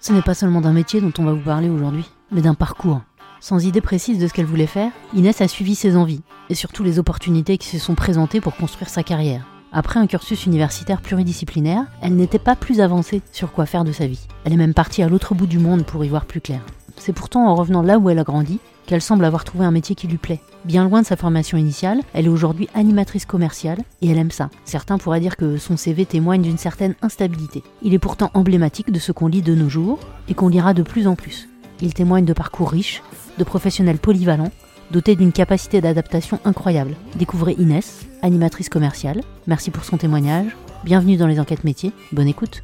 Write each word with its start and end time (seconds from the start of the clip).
Ce 0.00 0.12
n'est 0.12 0.22
pas 0.22 0.34
seulement 0.34 0.60
d'un 0.60 0.72
métier 0.72 1.00
dont 1.00 1.12
on 1.18 1.24
va 1.24 1.32
vous 1.32 1.40
parler 1.40 1.68
aujourd'hui, 1.68 2.04
mais 2.30 2.40
d'un 2.40 2.54
parcours. 2.54 3.00
Sans 3.40 3.64
idée 3.64 3.80
précise 3.80 4.18
de 4.18 4.26
ce 4.26 4.32
qu'elle 4.32 4.46
voulait 4.46 4.66
faire, 4.66 4.90
Inès 5.14 5.40
a 5.40 5.48
suivi 5.48 5.74
ses 5.74 5.96
envies, 5.96 6.22
et 6.48 6.54
surtout 6.54 6.82
les 6.84 6.98
opportunités 6.98 7.58
qui 7.58 7.68
se 7.68 7.78
sont 7.78 7.94
présentées 7.94 8.40
pour 8.40 8.56
construire 8.56 8.88
sa 8.88 9.02
carrière. 9.02 9.46
Après 9.72 10.00
un 10.00 10.06
cursus 10.06 10.46
universitaire 10.46 11.02
pluridisciplinaire, 11.02 11.84
elle 12.00 12.16
n'était 12.16 12.38
pas 12.38 12.56
plus 12.56 12.80
avancée 12.80 13.20
sur 13.32 13.52
quoi 13.52 13.66
faire 13.66 13.84
de 13.84 13.92
sa 13.92 14.06
vie. 14.06 14.26
Elle 14.44 14.52
est 14.52 14.56
même 14.56 14.74
partie 14.74 15.02
à 15.02 15.08
l'autre 15.08 15.34
bout 15.34 15.46
du 15.46 15.58
monde 15.58 15.84
pour 15.84 16.04
y 16.04 16.08
voir 16.08 16.24
plus 16.24 16.40
clair. 16.40 16.60
C'est 16.96 17.12
pourtant 17.12 17.48
en 17.48 17.54
revenant 17.54 17.82
là 17.82 17.98
où 17.98 18.10
elle 18.10 18.18
a 18.18 18.24
grandi 18.24 18.58
qu'elle 18.86 19.02
semble 19.02 19.24
avoir 19.24 19.44
trouvé 19.44 19.64
un 19.64 19.70
métier 19.70 19.94
qui 19.96 20.06
lui 20.06 20.16
plaît. 20.16 20.40
Bien 20.64 20.84
loin 20.84 21.02
de 21.02 21.06
sa 21.06 21.16
formation 21.16 21.58
initiale, 21.58 22.00
elle 22.14 22.26
est 22.26 22.30
aujourd'hui 22.30 22.68
animatrice 22.74 23.26
commerciale 23.26 23.78
et 24.00 24.10
elle 24.10 24.18
aime 24.18 24.30
ça. 24.30 24.48
Certains 24.64 24.98
pourraient 24.98 25.20
dire 25.20 25.36
que 25.36 25.58
son 25.58 25.76
CV 25.76 26.06
témoigne 26.06 26.42
d'une 26.42 26.58
certaine 26.58 26.94
instabilité. 27.02 27.62
Il 27.82 27.94
est 27.94 27.98
pourtant 27.98 28.30
emblématique 28.34 28.92
de 28.92 28.98
ce 28.98 29.12
qu'on 29.12 29.26
lit 29.26 29.42
de 29.42 29.54
nos 29.54 29.68
jours 29.68 29.98
et 30.28 30.34
qu'on 30.34 30.48
lira 30.48 30.72
de 30.72 30.82
plus 30.82 31.06
en 31.08 31.16
plus. 31.16 31.48
Il 31.82 31.94
témoigne 31.94 32.24
de 32.24 32.32
parcours 32.32 32.70
riches, 32.70 33.02
de 33.38 33.44
professionnels 33.44 33.98
polyvalents, 33.98 34.52
dotés 34.92 35.16
d'une 35.16 35.32
capacité 35.32 35.80
d'adaptation 35.80 36.38
incroyable. 36.44 36.94
Découvrez 37.16 37.54
Inès, 37.58 38.06
animatrice 38.22 38.68
commerciale. 38.68 39.20
Merci 39.46 39.70
pour 39.70 39.84
son 39.84 39.96
témoignage. 39.96 40.56
Bienvenue 40.84 41.16
dans 41.16 41.26
les 41.26 41.40
enquêtes 41.40 41.64
métiers. 41.64 41.92
Bonne 42.12 42.28
écoute. 42.28 42.62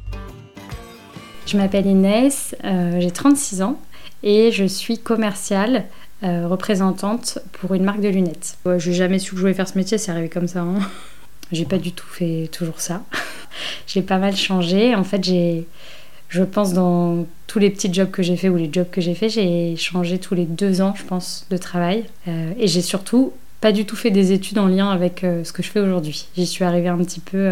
Je 1.45 1.57
m'appelle 1.57 1.85
Inès, 1.85 2.55
euh, 2.63 3.01
j'ai 3.01 3.11
36 3.11 3.61
ans 3.61 3.77
et 4.23 4.51
je 4.51 4.63
suis 4.63 4.97
commerciale 4.97 5.85
euh, 6.23 6.47
représentante 6.47 7.39
pour 7.51 7.73
une 7.73 7.83
marque 7.83 7.99
de 7.99 8.07
lunettes. 8.07 8.57
Je 8.65 8.79
j'ai 8.79 8.93
jamais 8.93 9.19
su 9.19 9.31
que 9.31 9.35
je 9.35 9.41
voulais 9.41 9.53
faire 9.53 9.67
ce 9.67 9.77
métier, 9.77 9.97
c'est 9.97 10.11
arrivé 10.11 10.29
comme 10.29 10.47
ça. 10.47 10.61
Hein. 10.61 10.79
J'ai 11.51 11.65
pas 11.65 11.77
du 11.77 11.91
tout 11.91 12.07
fait 12.07 12.49
toujours 12.51 12.79
ça. 12.79 13.03
j'ai 13.87 14.01
pas 14.01 14.17
mal 14.17 14.35
changé. 14.35 14.95
En 14.95 15.03
fait, 15.03 15.23
j'ai, 15.23 15.67
je 16.29 16.41
pense, 16.41 16.73
dans 16.73 17.27
tous 17.45 17.59
les 17.59 17.69
petits 17.69 17.93
jobs 17.93 18.09
que 18.09 18.23
j'ai 18.23 18.37
fait 18.37 18.49
ou 18.49 18.55
les 18.55 18.69
jobs 18.71 18.89
que 18.89 19.01
j'ai 19.01 19.13
fait, 19.13 19.29
j'ai 19.29 19.75
changé 19.75 20.17
tous 20.17 20.33
les 20.33 20.45
deux 20.45 20.81
ans, 20.81 20.95
je 20.95 21.03
pense, 21.03 21.45
de 21.51 21.57
travail. 21.57 22.05
Euh, 22.27 22.53
et 22.57 22.67
j'ai 22.67 22.81
surtout 22.81 23.33
pas 23.61 23.71
du 23.71 23.85
tout 23.85 23.95
fait 23.95 24.09
des 24.09 24.31
études 24.31 24.57
en 24.57 24.65
lien 24.65 24.89
avec 24.89 25.23
euh, 25.23 25.43
ce 25.43 25.53
que 25.53 25.61
je 25.61 25.69
fais 25.69 25.79
aujourd'hui. 25.79 26.25
J'y 26.35 26.47
suis 26.47 26.63
arrivée 26.63 26.87
un 26.87 26.97
petit 26.97 27.19
peu 27.19 27.51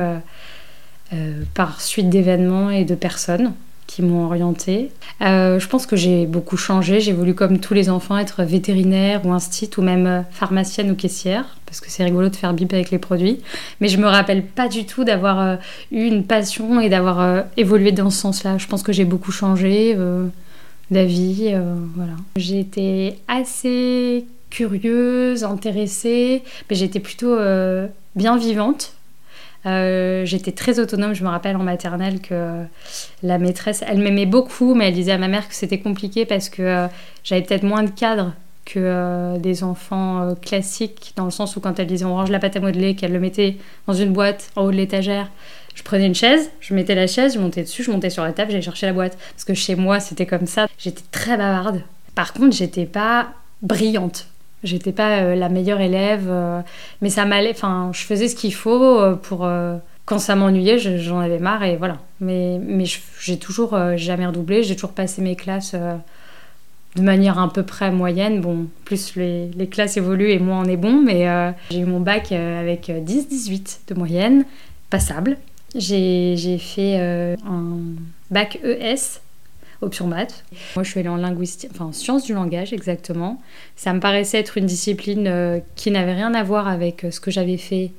par 1.54 1.82
suite 1.82 2.10
d'événements 2.10 2.72
et 2.72 2.86
de 2.86 2.96
personnes 2.96 3.54
qui 3.92 4.02
m'ont 4.02 4.26
orientée. 4.26 4.90
Euh, 5.22 5.60
je 5.60 5.68
pense 5.68 5.86
que 5.86 5.98
j'ai 5.98 6.26
beaucoup 6.26 6.56
changé. 6.56 7.02
J'ai 7.02 7.12
voulu, 7.12 7.36
comme 7.36 7.60
tous 7.60 7.74
les 7.74 7.90
enfants, 7.90 8.18
être 8.18 8.44
vétérinaire 8.44 9.26
ou 9.26 9.34
instit 9.34 9.70
ou 9.78 9.82
même 9.82 10.08
euh, 10.08 10.22
pharmacienne 10.32 10.90
ou 10.92 10.96
caissière, 10.96 11.58
parce 11.66 11.82
que 11.82 11.92
c'est 11.92 12.06
rigolo 12.06 12.30
de 12.30 12.36
faire 12.38 12.54
bip 12.54 12.72
avec 12.72 12.90
les 12.90 13.00
produits. 13.00 13.42
Mais 13.82 13.90
je 13.90 13.98
me 13.98 14.08
rappelle 14.08 14.46
pas 14.46 14.70
du 14.70 14.86
tout 14.86 15.04
d'avoir 15.04 15.42
euh, 15.42 15.56
eu 15.92 16.06
une 16.06 16.24
passion 16.24 16.80
et 16.80 16.88
d'avoir 16.88 17.44
évolué 17.58 17.92
dans 17.92 18.10
ce 18.10 18.22
sens-là. 18.22 18.58
Je 18.58 18.68
pense 18.68 18.82
que 18.82 18.94
j'ai 18.94 19.04
beaucoup 19.04 19.34
changé 19.34 19.98
d'avis. 20.90 21.54
voilà. 21.96 22.14
Assez 23.28 24.26
curieuse, 24.50 25.44
intéressée, 25.44 26.44
mais 26.70 26.78
j'étais 26.78 27.00
plutôt 27.02 27.38
bien 28.16 28.38
vivante 28.38 28.94
euh, 29.66 30.26
j'étais 30.26 30.52
très 30.52 30.80
autonome. 30.80 31.14
Je 31.14 31.24
me 31.24 31.30
rappelle 31.30 31.56
en 31.56 31.64
maternelle 31.64 32.20
que 32.20 32.64
la 33.24 33.38
maîtresse, 33.38 33.84
elle 33.88 34.00
m'aimait 34.00 34.26
beaucoup, 34.26 34.74
mais 34.74 34.88
elle 34.88 34.94
disait 34.94 35.12
à 35.12 35.18
ma 35.18 35.28
mère 35.28 35.48
que 35.48 35.56
c'était 35.56 35.80
compliqué 35.80 36.26
parce 36.26 36.50
que 36.50 36.62
euh, 36.62 36.88
j'avais 37.24 37.42
peut-être 37.42 37.64
moins 37.64 37.84
de 37.84 37.92
cadre 37.92 38.34
que 38.66 38.80
euh, 38.80 39.38
des 39.38 39.64
enfants 39.64 40.36
classiques, 40.42 41.14
dans 41.16 41.26
le 41.26 41.32
sens 41.32 41.56
où 41.56 41.60
quand 41.60 41.80
elle 41.80 41.88
disait 41.88 42.06
on 42.06 42.16
range 42.16 42.30
la 42.30 42.40
pâte 42.40 42.56
à 42.56 42.60
modeler, 42.60 42.96
qu'elle 42.96 43.12
le 43.12 43.20
mettait 43.20 43.58
dans 43.88 43.94
une 43.94 44.14
boîte 44.14 44.52
en 44.56 44.64
haut 44.64 44.72
de 44.72 44.78
l'étagère, 44.78 45.30
je 45.76 45.84
prenais 45.84 46.06
une 46.06 46.16
chaise, 46.16 46.52
je 46.60 46.74
mettais 46.74 46.96
la 46.96 47.08
chaise, 47.08 47.34
je 47.34 47.40
montais 47.40 47.64
dessus, 47.64 47.84
je 47.84 47.92
montais 47.92 48.10
sur 48.10 48.24
la 48.24 48.34
table, 48.34 48.52
j'allais 48.52 48.62
chercher 48.62 48.88
la 48.88 48.94
boîte. 48.94 49.18
Parce 49.34 49.46
que 49.46 49.54
chez 49.54 49.76
moi, 49.76 50.00
c'était 50.00 50.26
comme 50.26 50.46
ça. 50.46 50.68
J'étais 50.78 51.04
très 51.12 51.38
bavarde. 51.38 51.82
Par 52.14 52.34
contre, 52.34 52.56
j'étais 52.56 52.86
pas 52.86 53.30
brillante. 53.62 54.28
J'étais 54.64 54.92
pas 54.92 55.22
euh, 55.22 55.36
la 55.36 55.50
meilleure 55.50 55.82
élève, 55.82 56.28
euh, 56.28 56.62
mais 57.02 57.10
ça 57.10 57.26
m'allait. 57.26 57.52
Enfin, 57.52 57.90
je 57.94 58.04
faisais 58.04 58.28
ce 58.28 58.36
qu'il 58.36 58.54
faut 58.54 59.00
euh, 59.00 59.16
pour. 59.16 59.48
quand 60.06 60.20
ça 60.20 60.36
m'ennuyait, 60.36 60.78
j'en 60.78 61.20
avais 61.20 61.40
marre 61.40 61.64
et 61.64 61.78
voilà. 61.78 61.98
Mais, 62.20 62.60
mais 62.64 62.86
j'ai 63.20 63.38
toujours 63.38 63.78
jamais 63.98 64.26
redoublé, 64.26 64.64
j'ai 64.64 64.76
toujours 64.76 64.92
passé 64.92 65.22
mes 65.22 65.36
classes 65.36 65.76
de 66.96 67.02
manière 67.02 67.40
à 67.40 67.52
peu 67.52 67.64
près 67.64 67.92
moyenne. 67.92 68.42
Bon, 68.42 68.68
plus 68.86 69.16
les, 69.16 69.48
les 69.50 69.68
classes 69.68 69.98
évoluent 69.98 70.32
et 70.32 70.40
moins 70.40 70.64
on 70.64 70.66
est 70.66 70.78
bon, 70.78 71.02
mais 71.02 71.26
j'ai 71.72 71.80
eu 71.80 71.86
mon 71.86 72.00
bac 72.00 72.32
avec 72.32 72.90
10-18 72.90 73.88
de 73.88 73.94
moyenne, 73.96 74.46
passable. 74.90 75.38
J'ai 75.74 76.58
fait 76.60 77.00
un 77.00 77.80
bac 78.30 78.60
ES 78.64 79.22
option 79.82 80.08
maths. 80.08 80.44
Moi, 80.76 80.84
je 80.84 80.90
suis 80.90 81.00
allée 81.00 81.10
en 81.10 81.92
sciences 81.92 82.24
du 82.24 82.34
langage 82.34 82.74
exactement. 82.74 83.42
Ça 83.76 83.94
me 83.94 84.00
paraissait 84.00 84.40
être 84.40 84.58
une 84.58 84.66
discipline 84.66 85.28
euh, 85.28 85.60
qui 85.76 85.92
n'avait 85.92 86.14
rien 86.14 86.34
à 86.34 86.44
voir 86.44 86.68
avec 86.68 87.04
euh, 87.04 87.12
ce 87.12 87.20
que 87.20 87.32
j'avais 87.32 87.58
fait 87.58 87.92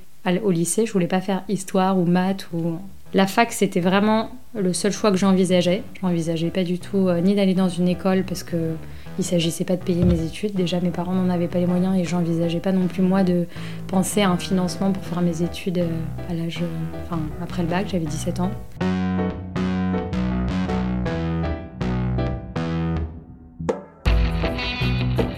au 0.44 0.50
lycée. 0.50 0.86
Je 0.86 0.92
voulais 0.92 1.08
pas 1.08 1.20
faire 1.20 1.42
histoire 1.48 1.98
ou 1.98 2.04
maths 2.04 2.46
ou 2.52 2.78
la 3.14 3.26
fac, 3.26 3.52
c'était 3.52 3.80
vraiment 3.80 4.30
le 4.54 4.72
seul 4.72 4.92
choix 4.92 5.10
que 5.10 5.18
j'envisageais. 5.18 5.82
Je 6.00 6.06
n'envisageais 6.06 6.50
pas 6.50 6.64
du 6.64 6.78
tout 6.78 7.08
euh, 7.08 7.20
ni 7.20 7.34
d'aller 7.34 7.54
dans 7.54 7.68
une 7.68 7.88
école 7.88 8.24
parce 8.24 8.42
que 8.42 8.74
il 9.18 9.24
s'agissait 9.24 9.64
pas 9.64 9.76
de 9.76 9.82
payer 9.82 10.04
mes 10.04 10.22
études. 10.24 10.54
Déjà, 10.54 10.80
mes 10.80 10.88
parents 10.88 11.12
n'en 11.12 11.28
avaient 11.28 11.48
pas 11.48 11.58
les 11.58 11.66
moyens 11.66 11.98
et 11.98 12.04
j'envisageais 12.04 12.60
pas 12.60 12.72
non 12.72 12.86
plus 12.86 13.02
moi 13.02 13.22
de 13.24 13.46
penser 13.86 14.22
à 14.22 14.30
un 14.30 14.38
financement 14.38 14.90
pour 14.90 15.04
faire 15.04 15.20
mes 15.20 15.42
études 15.42 15.84
à 16.30 16.32
l'âge, 16.34 16.60
enfin 17.04 17.20
après 17.42 17.62
le 17.62 17.68
bac, 17.68 17.88
j'avais 17.90 18.06
17 18.06 18.40
ans. 18.40 18.50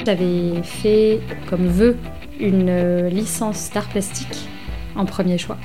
J'avais 0.07 0.63
fait 0.63 1.21
comme 1.49 1.67
vœu 1.67 1.97
une 2.39 2.69
euh, 2.69 3.09
licence 3.09 3.71
d'art 3.73 3.89
plastique 3.89 4.49
en 4.97 5.07
premier 5.07 5.39
choix 5.39 5.57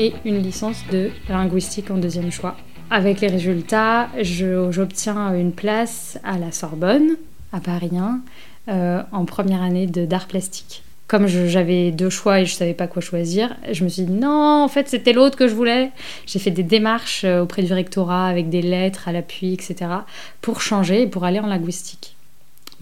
et 0.00 0.14
une 0.24 0.42
licence 0.42 0.82
de 0.90 1.10
linguistique 1.28 1.88
en 1.92 1.96
deuxième 1.96 2.32
choix. 2.32 2.56
Avec 2.90 3.20
les 3.20 3.28
résultats, 3.28 4.08
j'obtiens 4.20 5.34
une 5.34 5.52
place 5.52 6.18
à 6.24 6.38
la 6.38 6.50
Sorbonne, 6.50 7.16
à 7.52 7.60
Paris 7.60 7.92
1, 7.96 8.20
euh, 8.68 9.02
en 9.12 9.24
première 9.26 9.62
année 9.62 9.86
d'art 9.86 10.26
plastique. 10.26 10.82
Comme 11.06 11.28
j'avais 11.28 11.92
deux 11.92 12.10
choix 12.10 12.40
et 12.40 12.46
je 12.46 12.54
savais 12.54 12.74
pas 12.74 12.88
quoi 12.88 13.00
choisir, 13.00 13.54
je 13.70 13.84
me 13.84 13.88
suis 13.88 14.02
dit 14.02 14.12
non, 14.12 14.64
en 14.64 14.68
fait 14.68 14.88
c'était 14.88 15.12
l'autre 15.12 15.38
que 15.38 15.46
je 15.46 15.54
voulais. 15.54 15.92
J'ai 16.26 16.40
fait 16.40 16.50
des 16.50 16.64
démarches 16.64 17.22
euh, 17.24 17.42
auprès 17.42 17.62
du 17.62 17.72
rectorat 17.72 18.26
avec 18.26 18.48
des 18.48 18.62
lettres 18.62 19.06
à 19.06 19.12
l'appui, 19.12 19.52
etc. 19.52 19.88
pour 20.40 20.60
changer 20.62 21.02
et 21.02 21.06
pour 21.06 21.24
aller 21.24 21.38
en 21.38 21.46
linguistique. 21.46 22.16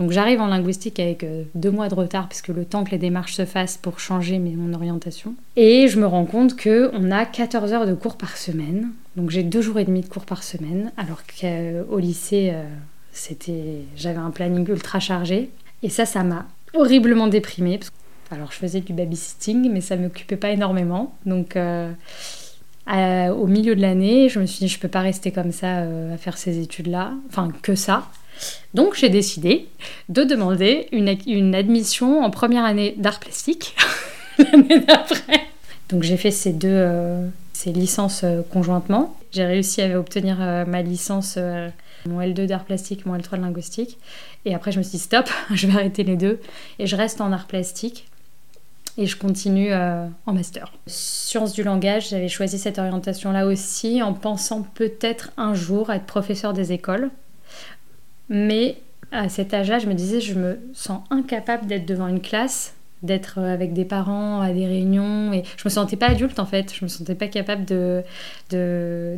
Donc 0.00 0.12
j'arrive 0.12 0.40
en 0.40 0.46
linguistique 0.46 0.98
avec 0.98 1.24
euh, 1.24 1.42
deux 1.54 1.70
mois 1.70 1.90
de 1.90 1.94
retard 1.94 2.26
puisque 2.26 2.48
le 2.48 2.64
temps 2.64 2.84
que 2.84 2.90
les 2.90 2.96
démarches 2.96 3.34
se 3.34 3.44
fassent 3.44 3.76
pour 3.76 4.00
changer 4.00 4.38
mon 4.38 4.72
orientation. 4.72 5.34
Et 5.56 5.88
je 5.88 6.00
me 6.00 6.06
rends 6.06 6.24
compte 6.24 6.58
qu'on 6.58 7.10
a 7.10 7.26
14 7.26 7.74
heures 7.74 7.86
de 7.86 7.92
cours 7.92 8.16
par 8.16 8.38
semaine. 8.38 8.92
Donc 9.16 9.28
j'ai 9.28 9.42
deux 9.42 9.60
jours 9.60 9.78
et 9.78 9.84
demi 9.84 10.00
de 10.00 10.06
cours 10.06 10.24
par 10.24 10.42
semaine 10.42 10.90
alors 10.96 11.20
qu'au 11.26 11.98
lycée 11.98 12.48
euh, 12.54 12.64
c'était 13.12 13.82
j'avais 13.94 14.16
un 14.16 14.30
planning 14.30 14.66
ultra 14.70 15.00
chargé. 15.00 15.50
Et 15.82 15.90
ça, 15.90 16.06
ça 16.06 16.24
m'a 16.24 16.46
horriblement 16.72 17.26
déprimée. 17.26 17.80
Alors 18.30 18.52
je 18.52 18.56
faisais 18.56 18.80
du 18.80 18.94
babysitting 18.94 19.70
mais 19.70 19.82
ça 19.82 19.96
ne 19.96 20.04
m'occupait 20.04 20.36
pas 20.36 20.50
énormément. 20.50 21.14
Donc... 21.26 21.56
Euh, 21.56 21.92
au 23.28 23.46
milieu 23.46 23.76
de 23.76 23.80
l'année, 23.80 24.28
je 24.28 24.40
me 24.40 24.46
suis 24.46 24.66
dit, 24.66 24.68
je 24.68 24.80
peux 24.80 24.88
pas 24.88 25.02
rester 25.02 25.30
comme 25.30 25.52
ça 25.52 25.82
à 26.12 26.16
faire 26.16 26.36
ces 26.36 26.58
études-là, 26.58 27.12
enfin 27.28 27.52
que 27.62 27.76
ça. 27.76 28.08
Donc 28.74 28.94
j'ai 28.94 29.08
décidé 29.08 29.68
de 30.08 30.24
demander 30.24 30.88
une, 30.92 31.54
admission 31.54 32.22
en 32.22 32.30
première 32.30 32.64
année 32.64 32.94
d'art 32.98 33.20
plastique 33.20 33.74
l'année 34.38 34.80
d'après. 34.80 35.46
Donc 35.88 36.02
j'ai 36.02 36.16
fait 36.16 36.30
ces 36.30 36.52
deux 36.52 36.68
euh, 36.70 37.26
ces 37.52 37.72
licences 37.72 38.22
euh, 38.22 38.42
conjointement. 38.52 39.16
J'ai 39.32 39.44
réussi 39.44 39.82
à 39.82 39.98
obtenir 39.98 40.38
euh, 40.40 40.64
ma 40.64 40.82
licence, 40.82 41.38
mon 42.06 42.20
L2 42.20 42.46
d'art 42.46 42.64
plastique, 42.64 43.06
mon 43.06 43.16
L3 43.16 43.36
de 43.36 43.42
linguistique. 43.42 43.98
Et 44.44 44.54
après 44.54 44.72
je 44.72 44.78
me 44.78 44.82
suis 44.82 44.92
dit 44.92 45.02
stop, 45.02 45.28
je 45.54 45.66
vais 45.66 45.74
arrêter 45.74 46.04
les 46.04 46.16
deux. 46.16 46.40
Et 46.78 46.86
je 46.86 46.96
reste 46.96 47.20
en 47.20 47.32
art 47.32 47.46
plastique. 47.46 48.06
Et 48.96 49.06
je 49.06 49.16
continue 49.16 49.72
en 49.72 50.32
master. 50.32 50.72
Sciences 50.86 51.52
du 51.52 51.62
langage, 51.62 52.10
j'avais 52.10 52.28
choisi 52.28 52.58
cette 52.58 52.78
orientation-là 52.78 53.46
aussi 53.46 54.02
en 54.02 54.12
pensant 54.12 54.62
peut-être 54.62 55.30
un 55.36 55.54
jour 55.54 55.90
être 55.90 56.06
professeur 56.06 56.52
des 56.52 56.72
écoles. 56.72 57.10
Mais 58.30 58.76
à 59.12 59.28
cet 59.28 59.52
âge-là, 59.52 59.78
je 59.80 59.86
me 59.86 59.94
disais, 59.94 60.20
je 60.20 60.34
me 60.34 60.58
sens 60.72 61.02
incapable 61.10 61.66
d'être 61.66 61.84
devant 61.84 62.06
une 62.06 62.20
classe, 62.20 62.74
d'être 63.02 63.38
avec 63.38 63.72
des 63.72 63.84
parents 63.84 64.40
à 64.40 64.52
des 64.52 64.66
réunions. 64.66 65.32
Et 65.32 65.42
je 65.56 65.62
me 65.64 65.70
sentais 65.70 65.96
pas 65.96 66.10
adulte 66.10 66.38
en 66.38 66.46
fait. 66.46 66.72
Je 66.72 66.84
me 66.84 66.88
sentais 66.88 67.16
pas 67.16 67.26
capable 67.26 67.64
de, 67.66 68.04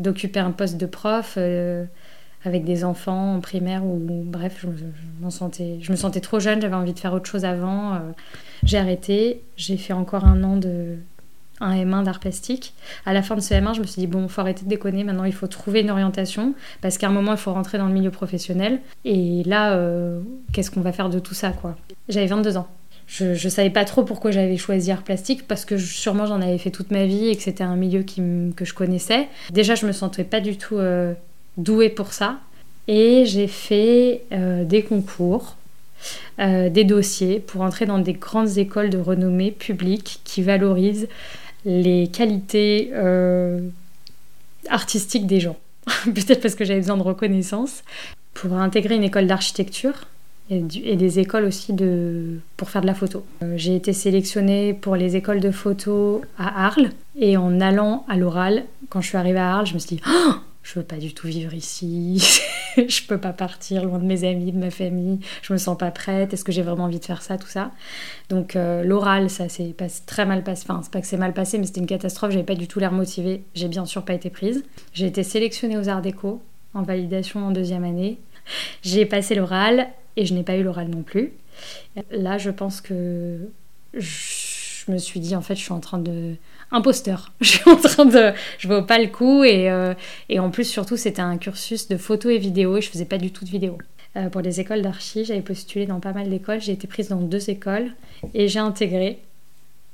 d'occuper 0.00 0.40
un 0.40 0.50
poste 0.50 0.78
de 0.78 0.86
prof. 0.86 1.34
Euh, 1.36 1.84
avec 2.44 2.64
des 2.64 2.84
enfants 2.84 3.36
en 3.36 3.40
primaire 3.40 3.84
ou 3.84 4.00
bref, 4.04 4.58
je, 4.62 4.66
me 5.24 5.30
sentais, 5.30 5.78
je 5.80 5.92
me 5.92 5.96
sentais 5.96 6.18
trop 6.18 6.40
jeune, 6.40 6.60
j'avais 6.60 6.74
envie 6.74 6.92
de 6.92 6.98
faire 6.98 7.12
autre 7.12 7.26
chose 7.30 7.44
avant. 7.44 7.94
Euh, 7.94 7.98
j'ai 8.64 8.78
arrêté, 8.78 9.42
j'ai 9.56 9.76
fait 9.76 9.92
encore 9.92 10.24
un 10.24 10.42
an 10.42 10.56
de, 10.56 10.96
un 11.62 11.84
M1 11.84 12.04
d'art 12.04 12.20
plastique. 12.20 12.74
À 13.06 13.12
la 13.12 13.22
fin 13.22 13.34
de 13.34 13.40
ce 13.40 13.54
M1, 13.54 13.74
je 13.74 13.80
me 13.80 13.86
suis 13.86 14.00
dit, 14.00 14.06
bon, 14.06 14.28
faut 14.28 14.40
arrêter 14.40 14.64
de 14.64 14.68
déconner, 14.68 15.04
maintenant 15.04 15.24
il 15.24 15.32
faut 15.32 15.46
trouver 15.46 15.80
une 15.80 15.90
orientation, 15.90 16.54
parce 16.80 16.98
qu'à 16.98 17.08
un 17.08 17.12
moment, 17.12 17.32
il 17.32 17.38
faut 17.38 17.52
rentrer 17.52 17.78
dans 17.78 17.86
le 17.86 17.92
milieu 17.92 18.10
professionnel. 18.10 18.80
Et 19.04 19.42
là, 19.44 19.74
euh, 19.74 20.20
qu'est-ce 20.52 20.70
qu'on 20.70 20.80
va 20.80 20.92
faire 20.92 21.08
de 21.08 21.18
tout 21.18 21.34
ça, 21.34 21.50
quoi? 21.50 21.76
J'avais 22.08 22.26
22 22.26 22.56
ans. 22.56 22.68
Je, 23.06 23.26
ne 23.32 23.50
savais 23.50 23.70
pas 23.70 23.84
trop 23.84 24.04
pourquoi 24.04 24.30
j'avais 24.30 24.56
choisi 24.56 24.90
art 24.90 25.02
plastique, 25.02 25.46
parce 25.46 25.64
que 25.64 25.76
sûrement 25.76 26.26
j'en 26.26 26.40
avais 26.40 26.58
fait 26.58 26.70
toute 26.70 26.90
ma 26.90 27.04
vie 27.04 27.28
et 27.28 27.36
que 27.36 27.42
c'était 27.42 27.64
un 27.64 27.76
milieu 27.76 28.02
qui 28.02 28.22
que 28.56 28.64
je 28.64 28.74
connaissais. 28.74 29.28
Déjà, 29.50 29.74
je 29.74 29.86
me 29.86 29.92
sentais 29.92 30.24
pas 30.24 30.40
du 30.40 30.56
tout 30.56 30.78
euh, 30.78 31.12
douée 31.56 31.90
pour 31.90 32.12
ça. 32.12 32.38
Et 32.88 33.24
j'ai 33.26 33.46
fait 33.46 34.22
euh, 34.32 34.64
des 34.64 34.82
concours 34.82 35.56
des 36.38 36.82
dossiers 36.82 37.38
pour 37.38 37.60
entrer 37.60 37.86
dans 37.86 38.00
des 38.00 38.14
grandes 38.14 38.58
écoles 38.58 38.90
de 38.90 38.98
renommée 38.98 39.52
publique 39.52 40.18
qui 40.24 40.42
valorisent 40.42 41.06
les 41.64 42.08
qualités 42.08 42.90
euh, 42.92 43.60
artistiques 44.68 45.26
des 45.26 45.40
gens. 45.40 45.56
Peut-être 46.04 46.40
parce 46.40 46.54
que 46.54 46.64
j'avais 46.64 46.80
besoin 46.80 46.96
de 46.96 47.02
reconnaissance. 47.02 47.82
Pour 48.34 48.54
intégrer 48.54 48.94
une 48.96 49.04
école 49.04 49.26
d'architecture 49.26 50.06
et, 50.50 50.96
des 50.96 51.18
écoles 51.18 51.44
aussi 51.44 51.72
de, 51.72 52.38
pour 52.56 52.70
faire 52.70 52.82
de 52.82 52.86
la 52.86 52.94
photo. 52.94 53.24
Euh, 53.42 53.54
j'ai 53.56 53.76
été 53.76 53.92
sélectionnée 53.92 54.74
pour 54.74 54.96
les 54.96 55.16
écoles 55.16 55.40
de 55.40 55.50
photo 55.50 56.22
à 56.38 56.66
Arles. 56.66 56.90
Et 57.18 57.36
en 57.36 57.60
allant 57.60 58.04
à 58.08 58.16
l'oral, 58.16 58.64
quand 58.88 59.00
je 59.00 59.08
suis 59.08 59.18
arrivée 59.18 59.38
à 59.38 59.54
Arles, 59.54 59.66
je 59.66 59.74
me 59.74 59.78
suis 59.78 59.96
dit 59.96 60.02
oh 60.08 60.34
je 60.62 60.78
veux 60.78 60.84
pas 60.84 60.96
du 60.96 61.12
tout 61.12 61.26
vivre 61.26 61.54
ici, 61.54 62.22
je 62.76 63.06
peux 63.06 63.18
pas 63.18 63.32
partir 63.32 63.84
loin 63.84 63.98
de 63.98 64.04
mes 64.04 64.24
amis, 64.24 64.52
de 64.52 64.58
ma 64.58 64.70
famille, 64.70 65.18
je 65.42 65.52
me 65.52 65.58
sens 65.58 65.76
pas 65.76 65.90
prête, 65.90 66.32
est-ce 66.32 66.44
que 66.44 66.52
j'ai 66.52 66.62
vraiment 66.62 66.84
envie 66.84 67.00
de 67.00 67.04
faire 67.04 67.22
ça, 67.22 67.36
tout 67.36 67.48
ça? 67.48 67.72
Donc 68.28 68.56
euh, 68.56 68.82
l'oral, 68.84 69.28
ça 69.28 69.48
s'est 69.48 69.74
très 70.06 70.26
mal 70.26 70.42
passé, 70.44 70.64
enfin 70.68 70.80
c'est 70.82 70.92
pas 70.92 71.00
que 71.00 71.06
c'est 71.06 71.16
mal 71.16 71.32
passé, 71.34 71.58
mais 71.58 71.66
c'était 71.66 71.80
une 71.80 71.86
catastrophe, 71.86 72.32
j'avais 72.32 72.44
pas 72.44 72.54
du 72.54 72.68
tout 72.68 72.78
l'air 72.78 72.92
motivée, 72.92 73.42
j'ai 73.54 73.68
bien 73.68 73.84
sûr 73.84 74.04
pas 74.04 74.14
été 74.14 74.30
prise. 74.30 74.64
J'ai 74.92 75.06
été 75.06 75.22
sélectionnée 75.22 75.78
aux 75.78 75.88
Arts 75.88 76.02
Déco 76.02 76.42
en 76.74 76.82
validation 76.82 77.46
en 77.46 77.50
deuxième 77.50 77.84
année. 77.84 78.18
J'ai 78.82 79.06
passé 79.06 79.34
l'oral 79.34 79.88
et 80.16 80.26
je 80.26 80.34
n'ai 80.34 80.42
pas 80.42 80.56
eu 80.56 80.62
l'oral 80.62 80.88
non 80.88 81.02
plus. 81.02 81.32
Là, 82.10 82.38
je 82.38 82.50
pense 82.50 82.80
que 82.80 83.50
je 83.94 84.90
me 84.90 84.98
suis 84.98 85.20
dit 85.20 85.36
en 85.36 85.42
fait, 85.42 85.54
je 85.54 85.60
suis 85.60 85.72
en 85.72 85.80
train 85.80 85.98
de 85.98 86.34
imposteur. 86.72 87.32
Je 87.40 87.50
suis 87.50 87.70
en 87.70 87.76
train 87.76 88.06
de. 88.06 88.32
Je 88.58 88.68
vaux 88.68 88.82
pas 88.82 88.98
le 88.98 89.08
coup. 89.08 89.44
Et, 89.44 89.70
euh, 89.70 89.94
et 90.28 90.40
en 90.40 90.50
plus, 90.50 90.64
surtout, 90.64 90.96
c'était 90.96 91.22
un 91.22 91.38
cursus 91.38 91.88
de 91.88 91.96
photo 91.96 92.28
et 92.30 92.38
vidéo 92.38 92.76
et 92.76 92.80
je 92.80 92.90
faisais 92.90 93.04
pas 93.04 93.18
du 93.18 93.30
tout 93.30 93.44
de 93.44 93.50
vidéo. 93.50 93.78
Euh, 94.16 94.28
pour 94.28 94.40
les 94.40 94.60
écoles 94.60 94.82
d'archi, 94.82 95.24
j'avais 95.24 95.40
postulé 95.40 95.86
dans 95.86 96.00
pas 96.00 96.12
mal 96.12 96.28
d'écoles. 96.28 96.60
J'ai 96.60 96.72
été 96.72 96.86
prise 96.86 97.08
dans 97.08 97.20
deux 97.20 97.48
écoles 97.50 97.92
et 98.34 98.48
j'ai 98.48 98.58
intégré 98.58 99.20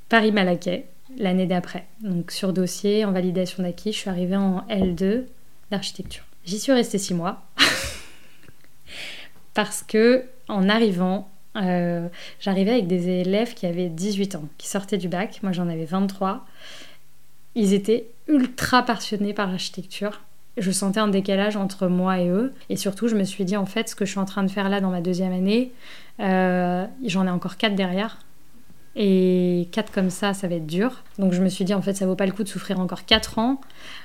Paris-Malaquais 0.09 0.85
l'année 1.17 1.45
d'après. 1.45 1.85
Donc 2.01 2.31
sur 2.31 2.53
dossier, 2.53 3.05
en 3.05 3.11
validation 3.11 3.63
d'acquis, 3.63 3.93
je 3.93 3.97
suis 3.97 4.09
arrivée 4.09 4.35
en 4.35 4.65
L2 4.69 5.25
d'architecture. 5.71 6.23
J'y 6.45 6.59
suis 6.59 6.71
restée 6.71 6.97
six 6.97 7.13
mois 7.13 7.43
parce 9.53 9.83
que 9.83 10.25
en 10.47 10.67
arrivant, 10.67 11.29
euh, 11.55 12.07
j'arrivais 12.39 12.71
avec 12.71 12.87
des 12.87 13.09
élèves 13.09 13.53
qui 13.53 13.65
avaient 13.65 13.89
18 13.89 14.35
ans, 14.35 14.45
qui 14.57 14.67
sortaient 14.67 14.97
du 14.97 15.07
bac. 15.07 15.39
Moi, 15.43 15.51
j'en 15.51 15.67
avais 15.67 15.85
23. 15.85 16.45
Ils 17.55 17.73
étaient 17.73 18.07
ultra 18.27 18.83
passionnés 18.83 19.33
par 19.33 19.49
l'architecture. 19.49 20.21
Je 20.57 20.71
sentais 20.71 20.99
un 20.99 21.07
décalage 21.07 21.55
entre 21.55 21.87
moi 21.87 22.19
et 22.19 22.29
eux. 22.29 22.53
Et 22.69 22.75
surtout, 22.75 23.07
je 23.07 23.15
me 23.15 23.23
suis 23.23 23.45
dit, 23.45 23.57
en 23.57 23.65
fait, 23.65 23.89
ce 23.89 23.95
que 23.95 24.05
je 24.05 24.11
suis 24.11 24.19
en 24.19 24.25
train 24.25 24.43
de 24.43 24.51
faire 24.51 24.69
là 24.69 24.81
dans 24.81 24.91
ma 24.91 25.01
deuxième 25.01 25.31
année, 25.31 25.71
euh, 26.19 26.85
j'en 27.05 27.25
ai 27.25 27.29
encore 27.29 27.57
quatre 27.57 27.75
derrière. 27.75 28.19
Et 28.95 29.69
quatre 29.71 29.91
comme 29.91 30.09
ça, 30.09 30.33
ça 30.33 30.47
va 30.47 30.55
être 30.55 30.65
dur. 30.65 31.03
Donc 31.17 31.33
je 31.33 31.41
me 31.41 31.49
suis 31.49 31.63
dit, 31.63 31.73
en 31.73 31.81
fait, 31.81 31.93
ça 31.93 32.05
vaut 32.05 32.15
pas 32.15 32.25
le 32.25 32.31
coup 32.31 32.43
de 32.43 32.49
souffrir 32.49 32.79
encore 32.79 33.05
quatre 33.05 33.39
ans. 33.39 33.61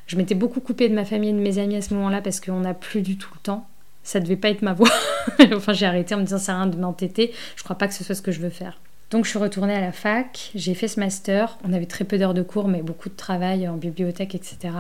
Je 0.07 0.17
m'étais 0.17 0.35
beaucoup 0.35 0.61
coupée 0.61 0.89
de 0.89 0.95
ma 0.95 1.05
famille 1.05 1.31
et 1.31 1.33
de 1.33 1.39
mes 1.39 1.59
amis 1.59 1.77
à 1.77 1.83
ce 1.83 1.95
moment-là 1.95 2.21
parce 2.21 2.41
qu'on 2.41 2.61
n'a 2.61 2.75
plus 2.75 3.03
du 3.03 3.17
tout 3.17 3.31
le 3.35 3.41
temps 3.41 3.67
ça 4.05 4.21
devait 4.21 4.37
pas 4.37 4.51
être 4.51 4.63
ma 4.63 4.75
voie. 4.75 4.91
enfin, 5.55 5.73
j'ai 5.73 5.87
arrêté 5.87 6.15
en 6.15 6.19
me 6.19 6.25
disant 6.25 6.39
c'est 6.39 6.53
rien 6.53 6.67
de 6.67 6.77
m'entêter, 6.77 7.33
je 7.57 7.65
crois 7.65 7.77
pas 7.77 7.89
que 7.89 7.95
ce 7.95 8.05
soit 8.05 8.15
ce 8.15 8.23
que 8.23 8.31
je 8.31 8.41
veux 8.41 8.51
faire. 8.51 8.79
Donc 9.11 9.25
je 9.25 9.31
suis 9.31 9.39
retournée 9.39 9.75
à 9.75 9.81
la 9.81 9.93
fac, 9.93 10.51
j'ai 10.55 10.75
fait 10.75 10.89
ce 10.89 10.99
master, 10.99 11.59
on 11.65 11.73
avait 11.73 11.87
très 11.87 12.05
peu 12.05 12.19
d'heures 12.19 12.35
de 12.35 12.43
cours 12.43 12.69
mais 12.69 12.83
beaucoup 12.83 13.09
de 13.09 13.15
travail 13.15 13.69
en 13.69 13.77
bibliothèque, 13.77 14.35
etc. 14.35 14.75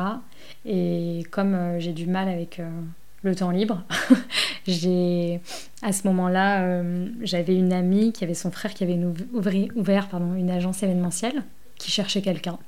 Et 0.67 1.23
comme 1.31 1.55
euh, 1.55 1.79
j'ai 1.79 1.93
du 1.93 2.06
mal 2.06 2.29
avec 2.29 2.59
euh, 2.59 2.69
le 3.23 3.35
temps 3.35 3.50
libre, 3.50 3.82
j'ai 4.67 5.41
à 5.82 5.93
ce 5.93 6.06
moment-là, 6.09 6.65
euh, 6.65 7.06
j'avais 7.23 7.55
une 7.55 7.73
amie 7.73 8.12
qui 8.12 8.25
avait 8.25 8.35
son 8.35 8.50
frère 8.50 8.75
qui 8.75 8.82
avait 8.82 8.99
ouvert 9.77 10.09
une 10.37 10.50
agence 10.50 10.82
événementielle 10.82 11.43
qui 11.79 11.91
cherchait 11.91 12.23
quelqu'un. 12.23 12.59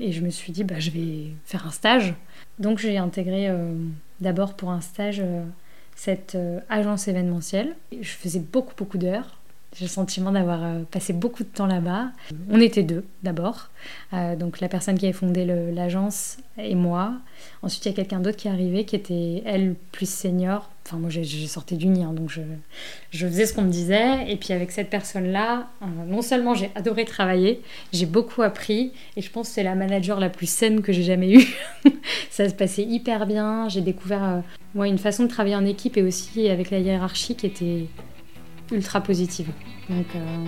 Et 0.00 0.12
je 0.12 0.20
me 0.22 0.30
suis 0.30 0.52
dit, 0.52 0.64
bah, 0.64 0.78
je 0.78 0.90
vais 0.90 1.28
faire 1.44 1.66
un 1.66 1.70
stage. 1.70 2.14
Donc 2.58 2.78
j'ai 2.78 2.98
intégré 2.98 3.52
d'abord 4.20 4.54
pour 4.54 4.70
un 4.70 4.80
stage 4.80 5.22
cette 5.98 6.36
euh, 6.36 6.60
agence 6.68 7.08
événementielle. 7.08 7.74
Je 7.90 8.10
faisais 8.10 8.38
beaucoup, 8.38 8.74
beaucoup 8.76 8.98
d'heures. 8.98 9.37
J'ai 9.76 9.84
le 9.84 9.90
sentiment 9.90 10.32
d'avoir 10.32 10.64
euh, 10.64 10.82
passé 10.90 11.12
beaucoup 11.12 11.44
de 11.44 11.48
temps 11.48 11.66
là-bas. 11.66 12.08
On 12.50 12.60
était 12.60 12.82
deux 12.82 13.04
d'abord. 13.22 13.68
Euh, 14.12 14.34
donc 14.34 14.60
la 14.60 14.68
personne 14.68 14.98
qui 14.98 15.04
avait 15.04 15.12
fondé 15.12 15.44
l'agence 15.44 16.38
et 16.56 16.74
moi. 16.74 17.12
Ensuite, 17.62 17.84
il 17.84 17.88
y 17.90 17.92
a 17.92 17.94
quelqu'un 17.94 18.20
d'autre 18.20 18.38
qui 18.38 18.48
est 18.48 18.50
arrivé 18.50 18.84
qui 18.84 18.96
était, 18.96 19.42
elle, 19.44 19.74
plus 19.92 20.08
senior. 20.08 20.70
Enfin, 20.86 20.96
moi, 20.96 21.10
j'ai 21.10 21.46
sorti 21.46 21.76
du 21.76 21.86
nid, 21.86 22.02
hein, 22.02 22.14
donc 22.14 22.30
je, 22.30 22.40
je, 23.10 23.26
faisais 23.26 23.44
ce 23.44 23.52
qu'on 23.52 23.62
me 23.62 23.70
disait. 23.70 24.30
Et 24.32 24.36
puis 24.36 24.54
avec 24.54 24.70
cette 24.70 24.88
personne-là, 24.88 25.68
non 26.06 26.22
seulement 26.22 26.54
j'ai 26.54 26.70
adoré 26.74 27.04
travailler, 27.04 27.60
j'ai 27.92 28.06
beaucoup 28.06 28.40
appris. 28.40 28.92
Et 29.16 29.20
je 29.20 29.30
pense 29.30 29.48
que 29.48 29.54
c'est 29.54 29.62
la 29.62 29.74
manager 29.74 30.18
la 30.18 30.30
plus 30.30 30.48
saine 30.48 30.80
que 30.80 30.92
j'ai 30.92 31.02
jamais 31.02 31.34
eue. 31.34 31.46
Ça 32.30 32.48
se 32.48 32.54
passait 32.54 32.84
hyper 32.84 33.26
bien. 33.26 33.68
J'ai 33.68 33.82
découvert 33.82 34.42
moi, 34.74 34.88
une 34.88 34.98
façon 34.98 35.24
de 35.24 35.28
travailler 35.28 35.56
en 35.56 35.66
équipe 35.66 35.98
et 35.98 36.02
aussi 36.02 36.48
avec 36.48 36.70
la 36.70 36.78
hiérarchie 36.78 37.36
qui 37.36 37.46
était 37.46 37.86
ultra 38.72 39.00
positive. 39.00 39.48
Donc, 39.88 40.06
euh, 40.14 40.44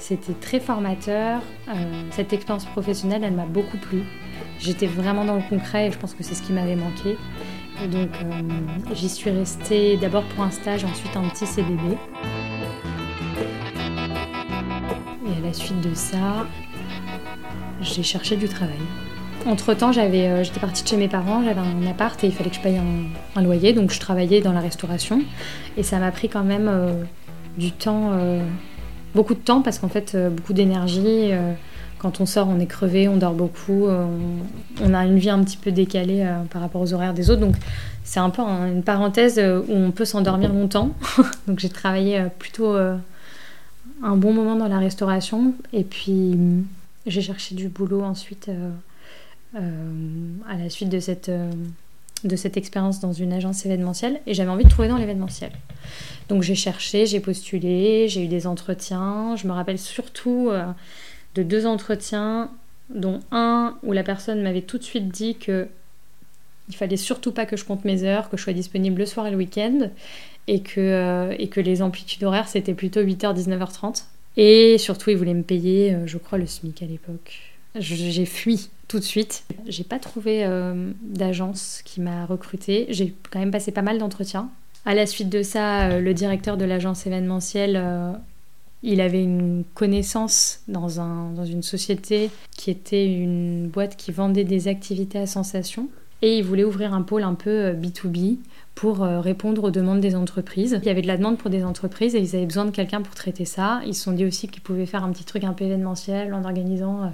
c'était 0.00 0.32
très 0.32 0.60
formateur. 0.60 1.40
Euh, 1.68 2.02
cette 2.10 2.32
expérience 2.32 2.64
professionnelle, 2.64 3.22
elle 3.22 3.34
m'a 3.34 3.46
beaucoup 3.46 3.76
plu. 3.76 4.02
J'étais 4.58 4.86
vraiment 4.86 5.24
dans 5.24 5.36
le 5.36 5.42
concret 5.48 5.88
et 5.88 5.92
je 5.92 5.98
pense 5.98 6.14
que 6.14 6.22
c'est 6.22 6.34
ce 6.34 6.42
qui 6.42 6.52
m'avait 6.52 6.76
manqué. 6.76 7.16
donc, 7.90 8.10
euh, 8.22 8.42
j'y 8.94 9.08
suis 9.08 9.30
restée 9.30 9.96
d'abord 9.96 10.24
pour 10.24 10.44
un 10.44 10.50
stage, 10.50 10.84
ensuite 10.84 11.16
un 11.16 11.28
petit 11.28 11.46
CDD. 11.46 11.96
Et 15.26 15.38
à 15.38 15.46
la 15.46 15.52
suite 15.52 15.80
de 15.80 15.94
ça, 15.94 16.46
j'ai 17.80 18.02
cherché 18.02 18.36
du 18.36 18.48
travail. 18.48 18.80
Entre-temps, 19.46 19.92
j'avais, 19.92 20.28
euh, 20.28 20.44
j'étais 20.44 20.60
partie 20.60 20.82
de 20.82 20.88
chez 20.88 20.98
mes 20.98 21.08
parents, 21.08 21.42
j'avais 21.42 21.60
un 21.60 21.86
appart 21.90 22.22
et 22.22 22.26
il 22.26 22.32
fallait 22.32 22.50
que 22.50 22.56
je 22.56 22.60
paye 22.60 22.78
un, 23.36 23.42
loyer, 23.42 23.72
donc 23.72 23.90
je 23.90 23.98
travaillais 23.98 24.42
dans 24.42 24.52
la 24.52 24.60
restauration. 24.60 25.22
Et 25.78 25.82
ça 25.82 25.98
m'a 25.98 26.10
pris 26.10 26.28
quand 26.28 26.44
même 26.44 26.68
du 27.58 27.72
temps, 27.72 28.10
euh, 28.12 28.44
beaucoup 29.14 29.34
de 29.34 29.40
temps, 29.40 29.62
parce 29.62 29.78
qu'en 29.78 29.88
fait, 29.88 30.16
beaucoup 30.30 30.52
d'énergie. 30.52 31.30
quand 31.98 32.20
on 32.20 32.26
sort, 32.26 32.48
on 32.48 32.58
est 32.60 32.66
crevé, 32.66 33.08
on 33.08 33.16
dort 33.16 33.34
beaucoup, 33.34 33.88
on, 33.88 34.94
a 34.94 35.04
une 35.04 35.18
vie 35.18 35.30
un 35.30 35.42
petit 35.44 35.58
peu 35.58 35.70
décalée 35.70 36.26
par 36.50 36.62
rapport 36.62 36.80
aux 36.80 36.94
horaires 36.94 37.12
des 37.12 37.30
autres. 37.30 37.40
Donc 37.40 37.56
c'est 38.04 38.20
un 38.20 38.30
peu 38.30 38.40
une 38.42 38.82
parenthèse 38.82 39.38
où 39.38 39.72
on 39.74 39.90
peut 39.90 40.06
s'endormir 40.06 40.52
longtemps. 40.52 40.90
donc 41.46 41.58
j'ai 41.58 41.68
travaillé 41.68 42.24
plutôt 42.38 42.74
un 42.74 44.16
bon 44.16 44.32
moment 44.32 44.56
dans 44.56 44.68
la 44.68 44.78
restauration. 44.78 45.54
Et 45.72 45.84
puis 45.84 46.38
j'ai 47.06 47.20
cherché 47.20 47.54
du 47.54 47.68
boulot 47.68 48.02
ensuite 48.02 48.48
euh, 49.56 50.38
à 50.48 50.56
la 50.56 50.70
suite 50.70 50.90
de 50.90 51.00
cette, 51.00 51.28
euh, 51.28 51.50
de 52.24 52.36
cette 52.36 52.56
expérience 52.56 53.00
dans 53.00 53.12
une 53.12 53.32
agence 53.32 53.64
événementielle 53.66 54.20
et 54.26 54.34
j'avais 54.34 54.50
envie 54.50 54.64
de 54.64 54.70
trouver 54.70 54.88
dans 54.88 54.96
l'événementiel. 54.96 55.52
Donc 56.28 56.42
j'ai 56.42 56.54
cherché, 56.54 57.06
j'ai 57.06 57.20
postulé, 57.20 58.08
j'ai 58.08 58.24
eu 58.24 58.28
des 58.28 58.46
entretiens. 58.46 59.36
Je 59.36 59.46
me 59.46 59.52
rappelle 59.52 59.78
surtout 59.78 60.48
euh, 60.50 60.64
de 61.34 61.42
deux 61.42 61.66
entretiens, 61.66 62.50
dont 62.94 63.20
un 63.30 63.76
où 63.82 63.92
la 63.92 64.02
personne 64.02 64.42
m'avait 64.42 64.62
tout 64.62 64.78
de 64.78 64.82
suite 64.82 65.08
dit 65.08 65.36
que 65.36 65.68
il 66.68 66.76
fallait 66.76 66.96
surtout 66.96 67.32
pas 67.32 67.46
que 67.46 67.56
je 67.56 67.64
compte 67.64 67.84
mes 67.84 68.04
heures, 68.04 68.30
que 68.30 68.36
je 68.36 68.44
sois 68.44 68.52
disponible 68.52 69.00
le 69.00 69.06
soir 69.06 69.26
et 69.26 69.32
le 69.32 69.36
week-end, 69.36 69.90
et 70.46 70.62
que, 70.62 71.34
et 71.36 71.48
que 71.48 71.60
les 71.60 71.82
amplitudes 71.82 72.22
horaires 72.22 72.46
c'était 72.46 72.74
plutôt 72.74 73.00
8h, 73.00 73.36
19h30. 73.36 74.04
Et 74.36 74.78
surtout, 74.78 75.10
il 75.10 75.16
voulait 75.16 75.34
me 75.34 75.42
payer, 75.42 75.96
je 76.06 76.16
crois, 76.16 76.38
le 76.38 76.46
SMIC 76.46 76.82
à 76.84 76.86
l'époque. 76.86 77.49
J'ai 77.76 78.24
fui 78.24 78.70
tout 78.90 78.98
de 78.98 79.04
suite. 79.04 79.44
J'ai 79.66 79.84
pas 79.84 80.00
trouvé 80.00 80.44
euh, 80.44 80.90
d'agence 81.02 81.80
qui 81.84 82.00
m'a 82.00 82.26
recruté. 82.26 82.86
J'ai 82.88 83.14
quand 83.30 83.38
même 83.38 83.52
passé 83.52 83.70
pas 83.70 83.82
mal 83.82 83.98
d'entretiens. 83.98 84.50
À 84.84 84.94
la 84.94 85.06
suite 85.06 85.28
de 85.28 85.42
ça, 85.42 85.82
euh, 85.82 86.00
le 86.00 86.12
directeur 86.12 86.56
de 86.56 86.64
l'agence 86.64 87.06
événementielle, 87.06 87.76
euh, 87.76 88.12
il 88.82 89.00
avait 89.00 89.22
une 89.22 89.62
connaissance 89.74 90.62
dans, 90.66 91.00
un, 91.00 91.30
dans 91.30 91.44
une 91.44 91.62
société 91.62 92.30
qui 92.56 92.70
était 92.70 93.06
une 93.06 93.68
boîte 93.68 93.96
qui 93.96 94.10
vendait 94.10 94.42
des 94.42 94.66
activités 94.66 95.18
à 95.18 95.26
sensation. 95.26 95.88
Et 96.22 96.38
il 96.38 96.44
voulait 96.44 96.64
ouvrir 96.64 96.92
un 96.92 97.02
pôle 97.02 97.22
un 97.22 97.34
peu 97.34 97.72
B2B 97.72 98.38
pour 98.74 98.98
répondre 98.98 99.64
aux 99.64 99.70
demandes 99.70 100.00
des 100.00 100.14
entreprises. 100.14 100.78
Il 100.82 100.86
y 100.86 100.90
avait 100.90 101.00
de 101.00 101.06
la 101.06 101.16
demande 101.16 101.38
pour 101.38 101.48
des 101.48 101.64
entreprises 101.64 102.14
et 102.14 102.18
ils 102.18 102.36
avaient 102.36 102.46
besoin 102.46 102.66
de 102.66 102.70
quelqu'un 102.70 103.00
pour 103.00 103.14
traiter 103.14 103.46
ça. 103.46 103.80
Ils 103.86 103.94
se 103.94 104.02
sont 104.02 104.12
dit 104.12 104.26
aussi 104.26 104.48
qu'ils 104.48 104.62
pouvaient 104.62 104.84
faire 104.84 105.02
un 105.02 105.12
petit 105.12 105.24
truc 105.24 105.44
un 105.44 105.54
peu 105.54 105.64
événementiel 105.64 106.34
en 106.34 106.44
organisant 106.44 107.10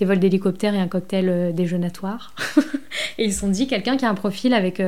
des 0.00 0.06
vols 0.06 0.18
d'hélicoptère 0.18 0.74
et 0.74 0.80
un 0.80 0.88
cocktail 0.88 1.54
déjeunatoire. 1.54 2.34
et 3.18 3.26
ils 3.26 3.32
se 3.32 3.40
sont 3.40 3.48
dit, 3.48 3.68
quelqu'un 3.68 3.96
qui 3.96 4.04
a 4.04 4.10
un 4.10 4.14
profil 4.14 4.54
avec 4.54 4.82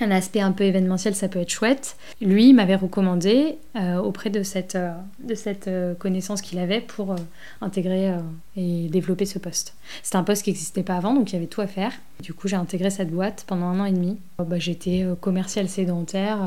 un 0.00 0.10
aspect 0.10 0.40
un 0.40 0.52
peu 0.52 0.64
événementiel, 0.64 1.14
ça 1.14 1.28
peut 1.28 1.40
être 1.40 1.50
chouette. 1.50 1.96
Lui 2.20 2.52
m'avait 2.52 2.76
recommandé 2.76 3.58
euh, 3.76 3.96
auprès 3.96 4.30
de 4.30 4.42
cette, 4.42 4.74
euh, 4.74 4.92
de 5.22 5.34
cette 5.34 5.68
euh, 5.68 5.94
connaissance 5.94 6.42
qu'il 6.42 6.58
avait 6.58 6.80
pour 6.80 7.16
intégrer 7.60 8.14
et 8.56 8.88
développer 8.88 9.26
ce 9.26 9.38
poste. 9.38 9.74
C'était 10.02 10.16
un 10.16 10.24
poste 10.24 10.44
qui 10.44 10.50
n'existait 10.50 10.82
pas 10.82 10.96
avant, 10.96 11.14
donc 11.14 11.30
il 11.30 11.34
y 11.34 11.38
avait 11.38 11.46
tout 11.46 11.60
à 11.60 11.66
faire. 11.66 11.92
Du 12.22 12.34
coup, 12.34 12.48
j'ai 12.48 12.56
intégré 12.56 12.90
cette 12.90 13.10
boîte 13.10 13.44
pendant 13.46 13.66
un 13.66 13.80
an 13.80 13.84
et 13.84 13.92
demi. 13.92 14.18
Bah, 14.38 14.58
J'étais 14.58 15.06
commercial 15.20 15.68
sédentaire, 15.68 16.38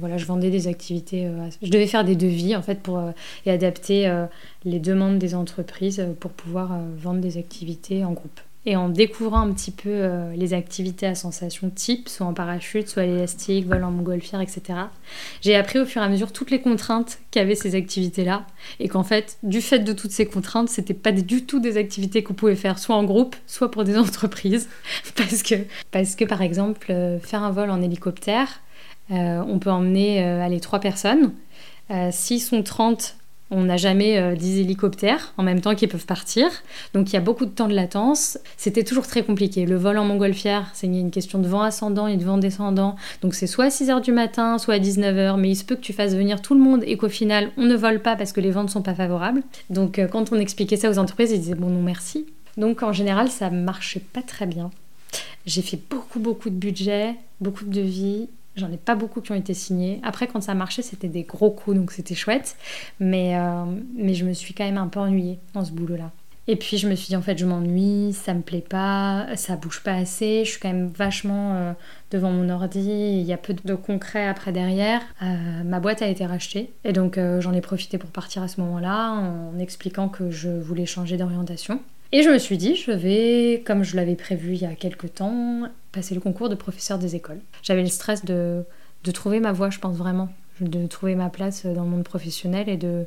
voilà, 0.00 0.16
je 0.16 0.26
vendais 0.26 0.50
des 0.50 0.68
activités. 0.68 1.30
je 1.62 1.70
devais 1.70 1.86
faire 1.86 2.04
des 2.04 2.16
devis 2.16 2.56
en 2.56 2.62
fait 2.62 2.80
pour, 2.80 3.02
et 3.46 3.50
adapter 3.50 4.12
les 4.64 4.80
demandes 4.80 5.18
des 5.18 5.34
entreprises 5.34 6.04
pour 6.20 6.32
pouvoir 6.32 6.78
vendre 6.98 7.20
des 7.20 7.38
activités 7.38 8.04
en 8.04 8.12
groupe. 8.12 8.40
Et 8.64 8.76
en 8.76 8.88
découvrant 8.88 9.40
un 9.40 9.52
petit 9.52 9.72
peu 9.72 9.88
euh, 9.88 10.32
les 10.36 10.54
activités 10.54 11.06
à 11.06 11.16
sensation 11.16 11.68
type, 11.68 12.08
soit 12.08 12.26
en 12.26 12.32
parachute, 12.32 12.88
soit 12.88 13.02
à 13.02 13.06
l'élastique, 13.06 13.66
vol 13.66 13.82
en 13.82 13.90
montgolfière, 13.90 14.40
etc., 14.40 14.62
j'ai 15.40 15.56
appris 15.56 15.80
au 15.80 15.84
fur 15.84 16.00
et 16.00 16.04
à 16.04 16.08
mesure 16.08 16.32
toutes 16.32 16.52
les 16.52 16.60
contraintes 16.60 17.18
qu'avaient 17.32 17.56
ces 17.56 17.74
activités-là. 17.74 18.46
Et 18.78 18.88
qu'en 18.88 19.02
fait, 19.02 19.38
du 19.42 19.60
fait 19.60 19.80
de 19.80 19.92
toutes 19.92 20.12
ces 20.12 20.26
contraintes, 20.26 20.68
c'était 20.68 20.94
pas 20.94 21.10
du 21.10 21.44
tout 21.44 21.58
des 21.58 21.76
activités 21.76 22.22
qu'on 22.22 22.34
pouvait 22.34 22.54
faire 22.54 22.78
soit 22.78 22.94
en 22.94 23.02
groupe, 23.02 23.34
soit 23.48 23.70
pour 23.70 23.82
des 23.82 23.98
entreprises. 23.98 24.68
parce, 25.16 25.42
que, 25.42 25.56
parce 25.90 26.14
que, 26.14 26.24
par 26.24 26.40
exemple, 26.40 26.86
euh, 26.90 27.18
faire 27.18 27.42
un 27.42 27.50
vol 27.50 27.68
en 27.68 27.82
hélicoptère, 27.82 28.60
euh, 29.10 29.42
on 29.48 29.58
peut 29.58 29.70
emmener 29.70 30.22
aller 30.22 30.60
trois 30.60 30.78
personnes. 30.78 31.32
S'ils 32.10 32.40
sont 32.40 32.62
30, 32.62 33.16
on 33.52 33.64
n'a 33.64 33.76
jamais 33.76 34.18
euh, 34.18 34.34
10 34.34 34.60
hélicoptères 34.60 35.34
en 35.36 35.42
même 35.42 35.60
temps 35.60 35.74
qui 35.74 35.86
peuvent 35.86 36.06
partir. 36.06 36.48
Donc 36.94 37.10
il 37.10 37.12
y 37.12 37.16
a 37.16 37.20
beaucoup 37.20 37.44
de 37.44 37.50
temps 37.50 37.68
de 37.68 37.74
latence. 37.74 38.38
C'était 38.56 38.82
toujours 38.82 39.06
très 39.06 39.22
compliqué. 39.22 39.66
Le 39.66 39.76
vol 39.76 39.98
en 39.98 40.04
montgolfière, 40.04 40.70
c'est 40.72 40.86
une 40.86 41.10
question 41.10 41.38
de 41.38 41.46
vent 41.46 41.60
ascendant 41.60 42.06
et 42.06 42.16
de 42.16 42.24
vent 42.24 42.38
descendant. 42.38 42.96
Donc 43.20 43.34
c'est 43.34 43.46
soit 43.46 43.66
à 43.66 43.68
6h 43.68 44.00
du 44.00 44.10
matin, 44.10 44.56
soit 44.58 44.74
à 44.74 44.78
19h. 44.78 45.38
Mais 45.38 45.50
il 45.50 45.56
se 45.56 45.64
peut 45.64 45.76
que 45.76 45.82
tu 45.82 45.92
fasses 45.92 46.14
venir 46.14 46.40
tout 46.40 46.54
le 46.54 46.60
monde 46.60 46.82
et 46.86 46.96
qu'au 46.96 47.10
final, 47.10 47.50
on 47.58 47.64
ne 47.64 47.76
vole 47.76 48.00
pas 48.00 48.16
parce 48.16 48.32
que 48.32 48.40
les 48.40 48.50
vents 48.50 48.64
ne 48.64 48.68
sont 48.68 48.82
pas 48.82 48.94
favorables. 48.94 49.42
Donc 49.68 49.98
euh, 49.98 50.08
quand 50.08 50.32
on 50.32 50.36
expliquait 50.36 50.76
ça 50.76 50.90
aux 50.90 50.98
entreprises, 50.98 51.30
ils 51.30 51.40
disaient 51.40 51.54
bon 51.54 51.68
non 51.68 51.82
merci. 51.82 52.26
Donc 52.56 52.82
en 52.82 52.94
général, 52.94 53.28
ça 53.28 53.50
marchait 53.50 54.00
pas 54.00 54.22
très 54.22 54.46
bien. 54.46 54.70
J'ai 55.44 55.60
fait 55.60 55.78
beaucoup 55.90 56.20
beaucoup 56.20 56.48
de 56.48 56.54
budget, 56.54 57.16
beaucoup 57.40 57.64
de 57.64 57.70
devis 57.70 58.28
J'en 58.56 58.70
ai 58.70 58.76
pas 58.76 58.94
beaucoup 58.94 59.20
qui 59.20 59.32
ont 59.32 59.36
été 59.36 59.54
signés. 59.54 60.00
Après, 60.02 60.26
quand 60.26 60.40
ça 60.40 60.54
marchait, 60.54 60.82
c'était 60.82 61.08
des 61.08 61.22
gros 61.22 61.50
coups, 61.50 61.76
donc 61.76 61.90
c'était 61.92 62.14
chouette. 62.14 62.56
Mais, 63.00 63.36
euh, 63.36 63.64
mais 63.96 64.14
je 64.14 64.24
me 64.24 64.32
suis 64.34 64.52
quand 64.52 64.64
même 64.64 64.78
un 64.78 64.88
peu 64.88 65.00
ennuyée 65.00 65.38
dans 65.54 65.64
ce 65.64 65.72
boulot-là. 65.72 66.10
Et 66.48 66.56
puis 66.56 66.76
je 66.76 66.88
me 66.88 66.96
suis 66.96 67.06
dit, 67.06 67.16
en 67.16 67.22
fait, 67.22 67.38
je 67.38 67.46
m'ennuie, 67.46 68.12
ça 68.12 68.34
me 68.34 68.42
plaît 68.42 68.64
pas, 68.68 69.28
ça 69.36 69.54
bouge 69.54 69.80
pas 69.84 69.94
assez, 69.94 70.44
je 70.44 70.50
suis 70.50 70.60
quand 70.60 70.72
même 70.72 70.88
vachement 70.88 71.54
euh, 71.54 71.72
devant 72.10 72.32
mon 72.32 72.48
ordi, 72.48 72.80
il 72.80 73.22
y 73.22 73.32
a 73.32 73.36
peu 73.36 73.54
de 73.54 73.74
concret 73.76 74.26
après 74.26 74.50
derrière. 74.50 75.02
Euh, 75.22 75.62
ma 75.64 75.78
boîte 75.78 76.02
a 76.02 76.08
été 76.08 76.26
rachetée, 76.26 76.72
et 76.82 76.92
donc 76.92 77.16
j'en 77.38 77.52
ai 77.52 77.60
profité 77.60 77.96
pour 77.96 78.10
partir 78.10 78.42
à 78.42 78.48
ce 78.48 78.60
moment-là 78.60 79.12
en 79.12 79.56
expliquant 79.60 80.08
que 80.08 80.32
je 80.32 80.50
voulais 80.50 80.84
changer 80.84 81.16
d'orientation. 81.16 81.80
Et 82.10 82.22
je 82.22 82.28
me 82.28 82.38
suis 82.38 82.58
dit, 82.58 82.74
je 82.74 82.90
vais, 82.90 83.62
comme 83.64 83.84
je 83.84 83.94
l'avais 83.94 84.16
prévu 84.16 84.54
il 84.54 84.62
y 84.62 84.66
a 84.66 84.74
quelques 84.74 85.14
temps, 85.14 85.68
passer 85.92 86.14
le 86.14 86.20
concours 86.20 86.48
de 86.48 86.54
professeur 86.54 86.98
des 86.98 87.14
écoles. 87.14 87.40
J'avais 87.62 87.82
le 87.82 87.88
stress 87.88 88.24
de, 88.24 88.64
de 89.04 89.10
trouver 89.10 89.40
ma 89.40 89.52
voie, 89.52 89.70
je 89.70 89.78
pense 89.78 89.96
vraiment, 89.96 90.30
de 90.60 90.86
trouver 90.86 91.14
ma 91.14 91.28
place 91.28 91.66
dans 91.66 91.84
le 91.84 91.90
monde 91.90 92.04
professionnel 92.04 92.68
et 92.68 92.76
de 92.76 93.06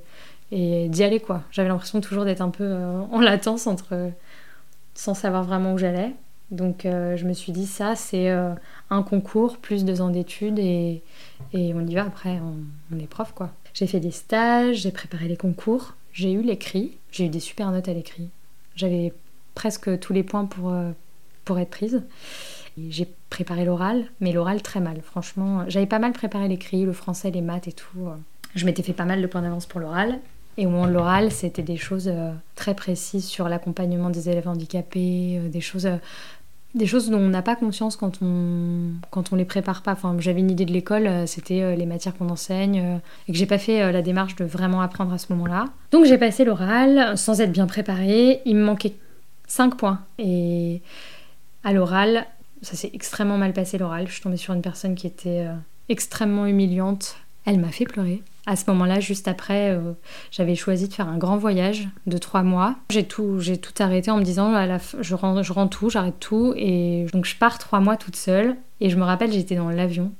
et 0.51 0.89
d'y 0.89 1.03
aller 1.03 1.19
quoi. 1.19 1.43
J'avais 1.51 1.69
l'impression 1.69 2.01
toujours 2.01 2.25
d'être 2.25 2.41
un 2.41 2.49
peu 2.49 2.63
euh, 2.63 2.99
en 3.11 3.19
latence 3.19 3.67
entre 3.67 4.11
sans 4.93 5.13
savoir 5.13 5.43
vraiment 5.43 5.73
où 5.73 5.77
j'allais. 5.77 6.13
Donc 6.51 6.85
euh, 6.85 7.17
je 7.17 7.25
me 7.25 7.33
suis 7.33 7.51
dit 7.51 7.65
ça 7.65 7.95
c'est 7.95 8.29
euh, 8.29 8.53
un 8.89 9.01
concours 9.01 9.57
plus 9.57 9.83
deux 9.83 10.01
ans 10.01 10.09
d'études 10.09 10.59
et, 10.59 11.01
et, 11.53 11.73
on 11.73 11.81
y 11.81 11.95
va 11.95 12.03
après 12.03 12.39
on, 12.93 12.99
est 12.99 13.07
prof 13.07 13.31
quoi. 13.33 13.51
J'ai 13.73 13.87
fait 13.87 13.99
des 13.99 14.11
stages, 14.11 14.77
j'ai 14.77 14.91
préparé 14.91 15.27
les 15.27 15.37
concours, 15.37 15.95
j'ai 16.13 16.31
eu 16.31 16.41
l'écrit, 16.41 16.97
j'ai 17.11 17.25
eu 17.25 17.29
des 17.29 17.39
super 17.39 17.71
notes 17.71 17.89
à 17.89 17.93
l'écrit. 17.93 18.29
J'avais 18.75 19.11
presque 19.55 19.99
tous 19.99 20.13
les 20.13 20.23
points 20.23 20.45
pour, 20.45 20.73
pour 21.43 21.59
être 21.59 21.71
prise. 21.71 22.03
J'ai 22.77 23.07
préparé 23.29 23.65
l'oral, 23.65 24.05
mais 24.19 24.31
l'oral 24.31 24.61
très 24.61 24.79
mal. 24.79 25.01
Franchement, 25.01 25.63
j'avais 25.67 25.85
pas 25.85 25.99
mal 25.99 26.11
préparé 26.11 26.47
l'écrit, 26.47 26.83
le 26.83 26.93
français, 26.93 27.31
les 27.31 27.41
maths 27.41 27.67
et 27.67 27.71
tout. 27.71 28.09
Je 28.53 28.65
m'étais 28.65 28.83
fait 28.83 28.93
pas 28.93 29.05
mal 29.05 29.21
de 29.21 29.27
points 29.27 29.41
d'avance 29.41 29.65
pour 29.65 29.79
l'oral. 29.79 30.19
Et 30.57 30.65
au 30.65 30.69
moment 30.69 30.87
de 30.87 30.91
l'oral, 30.91 31.31
c'était 31.31 31.63
des 31.63 31.75
choses 31.75 32.07
euh, 32.07 32.31
très 32.55 32.75
précises 32.75 33.25
sur 33.25 33.49
l'accompagnement 33.49 34.09
des 34.09 34.29
élèves 34.29 34.47
handicapés, 34.47 35.39
euh, 35.39 35.49
des 35.49 35.61
choses 35.61 35.89
des 36.73 36.87
choses 36.87 37.09
dont 37.09 37.19
on 37.19 37.29
n'a 37.29 37.41
pas 37.41 37.55
conscience 37.55 37.95
quand 37.95 38.21
on 38.21 38.91
quand 39.09 39.31
on 39.31 39.37
les 39.37 39.45
prépare 39.45 39.81
pas. 39.81 39.93
Enfin, 39.93 40.13
j'avais 40.19 40.41
une 40.41 40.51
idée 40.51 40.65
de 40.65 40.73
l'école, 40.73 41.25
c'était 41.25 41.73
les 41.77 41.85
matières 41.85 42.13
qu'on 42.17 42.27
enseigne 42.27 42.99
et 43.29 43.31
que 43.31 43.37
j'ai 43.37 43.45
pas 43.45 43.57
fait 43.57 43.93
la 43.93 44.01
démarche 44.01 44.35
de 44.35 44.43
vraiment 44.43 44.81
apprendre 44.81 45.13
à 45.13 45.17
ce 45.17 45.31
moment-là. 45.31 45.65
Donc 45.91 46.03
j'ai 46.03 46.17
passé 46.17 46.43
l'oral 46.43 47.17
sans 47.17 47.39
être 47.39 47.53
bien 47.53 47.65
préparée. 47.65 48.41
Il 48.43 48.57
me 48.57 48.65
manquait 48.65 48.93
5 49.47 49.77
points 49.77 50.01
et 50.19 50.81
à 51.63 51.71
l'oral, 51.71 52.27
ça 52.65 52.75
s'est 52.75 52.91
extrêmement 52.93 53.37
mal 53.37 53.53
passé 53.53 53.77
l'oral. 53.77 54.07
Je 54.07 54.13
suis 54.13 54.21
tombée 54.21 54.37
sur 54.37 54.53
une 54.53 54.61
personne 54.61 54.95
qui 54.95 55.07
était 55.07 55.47
extrêmement 55.89 56.45
humiliante. 56.45 57.17
Elle 57.45 57.59
m'a 57.59 57.69
fait 57.69 57.85
pleurer. 57.85 58.23
À 58.47 58.55
ce 58.55 58.69
moment-là, 58.69 58.99
juste 58.99 59.27
après, 59.27 59.71
euh, 59.71 59.93
j'avais 60.31 60.55
choisi 60.55 60.87
de 60.87 60.93
faire 60.93 61.07
un 61.07 61.17
grand 61.17 61.37
voyage 61.37 61.87
de 62.05 62.17
trois 62.17 62.43
mois. 62.43 62.75
J'ai 62.91 63.03
tout, 63.03 63.39
j'ai 63.39 63.57
tout 63.57 63.73
arrêté 63.79 64.11
en 64.11 64.17
me 64.17 64.23
disant, 64.23 64.51
je, 64.99 65.15
rends, 65.15 65.41
je 65.41 65.67
tout, 65.67 65.89
j'arrête 65.89 66.19
tout. 66.19 66.53
Et 66.55 67.05
donc 67.13 67.25
je 67.25 67.35
pars 67.35 67.57
trois 67.57 67.79
mois 67.79 67.97
toute 67.97 68.15
seule. 68.15 68.55
Et 68.81 68.89
je 68.89 68.97
me 68.97 69.03
rappelle, 69.03 69.31
j'étais 69.31 69.55
dans 69.55 69.69
l'avion. 69.69 70.11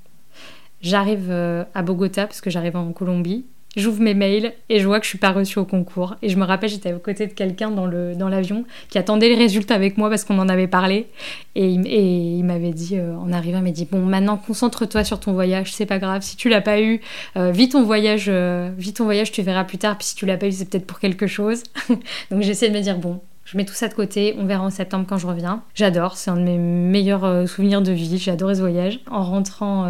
J'arrive 0.82 1.28
euh, 1.30 1.64
à 1.74 1.82
Bogota 1.82 2.26
parce 2.28 2.42
que 2.42 2.50
j'arrive 2.50 2.78
en 2.78 2.92
Colombie. 2.94 3.46
J'ouvre 3.76 4.02
mes 4.02 4.14
mails 4.14 4.54
et 4.70 4.80
je 4.80 4.88
vois 4.88 5.00
que 5.00 5.06
je 5.06 5.10
suis 5.10 5.18
pas 5.18 5.32
reçue 5.32 5.60
au 5.60 5.66
concours. 5.66 6.16
Et 6.22 6.30
je 6.30 6.38
me 6.38 6.46
rappelle, 6.46 6.70
j'étais 6.70 6.94
à 6.94 6.94
côté 6.94 7.28
de 7.28 7.34
quelqu'un 7.34 7.72
dans 7.72 7.86
le 7.86 8.16
dans 8.16 8.30
l'avion 8.30 8.64
qui 8.90 8.98
attendait 8.98 9.28
les 9.28 9.36
résultats 9.36 9.76
avec 9.76 9.98
moi 9.98 10.10
parce 10.10 10.24
qu'on 10.24 10.40
en 10.40 10.48
avait 10.48 10.68
parlé. 10.68 11.08
Et, 11.56 11.68
il 11.68 12.44
m'avait 12.44 12.72
dit, 12.72 12.98
euh, 12.98 13.16
en 13.18 13.32
arrivant, 13.34 13.60
il 13.60 13.64
m'a 13.66 13.72
dit 13.72 13.88
bon, 13.90 14.00
maintenant 14.00 14.38
concentre-toi 14.38 15.04
sur 15.04 15.20
ton 15.20 15.34
voyage, 15.34 15.74
c'est 15.74 15.86
pas 15.86 16.00
grave. 16.00 16.22
Si 16.22 16.38
tu 16.38 16.48
l'as 16.48 16.62
pas 16.62 16.82
eu, 16.82 17.02
euh, 17.36 17.52
vis 17.52 17.70
ton 17.70 17.84
voyage, 17.84 18.26
euh, 18.30 18.72
vis 18.78 18.94
ton 18.94 19.04
voyage, 19.04 19.32
tu 19.32 19.42
verras 19.42 19.66
plus 19.66 19.78
tard. 19.78 19.98
Puis 19.98 20.08
si 20.08 20.16
tu 20.16 20.26
l'as 20.26 20.38
pas 20.38 20.48
eu, 20.48 20.52
c'est 20.54 20.70
peut-être 20.70 20.88
pour 20.88 21.00
quelque 21.00 21.28
chose. 21.28 21.64
Donc 22.32 22.42
j'essaie 22.42 22.70
de 22.70 22.76
me 22.76 22.82
dire 22.82 22.98
bon, 22.98 23.20
je 23.44 23.58
mets 23.58 23.66
tout 23.66 23.74
ça 23.74 23.90
de 23.90 23.94
côté, 23.94 24.36
on 24.40 24.46
verra 24.46 24.64
en 24.64 24.70
septembre 24.70 25.06
quand 25.08 25.18
je 25.18 25.28
reviens. 25.28 25.64
J'adore, 25.74 26.16
c'est 26.16 26.32
un 26.32 26.38
de 26.38 26.44
mes 26.44 26.58
meilleurs 26.58 27.48
souvenirs 27.48 27.82
de 27.82 27.92
vie, 27.92 28.18
j'ai 28.18 28.32
adoré 28.32 28.56
ce 28.56 28.62
voyage. 28.62 29.02
En 29.12 29.24
rentrant 29.24 29.88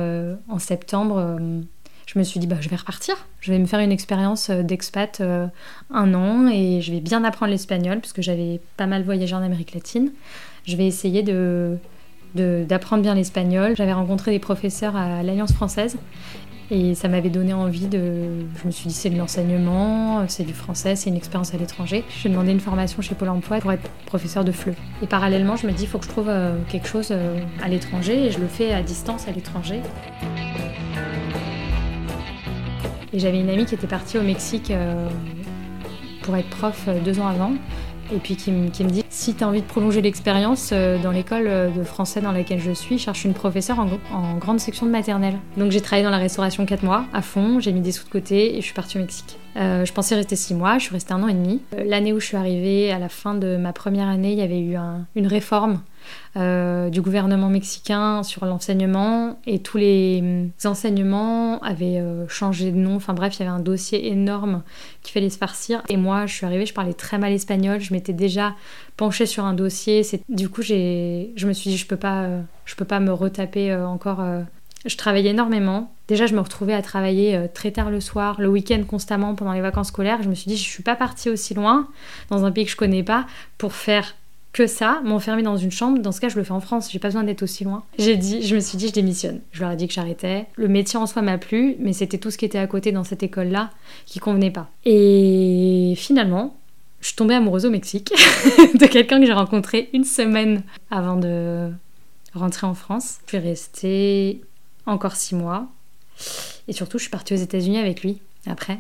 en 0.49 0.59
septembre, 0.59 1.37
je 2.05 2.19
me 2.19 2.24
suis 2.24 2.39
dit, 2.39 2.47
bah, 2.47 2.57
je 2.62 2.69
vais 2.69 2.75
repartir. 2.75 3.15
Je 3.41 3.51
vais 3.51 3.59
me 3.59 3.65
faire 3.65 3.79
une 3.79 3.91
expérience 3.91 4.50
euh, 4.50 4.62
d'expat 4.62 5.19
euh, 5.21 5.47
un 5.91 6.13
an 6.13 6.47
et 6.47 6.81
je 6.81 6.91
vais 6.91 7.00
bien 7.00 7.24
apprendre 7.24 7.51
l'espagnol 7.51 8.00
puisque 8.00 8.21
j'avais 8.21 8.62
pas 8.77 8.88
mal 8.88 9.03
voyagé 9.03 9.35
en 9.35 9.41
Amérique 9.41 9.74
latine. 9.74 10.12
Je 10.65 10.75
vais 10.75 10.85
essayer 10.85 11.24
de 11.24 11.77
d'apprendre 12.35 13.01
bien 13.01 13.15
l'espagnol. 13.15 13.75
J'avais 13.77 13.93
rencontré 13.93 14.31
des 14.31 14.39
professeurs 14.39 14.97
à 14.97 15.24
l'Alliance 15.24 15.53
française 15.53 15.95
et 16.69 16.93
ça 16.93 17.07
m'avait 17.07 17.29
donné 17.29 17.53
envie 17.53 17.88
de... 17.88 18.45
Je 18.62 18.67
me 18.67 18.71
suis 18.71 18.89
dit 18.89 18.93
c'est 18.93 19.09
de 19.09 19.17
l'enseignement, 19.17 20.27
c'est 20.27 20.43
du 20.43 20.53
français, 20.53 20.97
c'est 20.97 21.09
une 21.09 21.15
expérience 21.15 21.53
à 21.53 21.57
l'étranger. 21.57 22.03
J'ai 22.21 22.27
demandé 22.27 22.51
une 22.51 22.59
formation 22.59 23.01
chez 23.01 23.15
Pôle 23.15 23.29
Emploi 23.29 23.59
pour 23.59 23.71
être 23.71 23.89
professeur 24.05 24.43
de 24.43 24.51
FLE. 24.51 24.74
Et 25.01 25.07
parallèlement, 25.07 25.55
je 25.55 25.65
me 25.65 25.71
dis 25.71 25.83
il 25.83 25.88
faut 25.88 25.97
que 25.97 26.03
je 26.03 26.09
trouve 26.09 26.27
euh, 26.27 26.57
quelque 26.67 26.89
chose 26.89 27.13
à 27.63 27.69
l'étranger 27.69 28.25
et 28.25 28.31
je 28.31 28.39
le 28.39 28.47
fais 28.47 28.74
à 28.74 28.81
distance 28.81 29.29
à 29.29 29.31
l'étranger. 29.31 29.79
J'avais 33.17 33.39
une 33.39 33.50
amie 33.50 33.65
qui 33.65 33.75
était 33.75 33.88
partie 33.88 34.17
au 34.17 34.24
Mexique 34.24 34.72
euh, 34.72 35.07
pour 36.24 36.36
être 36.36 36.50
prof 36.50 36.86
euh, 36.89 37.00
deux 37.00 37.19
ans 37.19 37.27
avant. 37.27 37.53
Et 38.13 38.17
puis 38.17 38.36
qui, 38.36 38.51
me 38.51 38.69
dit 38.69 39.03
si 39.10 39.34
tu 39.34 39.43
as 39.43 39.48
envie 39.48 39.62
de 39.62 39.65
prolonger 39.65 40.01
l'expérience 40.01 40.72
euh, 40.74 41.01
dans 41.01 41.12
l'école 41.12 41.50
de 41.75 41.84
français 41.84 42.22
dans 42.22 42.34
laquelle 42.34 42.60
je 42.60 42.72
suis, 42.72 43.00
cherche 43.00 43.25
une 43.25 43.34
professeure 43.34 43.79
en, 43.79 44.38
grande 44.38 44.60
section 44.60 44.86
de 44.86 44.91
maternelle. 44.91 45.38
Donc 45.57 45.72
j'ai 45.72 45.81
travaillé 45.81 46.03
dans 46.03 46.12
la 46.12 46.19
restauration 46.19 46.65
quatre 46.65 46.84
mois 46.84 47.05
à 47.13 47.22
fond, 47.22 47.60
j'ai 47.60 47.72
mis 47.72 47.81
des 47.81 47.91
sous 47.91 48.05
de 48.05 48.10
côté 48.10 48.57
et 48.57 48.62
je 48.62 48.65
suis 48.65 48.75
partie 48.75 48.98
au 48.98 49.01
Mexique. 49.01 49.39
je 49.55 49.91
pensais 49.91 50.13
rester 50.13 50.36
six 50.36 50.53
mois, 50.53 50.77
je 50.77 50.84
suis 50.84 50.93
restée 50.93 51.13
un 51.13 51.24
an 51.24 51.29
et 51.29 51.34
demi. 51.34 51.62
L'année 51.84 52.13
où 52.13 52.19
je 52.19 52.27
suis 52.27 52.38
arrivée, 52.38 52.91
à 52.91 53.00
la 53.00 53.10
fin 53.10 53.34
de 53.34 53.57
ma 53.57 53.74
première 53.74 54.07
année, 54.07 54.34
il 54.34 54.38
y 54.38 54.43
avait 54.43 54.60
eu 54.60 54.75
une 55.15 55.27
réforme 55.27 55.79
euh, 56.38 56.89
du 56.89 57.01
gouvernement 57.01 57.50
mexicain 57.50 58.24
sur 58.24 58.45
l'enseignement 58.45 59.39
et 59.45 59.59
tous 59.59 59.77
les 59.77 60.50
enseignements 60.65 61.62
avaient 61.62 62.00
euh, 62.00 62.27
changé 62.27 62.71
de 62.71 62.77
nom. 62.77 62.95
Enfin 62.95 63.13
bref, 63.13 63.35
il 63.38 63.39
y 63.39 63.41
avait 63.43 63.55
un 63.55 63.62
dossier 63.62 64.07
énorme 64.09 64.63
qu'il 65.01 65.13
fallait 65.13 65.29
se 65.29 65.38
farcir. 65.38 65.81
Et 65.88 65.95
moi, 65.95 66.25
je 66.25 66.33
suis 66.33 66.45
arrivée, 66.45 66.65
je 66.65 66.74
parlais 66.74 66.93
très 66.93 67.17
mal 67.17 67.31
espagnol, 67.31 67.79
je 67.79 67.93
m'étais 67.93 68.12
déjà 68.12 68.53
penchée 68.97 69.25
sur 69.25 69.45
un 69.45 69.53
dossier. 69.53 70.01
Du 70.27 70.50
coup, 70.50 70.62
je 70.62 71.45
me 71.47 71.53
suis 71.53 71.69
dit, 71.69 71.77
je 71.77 71.88
peux 71.88 71.95
pas, 71.95 72.24
euh, 72.24 72.41
je 72.65 72.75
peux 72.75 72.85
pas 72.85 73.00
me 73.00 73.13
retaper 73.13 73.74
encore. 73.74 74.24
Je 74.85 74.97
travaillais 74.97 75.31
énormément. 75.31 75.93
Déjà, 76.07 76.27
je 76.27 76.35
me 76.35 76.41
retrouvais 76.41 76.74
à 76.74 76.81
travailler 76.81 77.47
très 77.53 77.71
tard 77.71 77.89
le 77.89 78.00
soir, 78.00 78.39
le 78.39 78.50
week-end 78.50 78.83
constamment 78.88 79.33
pendant 79.33 79.53
les 79.53 79.62
vacances 79.62 79.88
scolaires. 79.88 80.21
Je 80.21 80.29
me 80.29 80.35
suis 80.35 80.50
dit, 80.50 80.57
je 80.57 80.63
suis 80.63 80.83
pas 80.83 80.95
partie 80.95 81.29
aussi 81.29 81.53
loin 81.53 81.88
dans 82.29 82.45
un 82.45 82.51
pays 82.51 82.65
que 82.65 82.71
je 82.71 82.75
connais 82.75 83.03
pas 83.03 83.25
pour 83.57 83.74
faire 83.74 84.15
que 84.55 84.67
ça, 84.67 85.01
m'enfermer 85.03 85.43
dans 85.43 85.57
une 85.57 85.69
chambre, 85.69 86.00
dans 86.00 86.13
ce 86.13 86.21
cas 86.21 86.29
je 86.29 86.38
le 86.38 86.45
fais 86.45 86.53
en 86.53 86.62
France, 86.62 86.89
j'ai 86.89 86.97
pas 86.97 87.09
besoin 87.09 87.25
d'être 87.25 87.43
aussi 87.43 87.65
loin. 87.65 87.83
J'ai 88.00 88.15
dit, 88.15 88.41
je 88.41 88.55
me 88.55 88.62
suis 88.62 88.77
dit 88.77 88.88
je 88.88 88.93
démissionne. 88.93 89.41
Je 89.51 89.59
leur 89.59 89.71
ai 89.71 89.75
dit 89.75 89.85
que 89.85 89.93
j'arrêtais. 89.93 90.45
Le 90.55 90.69
métier 90.69 90.97
en 90.97 91.05
soi 91.07 91.21
m'a 91.21 91.38
plu, 91.38 91.75
mais 91.79 91.91
c'était 91.91 92.17
tout 92.19 92.31
ce 92.31 92.38
qui 92.38 92.45
était 92.45 92.57
à 92.57 92.65
côté 92.65 92.93
dans 92.93 93.03
cette 93.03 93.21
école-là 93.21 93.69
qui 94.05 94.19
convenait 94.19 94.51
pas. 94.51 94.69
Et 94.85 95.93
finalement, 95.97 96.55
je 97.01 97.07
suis 97.07 97.17
tombée 97.17 97.33
amoureuse 97.33 97.65
au 97.65 97.69
Mexique 97.69 98.13
de 98.75 98.85
quelqu'un 98.85 99.19
que 99.19 99.25
j'ai 99.25 99.33
rencontré 99.33 99.89
une 99.91 100.05
semaine 100.05 100.63
avant 100.89 101.17
de 101.17 101.69
rentrer 102.33 102.65
en 102.65 102.75
France. 102.75 103.17
Je 103.25 103.31
suis 103.31 103.45
restée 103.45 104.41
encore 104.85 105.17
six 105.17 105.35
mois. 105.35 105.67
Et 106.69 106.71
surtout, 106.71 106.97
je 106.97 107.03
suis 107.03 107.12
partie 107.12 107.33
aux 107.33 107.38
États-Unis 107.38 107.77
avec 107.77 108.03
lui 108.03 108.21
après. 108.47 108.79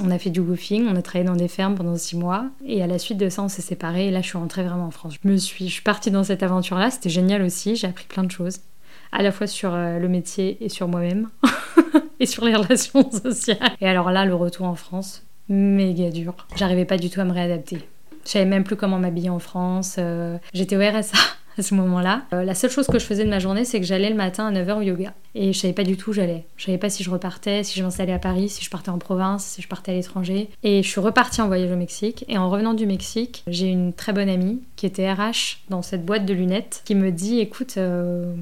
On 0.00 0.10
a 0.10 0.18
fait 0.18 0.30
du 0.30 0.40
woofing, 0.40 0.86
on 0.88 0.96
a 0.96 1.02
travaillé 1.02 1.28
dans 1.28 1.36
des 1.36 1.48
fermes 1.48 1.74
pendant 1.74 1.96
six 1.96 2.16
mois. 2.16 2.46
Et 2.64 2.82
à 2.82 2.86
la 2.86 2.98
suite 2.98 3.18
de 3.18 3.28
ça, 3.28 3.42
on 3.42 3.48
s'est 3.48 3.62
séparés. 3.62 4.08
Et 4.08 4.10
là, 4.10 4.22
je 4.22 4.28
suis 4.28 4.38
rentrée 4.38 4.64
vraiment 4.64 4.86
en 4.86 4.90
France. 4.90 5.14
Je 5.22 5.28
me 5.28 5.36
suis, 5.36 5.68
je 5.68 5.72
suis 5.74 5.82
partie 5.82 6.10
dans 6.10 6.24
cette 6.24 6.42
aventure-là. 6.42 6.90
C'était 6.90 7.10
génial 7.10 7.42
aussi. 7.42 7.76
J'ai 7.76 7.88
appris 7.88 8.06
plein 8.06 8.24
de 8.24 8.30
choses. 8.30 8.60
À 9.12 9.22
la 9.22 9.32
fois 9.32 9.46
sur 9.46 9.74
euh, 9.74 9.98
le 9.98 10.08
métier 10.08 10.56
et 10.64 10.70
sur 10.70 10.88
moi-même. 10.88 11.28
et 12.20 12.26
sur 12.26 12.44
les 12.46 12.56
relations 12.56 13.10
sociales. 13.22 13.58
Et 13.82 13.88
alors 13.88 14.10
là, 14.10 14.24
le 14.24 14.34
retour 14.34 14.66
en 14.66 14.76
France, 14.76 15.24
méga 15.50 16.10
dur. 16.10 16.34
J'arrivais 16.56 16.86
pas 16.86 16.96
du 16.96 17.10
tout 17.10 17.20
à 17.20 17.24
me 17.24 17.32
réadapter. 17.32 17.78
Je 18.24 18.30
savais 18.30 18.44
même 18.46 18.64
plus 18.64 18.76
comment 18.76 18.98
m'habiller 18.98 19.30
en 19.30 19.40
France. 19.40 19.96
Euh, 19.98 20.38
j'étais 20.54 20.76
au 20.76 20.80
RSA 20.80 21.18
à 21.58 21.62
ce 21.62 21.74
moment-là. 21.74 22.22
Euh, 22.32 22.44
la 22.44 22.54
seule 22.54 22.70
chose 22.70 22.86
que 22.86 22.98
je 22.98 23.04
faisais 23.04 23.24
de 23.24 23.30
ma 23.30 23.38
journée, 23.38 23.64
c'est 23.64 23.80
que 23.80 23.86
j'allais 23.86 24.10
le 24.10 24.16
matin 24.16 24.46
à 24.46 24.52
9h 24.52 24.78
au 24.78 24.82
yoga. 24.82 25.12
Et 25.34 25.52
je 25.52 25.58
savais 25.58 25.72
pas 25.72 25.84
du 25.84 25.96
tout 25.96 26.10
où 26.10 26.12
j'allais. 26.12 26.44
Je 26.56 26.66
savais 26.66 26.78
pas 26.78 26.90
si 26.90 27.02
je 27.02 27.10
repartais, 27.10 27.64
si 27.64 27.78
je 27.78 27.84
m'installais 27.84 28.12
à 28.12 28.18
Paris, 28.18 28.48
si 28.48 28.64
je 28.64 28.70
partais 28.70 28.90
en 28.90 28.98
province, 28.98 29.44
si 29.44 29.62
je 29.62 29.68
partais 29.68 29.92
à 29.92 29.94
l'étranger. 29.94 30.48
Et 30.62 30.82
je 30.82 30.88
suis 30.88 31.00
repartie 31.00 31.40
en 31.40 31.46
voyage 31.46 31.70
au 31.70 31.76
Mexique. 31.76 32.24
Et 32.28 32.38
en 32.38 32.50
revenant 32.50 32.74
du 32.74 32.86
Mexique, 32.86 33.42
j'ai 33.46 33.68
une 33.68 33.92
très 33.92 34.12
bonne 34.12 34.28
amie 34.28 34.60
qui 34.76 34.86
était 34.86 35.10
RH 35.10 35.58
dans 35.68 35.82
cette 35.82 36.04
boîte 36.04 36.26
de 36.26 36.34
lunettes 36.34 36.82
qui 36.84 36.94
me 36.94 37.10
dit 37.10 37.40
écoute, 37.40 37.74
euh, 37.78 38.34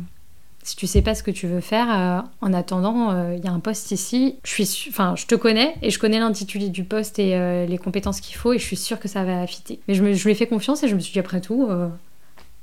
si 0.62 0.76
tu 0.76 0.86
sais 0.86 1.02
pas 1.02 1.14
ce 1.14 1.22
que 1.22 1.30
tu 1.30 1.46
veux 1.46 1.60
faire, 1.60 1.88
euh, 1.90 2.20
en 2.40 2.52
attendant, 2.52 3.32
il 3.32 3.44
y 3.44 3.48
a 3.48 3.52
un 3.52 3.60
poste 3.60 3.92
ici. 3.92 4.36
Je 4.44 4.62
suis, 4.62 4.90
enfin, 4.90 5.14
je 5.16 5.26
te 5.26 5.34
connais 5.34 5.74
et 5.82 5.90
je 5.90 5.98
connais 5.98 6.18
l'intitulé 6.18 6.68
du 6.68 6.84
poste 6.84 7.18
et 7.18 7.66
les 7.66 7.78
compétences 7.78 8.20
qu'il 8.20 8.36
faut 8.36 8.52
et 8.52 8.58
je 8.58 8.64
suis 8.64 8.76
sûre 8.76 8.98
que 8.98 9.08
ça 9.08 9.24
va 9.24 9.46
fitter. 9.46 9.80
Mais 9.88 9.94
je, 9.94 10.02
me, 10.02 10.12
je 10.12 10.24
lui 10.24 10.32
ai 10.32 10.34
fait 10.34 10.46
confiance 10.46 10.82
et 10.82 10.88
je 10.88 10.94
me 10.94 11.00
suis 11.00 11.12
dit 11.12 11.18
après 11.18 11.40
tout, 11.40 11.68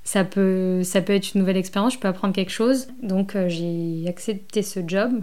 ça 0.07 0.23
peut, 0.23 0.83
ça 0.83 1.01
peut 1.01 1.11
être 1.11 1.33
une 1.33 1.41
nouvelle 1.41 1.57
expérience, 1.57 1.95
je 1.95 1.99
peux 1.99 2.07
apprendre 2.07 2.33
quelque 2.33 2.49
chose. 2.49 2.87
Donc 3.03 3.35
euh, 3.35 3.49
j'ai 3.49 4.05
accepté 4.07 4.61
ce 4.61 4.79
job. 4.87 5.21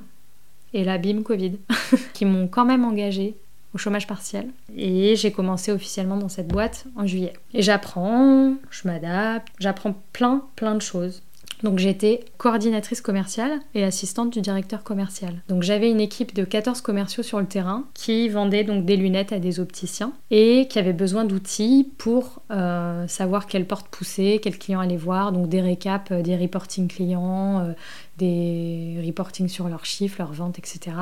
Et 0.75 0.85
là, 0.85 0.99
bim, 0.99 1.23
Covid, 1.23 1.53
qui 2.13 2.27
m'ont 2.27 2.49
quand 2.49 2.67
même 2.67 2.85
engagé 2.85 3.35
au 3.73 3.79
chômage 3.79 4.07
partiel. 4.07 4.51
Et 4.77 5.17
j'ai 5.17 5.33
commencé 5.33 5.73
officiellement 5.73 6.19
dans 6.19 6.29
cette 6.29 6.49
boîte 6.49 6.85
en 6.97 7.07
juillet. 7.07 7.33
Et 7.55 7.63
j'apprends, 7.63 8.57
je 8.69 8.87
m'adapte, 8.87 9.49
j'apprends 9.59 9.95
plein, 10.13 10.45
plein 10.55 10.75
de 10.75 10.83
choses. 10.83 11.23
Donc 11.65 11.79
j'étais 11.79 12.21
coordinatrice 12.37 13.01
commerciale 13.01 13.59
et 13.75 13.85
assistante 13.85 14.31
du 14.31 14.43
directeur 14.43 14.85
commercial. 14.85 15.33
Donc 15.49 15.63
j'avais 15.63 15.91
une 15.91 16.01
équipe 16.01 16.35
de 16.35 16.45
14 16.45 16.83
commerciaux 16.83 17.23
sur 17.23 17.41
le 17.41 17.47
terrain 17.47 17.85
qui 17.95 18.29
vendaient 18.29 18.65
donc 18.65 18.85
des 18.85 18.97
lunettes 18.97 19.33
à 19.33 19.39
des 19.39 19.61
opticiens 19.61 20.13
et 20.31 20.69
qui 20.69 20.79
avaient 20.79 20.93
besoin 20.93 21.25
d'outils 21.25 21.91
pour 21.97 22.43
euh, 22.51 23.09
savoir 23.09 23.47
quelle 23.47 23.67
porte 23.67 23.89
pousser, 23.89 24.41
quel 24.43 24.59
client 24.59 24.81
aller 24.81 24.99
voir, 24.99 25.33
donc 25.33 25.49
des 25.49 25.63
récaps, 25.63 26.13
euh, 26.13 26.21
des 26.21 26.37
reporting 26.37 26.87
clients, 26.87 27.61
euh, 27.61 27.73
des 28.19 29.03
reporting 29.05 29.49
sur 29.49 29.69
leurs 29.69 29.85
chiffres, 29.85 30.17
leurs 30.19 30.33
ventes, 30.33 30.59
etc. 30.59 30.97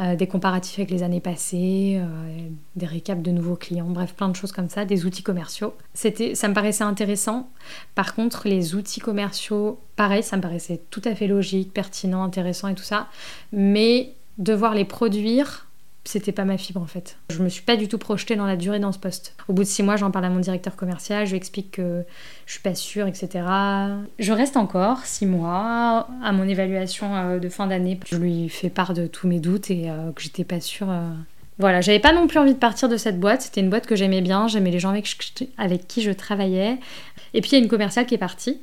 Euh, 0.00 0.16
des 0.16 0.26
comparatifs 0.26 0.78
avec 0.78 0.90
les 0.90 1.02
années 1.02 1.20
passées, 1.20 2.00
euh, 2.00 2.48
des 2.76 2.86
récaps 2.86 3.22
de 3.22 3.30
nouveaux 3.30 3.56
clients, 3.56 3.88
bref, 3.88 4.14
plein 4.14 4.28
de 4.28 4.36
choses 4.36 4.52
comme 4.52 4.68
ça, 4.68 4.84
des 4.84 5.04
outils 5.04 5.22
commerciaux. 5.22 5.74
C'était, 5.94 6.34
ça 6.34 6.48
me 6.48 6.54
paraissait 6.54 6.84
intéressant. 6.84 7.50
Par 7.94 8.14
contre, 8.14 8.48
les 8.48 8.74
outils 8.74 9.00
commerciaux, 9.00 9.78
pareil, 9.96 10.22
ça 10.22 10.36
me 10.36 10.42
paraissait 10.42 10.80
tout 10.90 11.02
à 11.04 11.14
fait 11.14 11.26
logique, 11.26 11.72
pertinent, 11.72 12.22
intéressant 12.22 12.68
et 12.68 12.74
tout 12.74 12.82
ça. 12.82 13.08
Mais 13.52 14.14
devoir 14.38 14.74
les 14.74 14.84
produire 14.84 15.67
c'était 16.08 16.32
pas 16.32 16.46
ma 16.46 16.56
fibre 16.56 16.80
en 16.80 16.86
fait. 16.86 17.18
Je 17.28 17.42
me 17.42 17.50
suis 17.50 17.62
pas 17.62 17.76
du 17.76 17.86
tout 17.86 17.98
projetée 17.98 18.34
dans 18.34 18.46
la 18.46 18.56
durée 18.56 18.78
dans 18.78 18.92
ce 18.92 18.98
poste. 18.98 19.34
Au 19.46 19.52
bout 19.52 19.62
de 19.62 19.68
six 19.68 19.82
mois, 19.82 19.96
j'en 19.96 20.10
parle 20.10 20.24
à 20.24 20.30
mon 20.30 20.40
directeur 20.40 20.74
commercial, 20.74 21.26
je 21.26 21.32
lui 21.32 21.36
explique 21.36 21.72
que 21.72 22.02
je 22.46 22.52
suis 22.52 22.62
pas 22.62 22.74
sûre, 22.74 23.06
etc. 23.06 23.44
Je 24.18 24.32
reste 24.32 24.56
encore 24.56 25.04
six 25.04 25.26
mois 25.26 26.08
à 26.22 26.32
mon 26.32 26.48
évaluation 26.48 27.14
euh, 27.14 27.38
de 27.38 27.48
fin 27.50 27.66
d'année. 27.66 28.00
Je 28.06 28.16
lui 28.16 28.48
fais 28.48 28.70
part 28.70 28.94
de 28.94 29.06
tous 29.06 29.28
mes 29.28 29.38
doutes 29.38 29.70
et 29.70 29.90
euh, 29.90 30.10
que 30.12 30.22
j'étais 30.22 30.44
pas 30.44 30.60
sûre. 30.60 30.90
Euh. 30.90 31.10
Voilà, 31.58 31.82
j'avais 31.82 31.98
pas 31.98 32.14
non 32.14 32.26
plus 32.26 32.38
envie 32.38 32.54
de 32.54 32.58
partir 32.58 32.88
de 32.88 32.96
cette 32.96 33.20
boîte. 33.20 33.42
C'était 33.42 33.60
une 33.60 33.68
boîte 33.68 33.86
que 33.86 33.94
j'aimais 33.94 34.22
bien, 34.22 34.48
j'aimais 34.48 34.70
les 34.70 34.78
gens 34.78 34.90
avec, 34.90 35.14
avec 35.58 35.86
qui 35.86 36.00
je 36.00 36.10
travaillais. 36.10 36.78
Et 37.34 37.42
puis 37.42 37.50
il 37.50 37.58
y 37.58 37.60
a 37.60 37.62
une 37.62 37.68
commerciale 37.68 38.06
qui 38.06 38.14
est 38.14 38.18
partie. 38.18 38.62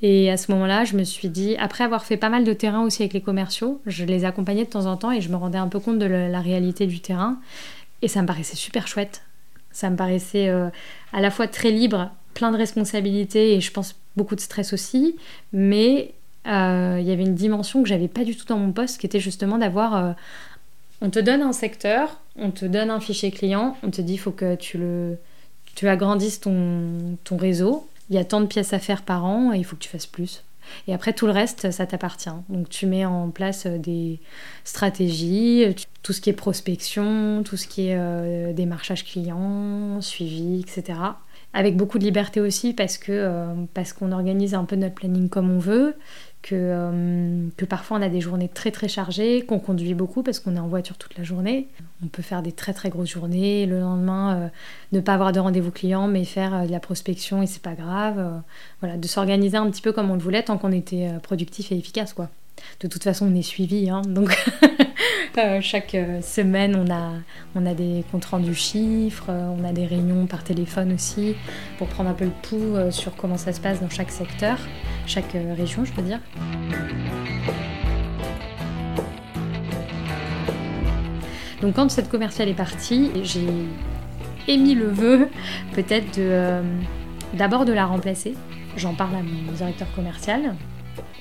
Et 0.00 0.30
à 0.30 0.36
ce 0.36 0.52
moment-là, 0.52 0.84
je 0.84 0.96
me 0.96 1.02
suis 1.02 1.28
dit, 1.28 1.56
après 1.58 1.82
avoir 1.82 2.04
fait 2.04 2.16
pas 2.16 2.28
mal 2.28 2.44
de 2.44 2.52
terrain 2.52 2.82
aussi 2.82 3.02
avec 3.02 3.14
les 3.14 3.20
commerciaux, 3.20 3.80
je 3.86 4.04
les 4.04 4.24
accompagnais 4.24 4.64
de 4.64 4.70
temps 4.70 4.86
en 4.86 4.96
temps 4.96 5.10
et 5.10 5.20
je 5.20 5.28
me 5.28 5.36
rendais 5.36 5.58
un 5.58 5.68
peu 5.68 5.80
compte 5.80 5.98
de 5.98 6.06
la 6.06 6.40
réalité 6.40 6.86
du 6.86 7.00
terrain. 7.00 7.38
Et 8.02 8.08
ça 8.08 8.22
me 8.22 8.26
paraissait 8.26 8.56
super 8.56 8.86
chouette. 8.86 9.22
Ça 9.72 9.90
me 9.90 9.96
paraissait 9.96 10.48
euh, 10.48 10.68
à 11.12 11.20
la 11.20 11.30
fois 11.30 11.48
très 11.48 11.70
libre, 11.70 12.10
plein 12.34 12.52
de 12.52 12.56
responsabilités 12.56 13.54
et 13.54 13.60
je 13.60 13.72
pense 13.72 13.96
beaucoup 14.16 14.36
de 14.36 14.40
stress 14.40 14.72
aussi. 14.72 15.16
Mais 15.52 16.12
euh, 16.46 16.98
il 17.00 17.06
y 17.06 17.10
avait 17.10 17.24
une 17.24 17.34
dimension 17.34 17.82
que 17.82 17.88
j'avais 17.88 18.08
pas 18.08 18.24
du 18.24 18.36
tout 18.36 18.46
dans 18.46 18.58
mon 18.58 18.72
poste 18.72 19.00
qui 19.00 19.06
était 19.06 19.20
justement 19.20 19.58
d'avoir. 19.58 19.96
Euh, 19.96 20.12
on 21.00 21.10
te 21.10 21.18
donne 21.18 21.42
un 21.42 21.52
secteur, 21.52 22.20
on 22.36 22.50
te 22.50 22.64
donne 22.64 22.90
un 22.90 23.00
fichier 23.00 23.30
client, 23.30 23.76
on 23.82 23.90
te 23.90 24.00
dit 24.00 24.14
il 24.14 24.18
faut 24.18 24.32
que 24.32 24.54
tu 24.54 24.78
le. 24.78 25.18
Tu 25.74 25.86
agrandisses 25.86 26.40
ton, 26.40 27.16
ton 27.22 27.36
réseau, 27.36 27.87
il 28.10 28.16
y 28.16 28.18
a 28.18 28.24
tant 28.24 28.40
de 28.40 28.46
pièces 28.46 28.72
à 28.72 28.78
faire 28.78 29.02
par 29.02 29.24
an 29.24 29.52
et 29.52 29.58
il 29.58 29.64
faut 29.64 29.76
que 29.76 29.82
tu 29.82 29.88
fasses 29.88 30.06
plus. 30.06 30.44
Et 30.86 30.94
après, 30.94 31.12
tout 31.12 31.26
le 31.26 31.32
reste, 31.32 31.70
ça 31.70 31.86
t'appartient. 31.86 32.30
Donc, 32.48 32.68
tu 32.68 32.86
mets 32.86 33.04
en 33.04 33.30
place 33.30 33.66
euh, 33.66 33.78
des 33.78 34.20
stratégies, 34.64 35.64
tout 36.02 36.12
ce 36.12 36.20
qui 36.20 36.30
est 36.30 36.34
prospection, 36.34 37.42
tout 37.42 37.56
ce 37.56 37.66
qui 37.66 37.88
est 37.88 37.96
euh, 37.96 38.52
démarchage 38.52 39.04
client, 39.04 40.00
suivi, 40.00 40.60
etc. 40.60 40.98
Avec 41.58 41.76
beaucoup 41.76 41.98
de 41.98 42.04
liberté 42.04 42.40
aussi 42.40 42.72
parce 42.72 42.98
que 42.98 43.10
euh, 43.10 43.46
parce 43.74 43.92
qu'on 43.92 44.12
organise 44.12 44.54
un 44.54 44.62
peu 44.62 44.76
notre 44.76 44.94
planning 44.94 45.28
comme 45.28 45.50
on 45.50 45.58
veut 45.58 45.96
que, 46.40 46.54
euh, 46.54 47.48
que 47.56 47.64
parfois 47.64 47.98
on 47.98 48.02
a 48.02 48.08
des 48.08 48.20
journées 48.20 48.48
très 48.48 48.70
très 48.70 48.86
chargées, 48.86 49.42
qu'on 49.42 49.58
conduit 49.58 49.94
beaucoup 49.94 50.22
parce 50.22 50.38
qu'on 50.38 50.54
est 50.54 50.60
en 50.60 50.68
voiture 50.68 50.96
toute 50.96 51.18
la 51.18 51.24
journée. 51.24 51.66
On 52.00 52.06
peut 52.06 52.22
faire 52.22 52.42
des 52.42 52.52
très 52.52 52.74
très 52.74 52.90
grosses 52.90 53.10
journées, 53.10 53.66
le 53.66 53.80
lendemain 53.80 54.36
euh, 54.36 54.48
ne 54.92 55.00
pas 55.00 55.14
avoir 55.14 55.32
de 55.32 55.40
rendez-vous 55.40 55.72
client 55.72 56.06
mais 56.06 56.24
faire 56.24 56.64
de 56.64 56.70
la 56.70 56.78
prospection 56.78 57.42
et 57.42 57.48
c'est 57.48 57.60
pas 57.60 57.74
grave. 57.74 58.40
voilà, 58.80 58.96
de 58.96 59.08
s'organiser 59.08 59.56
un 59.56 59.68
petit 59.68 59.82
peu 59.82 59.90
comme 59.90 60.12
on 60.12 60.14
le 60.14 60.20
voulait 60.20 60.44
tant 60.44 60.58
qu'on 60.58 60.70
était 60.70 61.10
productif 61.24 61.72
et 61.72 61.76
efficace 61.76 62.12
quoi. 62.12 62.30
De 62.78 62.86
toute 62.86 63.02
façon 63.02 63.26
on 63.26 63.34
est 63.34 63.42
suivi, 63.42 63.90
hein, 63.90 64.02
donc 64.02 64.30
Euh, 65.36 65.60
chaque 65.60 65.94
euh, 65.94 66.20
semaine, 66.20 66.74
on 66.76 66.92
a, 66.92 67.12
on 67.54 67.66
a 67.66 67.74
des 67.74 68.04
comptes 68.10 68.24
rendus 68.24 68.54
chiffres, 68.54 69.26
euh, 69.28 69.54
on 69.58 69.64
a 69.64 69.72
des 69.72 69.86
réunions 69.86 70.26
par 70.26 70.42
téléphone 70.42 70.92
aussi 70.92 71.34
pour 71.78 71.86
prendre 71.88 72.10
un 72.10 72.14
peu 72.14 72.24
le 72.24 72.32
pouls 72.42 72.90
sur 72.90 73.14
comment 73.16 73.36
ça 73.36 73.52
se 73.52 73.60
passe 73.60 73.80
dans 73.80 73.88
chaque 73.88 74.10
secteur, 74.10 74.58
chaque 75.06 75.36
région, 75.56 75.84
je 75.84 75.92
veux 75.92 76.02
dire. 76.02 76.20
Donc 81.60 81.74
quand 81.74 81.88
cette 81.90 82.08
commerciale 82.08 82.48
est 82.48 82.54
partie, 82.54 83.10
j'ai 83.22 83.48
émis 84.46 84.74
le 84.74 84.86
vœu 84.86 85.28
peut-être 85.74 86.20
d'abord 87.34 87.64
de 87.64 87.72
la 87.72 87.86
remplacer. 87.86 88.34
J'en 88.76 88.94
parle 88.94 89.16
à 89.16 89.22
mon 89.22 89.52
directeur 89.52 89.88
commercial. 89.94 90.54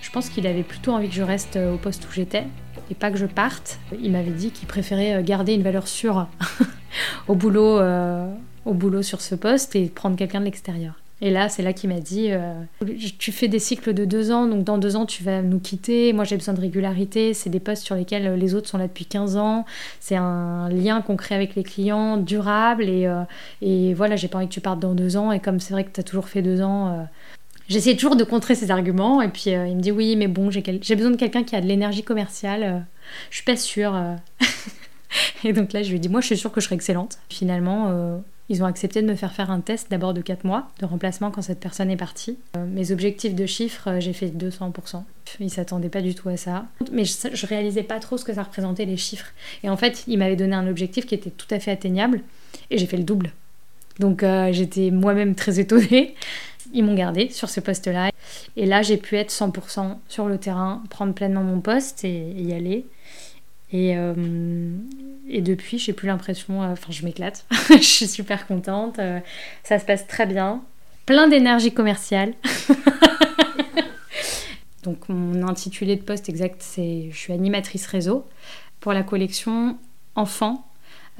Je 0.01 0.11
pense 0.11 0.29
qu'il 0.29 0.45
avait 0.45 0.63
plutôt 0.63 0.91
envie 0.91 1.09
que 1.09 1.15
je 1.15 1.23
reste 1.23 1.57
au 1.57 1.77
poste 1.77 2.07
où 2.07 2.11
j'étais 2.13 2.45
et 2.89 2.95
pas 2.95 3.11
que 3.11 3.17
je 3.17 3.25
parte. 3.25 3.79
Il 4.01 4.11
m'avait 4.11 4.31
dit 4.31 4.51
qu'il 4.51 4.67
préférait 4.67 5.15
euh, 5.15 5.21
garder 5.23 5.53
une 5.53 5.63
valeur 5.63 5.87
sûre 5.87 6.27
au 7.27 7.35
boulot, 7.35 7.79
euh, 7.79 8.29
au 8.65 8.73
boulot 8.73 9.01
sur 9.01 9.21
ce 9.21 9.35
poste 9.35 9.75
et 9.75 9.87
prendre 9.87 10.15
quelqu'un 10.15 10.39
de 10.39 10.45
l'extérieur. 10.45 10.93
Et 11.19 11.31
là, 11.31 11.49
c'est 11.49 11.63
là 11.63 11.73
qu'il 11.73 11.89
m'a 11.89 11.99
dit 11.99 12.27
euh, 12.29 12.53
Tu 13.17 13.31
fais 13.31 13.47
des 13.47 13.57
cycles 13.57 13.95
de 13.95 14.05
deux 14.05 14.31
ans, 14.31 14.45
donc 14.45 14.63
dans 14.63 14.77
deux 14.77 14.95
ans, 14.95 15.07
tu 15.07 15.23
vas 15.23 15.41
nous 15.41 15.59
quitter. 15.59 16.13
Moi, 16.13 16.25
j'ai 16.25 16.37
besoin 16.37 16.53
de 16.53 16.61
régularité. 16.61 17.33
C'est 17.33 17.49
des 17.49 17.59
postes 17.59 17.83
sur 17.83 17.95
lesquels 17.95 18.35
les 18.35 18.53
autres 18.53 18.69
sont 18.69 18.77
là 18.77 18.85
depuis 18.85 19.05
15 19.05 19.35
ans. 19.35 19.65
C'est 19.99 20.15
un 20.15 20.69
lien 20.69 21.01
qu'on 21.01 21.15
crée 21.15 21.33
avec 21.33 21.55
les 21.55 21.63
clients, 21.63 22.17
durable. 22.17 22.83
Et, 22.83 23.11
et 23.63 23.95
voilà, 23.95 24.15
j'ai 24.15 24.27
pas 24.27 24.37
envie 24.37 24.47
que 24.47 24.53
tu 24.53 24.61
partes 24.61 24.79
dans 24.79 24.93
deux 24.93 25.17
ans. 25.17 25.31
Et 25.31 25.39
comme 25.39 25.59
c'est 25.59 25.73
vrai 25.73 25.85
que 25.85 25.91
tu 25.91 25.99
as 25.99 26.03
toujours 26.03 26.27
fait 26.27 26.43
deux 26.43 26.61
ans, 26.61 27.07
J'essaie 27.67 27.95
toujours 27.95 28.15
de 28.15 28.23
contrer 28.23 28.55
ses 28.55 28.71
arguments 28.71 29.21
et 29.21 29.27
puis 29.27 29.53
euh, 29.53 29.67
il 29.67 29.75
me 29.75 29.81
dit 29.81 29.91
oui 29.91 30.15
mais 30.15 30.27
bon 30.27 30.49
j'ai 30.49 30.61
besoin 30.61 31.11
de 31.11 31.17
quelqu'un 31.17 31.43
qui 31.43 31.55
a 31.55 31.61
de 31.61 31.67
l'énergie 31.67 32.03
commerciale, 32.03 32.63
euh, 32.63 32.79
je 33.29 33.35
suis 33.35 33.45
pas 33.45 33.57
sûre. 33.57 33.93
Euh. 33.93 34.15
et 35.43 35.51
donc 35.51 35.73
là 35.73 35.83
je 35.83 35.91
lui 35.91 35.99
dit 35.99 36.07
moi 36.07 36.21
je 36.21 36.27
suis 36.27 36.37
sûre 36.37 36.51
que 36.51 36.61
je 36.61 36.65
serai 36.65 36.75
excellente. 36.75 37.19
Finalement 37.29 38.21
ils 38.49 38.63
ont 38.63 38.65
accepté 38.65 39.01
de 39.01 39.07
me 39.07 39.15
faire 39.15 39.33
faire 39.33 39.51
un 39.51 39.59
test 39.59 39.91
d'abord 39.91 40.13
de 40.13 40.21
4 40.21 40.45
mois 40.45 40.69
de 40.79 40.85
remplacement 40.85 41.29
quand 41.29 41.41
cette 41.41 41.59
personne 41.59 41.91
est 41.91 41.97
partie. 41.97 42.37
mes 42.69 42.91
objectifs 42.91 43.35
de 43.35 43.45
chiffres 43.45 43.97
j'ai 43.99 44.13
fait 44.13 44.27
200%. 44.27 45.03
Ils 45.41 45.49
s'attendaient 45.49 45.89
pas 45.89 46.01
du 46.01 46.15
tout 46.15 46.29
à 46.29 46.37
ça. 46.37 46.65
Mais 46.93 47.03
je, 47.03 47.13
je 47.33 47.45
réalisais 47.45 47.83
pas 47.83 47.99
trop 47.99 48.17
ce 48.17 48.23
que 48.23 48.33
ça 48.33 48.43
représentait 48.43 48.85
les 48.85 48.95
chiffres. 48.95 49.33
Et 49.63 49.69
en 49.69 49.75
fait 49.75 50.05
il 50.07 50.19
m'avait 50.19 50.37
donné 50.37 50.55
un 50.55 50.67
objectif 50.69 51.05
qui 51.05 51.15
était 51.15 51.31
tout 51.31 51.47
à 51.51 51.59
fait 51.59 51.71
atteignable 51.71 52.21
et 52.69 52.77
j'ai 52.77 52.85
fait 52.85 52.97
le 52.97 53.03
double 53.03 53.33
Donc 53.99 54.23
j'étais 54.51 54.89
moi-même 54.89 55.35
très 55.35 55.59
étonnée. 55.59 56.15
Ils 56.73 56.83
m'ont 56.83 56.95
gardé 56.95 57.29
sur 57.29 57.49
ce 57.49 57.59
poste-là. 57.59 58.11
Et 58.55 58.65
là, 58.65 58.81
j'ai 58.81 58.97
pu 58.97 59.15
être 59.15 59.31
100% 59.31 59.97
sur 60.07 60.27
le 60.27 60.37
terrain, 60.37 60.83
prendre 60.89 61.13
pleinement 61.13 61.43
mon 61.43 61.61
poste 61.61 62.03
et, 62.03 62.31
y 62.31 62.53
aller. 62.53 62.85
Et, 63.71 63.95
et 65.29 65.41
depuis, 65.41 65.77
j'ai 65.77 65.93
plus 65.93 66.07
l'impression. 66.07 66.61
Enfin, 66.61 66.91
je 66.91 67.03
m'éclate. 67.03 67.45
je 67.69 67.81
suis 67.81 68.07
super 68.07 68.47
contente. 68.47 68.99
ça 69.63 69.79
se 69.79 69.85
passe 69.85 70.07
très 70.07 70.25
bien. 70.25 70.61
Plein 71.05 71.27
d'énergie 71.27 71.73
commerciale. 71.73 72.33
Donc 74.87 75.09
mon 75.09 75.45
intitulé 75.45 75.97
de 75.97 76.01
poste 76.01 76.29
exact, 76.29 76.61
c'est 76.61 77.09
je 77.11 77.17
suis 77.17 77.33
animatrice 77.33 77.87
réseau 77.87 78.25
pour 78.79 78.93
la 78.93 79.03
collection 79.03 79.77
enfant 80.15 80.65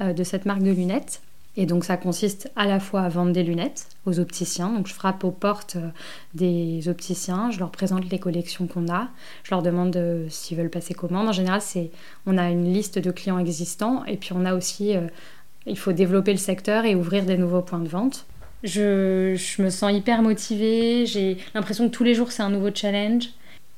euh, 0.00 0.14
de 0.14 0.24
cette 0.24 0.46
marque 0.46 0.62
de 0.62 0.70
lunettes. 0.70 1.20
Et 1.60 1.66
donc 1.66 1.84
ça 1.84 1.96
consiste 1.96 2.52
à 2.54 2.66
la 2.66 2.78
fois 2.78 3.02
à 3.02 3.08
vendre 3.08 3.32
des 3.32 3.42
lunettes 3.42 3.88
aux 4.06 4.20
opticiens. 4.20 4.72
Donc 4.72 4.86
je 4.86 4.94
frappe 4.94 5.24
aux 5.24 5.32
portes 5.32 5.74
euh, 5.74 5.88
des 6.32 6.88
opticiens, 6.88 7.50
je 7.50 7.58
leur 7.58 7.72
présente 7.72 8.08
les 8.08 8.20
collections 8.20 8.68
qu'on 8.68 8.88
a, 8.88 9.08
je 9.42 9.50
leur 9.50 9.62
demande 9.62 9.96
euh, 9.96 10.26
s'ils 10.30 10.56
veulent 10.56 10.70
passer 10.70 10.94
commande. 10.94 11.28
En 11.28 11.32
général, 11.32 11.60
c'est 11.60 11.90
on 12.26 12.38
a 12.38 12.48
une 12.48 12.72
liste 12.72 13.00
de 13.00 13.10
clients 13.10 13.40
existants 13.40 14.04
et 14.04 14.16
puis 14.16 14.30
on 14.34 14.44
a 14.44 14.54
aussi 14.54 14.94
il 15.66 15.76
faut 15.76 15.92
développer 15.92 16.30
le 16.30 16.38
secteur 16.38 16.84
et 16.84 16.94
ouvrir 16.94 17.24
des 17.24 17.36
nouveaux 17.36 17.60
points 17.60 17.80
de 17.80 17.88
vente. 17.88 18.26
Je, 18.62 19.34
je 19.34 19.62
me 19.62 19.68
sens 19.68 19.92
hyper 19.92 20.22
motivée, 20.22 21.06
j'ai 21.06 21.38
l'impression 21.54 21.88
que 21.88 21.92
tous 21.92 22.04
les 22.04 22.14
jours 22.14 22.30
c'est 22.30 22.42
un 22.42 22.50
nouveau 22.50 22.70
challenge 22.72 23.30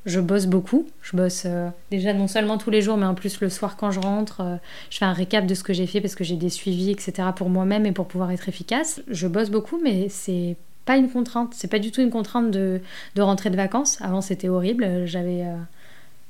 je 0.06 0.20
bosse 0.20 0.46
beaucoup. 0.46 0.88
Je 1.02 1.16
bosse 1.16 1.42
euh, 1.46 1.68
déjà 1.90 2.12
non 2.12 2.26
seulement 2.26 2.58
tous 2.58 2.70
les 2.70 2.80
jours, 2.82 2.96
mais 2.96 3.06
en 3.06 3.14
plus 3.14 3.40
le 3.40 3.50
soir 3.50 3.76
quand 3.76 3.90
je 3.90 4.00
rentre, 4.00 4.40
euh, 4.40 4.56
je 4.88 4.98
fais 4.98 5.04
un 5.04 5.12
récap 5.12 5.46
de 5.46 5.54
ce 5.54 5.62
que 5.62 5.72
j'ai 5.72 5.86
fait 5.86 6.00
parce 6.00 6.14
que 6.14 6.24
j'ai 6.24 6.36
des 6.36 6.48
suivis, 6.48 6.90
etc. 6.90 7.28
pour 7.36 7.50
moi-même 7.50 7.86
et 7.86 7.92
pour 7.92 8.06
pouvoir 8.06 8.30
être 8.30 8.48
efficace. 8.48 9.02
Je 9.08 9.26
bosse 9.26 9.50
beaucoup, 9.50 9.78
mais 9.82 10.08
c'est 10.08 10.56
pas 10.86 10.96
une 10.96 11.10
contrainte. 11.10 11.52
C'est 11.54 11.68
pas 11.68 11.78
du 11.78 11.90
tout 11.90 12.00
une 12.00 12.10
contrainte 12.10 12.50
de, 12.50 12.80
de 13.14 13.22
rentrer 13.22 13.50
de 13.50 13.56
vacances. 13.56 14.00
Avant, 14.00 14.20
c'était 14.20 14.48
horrible. 14.48 15.06
J'avais. 15.06 15.42
Euh, 15.42 15.56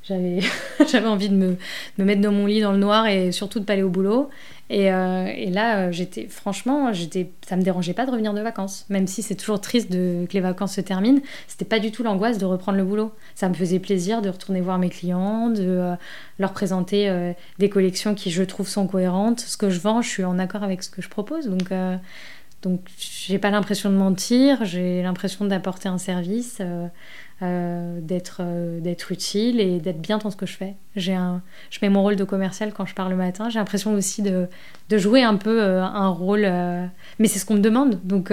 j'avais, 0.02 0.40
envie 1.06 1.28
de 1.28 1.34
me, 1.34 1.56
me, 1.98 2.04
mettre 2.04 2.22
dans 2.22 2.32
mon 2.32 2.46
lit 2.46 2.62
dans 2.62 2.72
le 2.72 2.78
noir 2.78 3.06
et 3.06 3.32
surtout 3.32 3.60
de 3.60 3.66
pas 3.66 3.74
aller 3.74 3.82
au 3.82 3.90
boulot. 3.90 4.30
Et, 4.72 4.92
euh, 4.92 5.26
et 5.26 5.50
là, 5.50 5.88
euh, 5.88 5.92
j'étais, 5.92 6.28
franchement, 6.28 6.92
j'étais, 6.92 7.32
ça 7.46 7.56
me 7.56 7.62
dérangeait 7.62 7.92
pas 7.92 8.06
de 8.06 8.12
revenir 8.12 8.32
de 8.32 8.40
vacances. 8.40 8.86
Même 8.88 9.08
si 9.08 9.20
c'est 9.20 9.34
toujours 9.34 9.60
triste 9.60 9.90
que 9.90 10.32
les 10.32 10.40
vacances 10.40 10.74
se 10.74 10.80
terminent, 10.80 11.20
c'était 11.48 11.64
pas 11.64 11.80
du 11.80 11.90
tout 11.90 12.04
l'angoisse 12.04 12.38
de 12.38 12.44
reprendre 12.44 12.78
le 12.78 12.84
boulot. 12.84 13.10
Ça 13.34 13.48
me 13.48 13.54
faisait 13.54 13.80
plaisir 13.80 14.22
de 14.22 14.28
retourner 14.28 14.60
voir 14.60 14.78
mes 14.78 14.88
clients, 14.88 15.48
de 15.50 15.64
euh, 15.66 15.94
leur 16.38 16.52
présenter 16.52 17.34
des 17.58 17.68
collections 17.68 18.14
qui, 18.14 18.30
je 18.30 18.44
trouve, 18.44 18.68
sont 18.68 18.86
cohérentes. 18.86 19.40
Ce 19.40 19.56
que 19.56 19.70
je 19.70 19.80
vends, 19.80 20.02
je 20.02 20.08
suis 20.08 20.24
en 20.24 20.38
accord 20.38 20.62
avec 20.62 20.84
ce 20.84 20.88
que 20.88 21.02
je 21.02 21.08
propose. 21.08 21.48
Donc, 21.48 21.70
donc 22.62 22.80
j'ai 22.98 23.38
pas 23.38 23.50
l'impression 23.50 23.90
de 23.90 23.96
mentir, 23.96 24.64
j'ai 24.64 25.02
l'impression 25.02 25.44
d'apporter 25.46 25.88
un 25.88 25.98
service. 25.98 26.60
Euh, 27.42 28.00
d'être 28.02 28.40
euh, 28.40 28.80
d'être 28.80 29.12
utile 29.12 29.60
et 29.60 29.80
d'être 29.80 30.02
bien 30.02 30.18
dans 30.18 30.30
ce 30.30 30.36
que 30.36 30.44
je 30.44 30.54
fais. 30.54 30.74
J'ai 30.94 31.14
un, 31.14 31.40
je 31.70 31.78
mets 31.80 31.88
mon 31.88 32.02
rôle 32.02 32.16
de 32.16 32.24
commercial 32.24 32.70
quand 32.70 32.84
je 32.84 32.94
pars 32.94 33.08
le 33.08 33.16
matin. 33.16 33.48
J'ai 33.48 33.58
l'impression 33.58 33.94
aussi 33.94 34.20
de, 34.20 34.46
de, 34.90 34.98
jouer 34.98 35.22
un 35.22 35.36
peu 35.36 35.62
euh, 35.62 35.82
un 35.82 36.08
rôle, 36.08 36.42
mais 37.18 37.28
c'est 37.28 37.38
ce 37.38 37.46
qu'on 37.46 37.54
me 37.54 37.60
demande. 37.60 37.98
Donc 38.04 38.30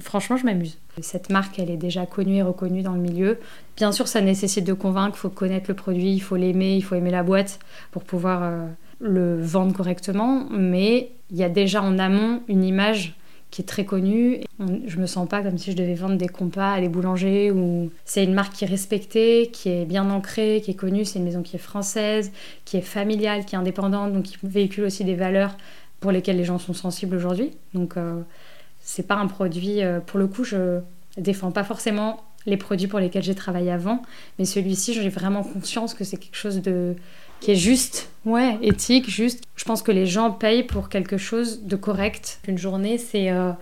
franchement, 0.00 0.36
je 0.36 0.44
m'amuse. 0.44 0.76
Cette 1.02 1.30
marque, 1.30 1.60
elle 1.60 1.70
est 1.70 1.76
déjà 1.76 2.04
connue 2.04 2.38
et 2.38 2.42
reconnue 2.42 2.82
dans 2.82 2.94
le 2.94 3.00
milieu. 3.00 3.38
Bien 3.76 3.92
sûr, 3.92 4.08
ça 4.08 4.20
nécessite 4.20 4.64
de 4.64 4.72
convaincre. 4.72 5.14
Il 5.16 5.20
faut 5.20 5.30
connaître 5.30 5.66
le 5.68 5.74
produit, 5.74 6.12
il 6.12 6.20
faut 6.20 6.34
l'aimer, 6.34 6.74
il 6.74 6.82
faut 6.82 6.96
aimer 6.96 7.12
la 7.12 7.22
boîte 7.22 7.60
pour 7.92 8.02
pouvoir 8.02 8.52
le 8.98 9.40
vendre 9.40 9.72
correctement. 9.72 10.48
Mais 10.50 11.12
il 11.30 11.36
y 11.36 11.44
a 11.44 11.48
déjà 11.48 11.80
en 11.80 11.96
amont 12.00 12.42
une 12.48 12.64
image 12.64 13.14
qui 13.50 13.62
est 13.62 13.64
très 13.64 13.84
connue. 13.84 14.40
Je 14.86 14.96
me 14.98 15.06
sens 15.06 15.28
pas 15.28 15.42
comme 15.42 15.58
si 15.58 15.72
je 15.72 15.76
devais 15.76 15.94
vendre 15.94 16.16
des 16.16 16.28
compas 16.28 16.74
à 16.74 16.80
des 16.80 16.88
boulangers 16.88 17.50
ou 17.50 17.90
c'est 18.04 18.24
une 18.24 18.34
marque 18.34 18.52
qui 18.54 18.64
est 18.64 18.68
respectée, 18.68 19.50
qui 19.52 19.68
est 19.68 19.84
bien 19.84 20.08
ancrée, 20.10 20.60
qui 20.64 20.70
est 20.70 20.74
connue. 20.74 21.04
C'est 21.04 21.18
une 21.18 21.24
maison 21.24 21.42
qui 21.42 21.56
est 21.56 21.60
française, 21.60 22.30
qui 22.64 22.76
est 22.76 22.82
familiale, 22.82 23.44
qui 23.44 23.54
est 23.54 23.58
indépendante, 23.58 24.12
donc 24.12 24.24
qui 24.24 24.36
véhicule 24.42 24.84
aussi 24.84 25.04
des 25.04 25.14
valeurs 25.14 25.56
pour 26.00 26.12
lesquelles 26.12 26.36
les 26.36 26.44
gens 26.44 26.58
sont 26.58 26.74
sensibles 26.74 27.16
aujourd'hui. 27.16 27.50
Donc 27.74 27.96
euh, 27.96 28.20
c'est 28.80 29.06
pas 29.06 29.16
un 29.16 29.26
produit. 29.26 29.82
Euh, 29.82 30.00
pour 30.00 30.18
le 30.18 30.26
coup, 30.26 30.44
je 30.44 30.80
défends 31.16 31.50
pas 31.50 31.64
forcément 31.64 32.24
les 32.46 32.56
produits 32.56 32.86
pour 32.86 33.00
lesquels 33.00 33.22
j'ai 33.22 33.34
travaillé 33.34 33.70
avant, 33.70 34.02
mais 34.38 34.44
celui-ci, 34.44 34.94
j'ai 34.94 35.08
vraiment 35.10 35.42
conscience 35.42 35.92
que 35.92 36.04
c'est 36.04 36.16
quelque 36.16 36.36
chose 36.36 36.62
de 36.62 36.94
qui 37.40 37.52
est 37.52 37.56
juste, 37.56 38.10
ouais, 38.24 38.58
éthique, 38.62 39.08
juste. 39.08 39.44
Je 39.56 39.64
pense 39.64 39.82
que 39.82 39.92
les 39.92 40.06
gens 40.06 40.30
payent 40.30 40.62
pour 40.62 40.88
quelque 40.88 41.16
chose 41.16 41.62
de 41.64 41.76
correct. 41.76 42.40
Une 42.46 42.58
journée, 42.58 42.98
c'est 42.98 43.30
euh, 43.30 43.52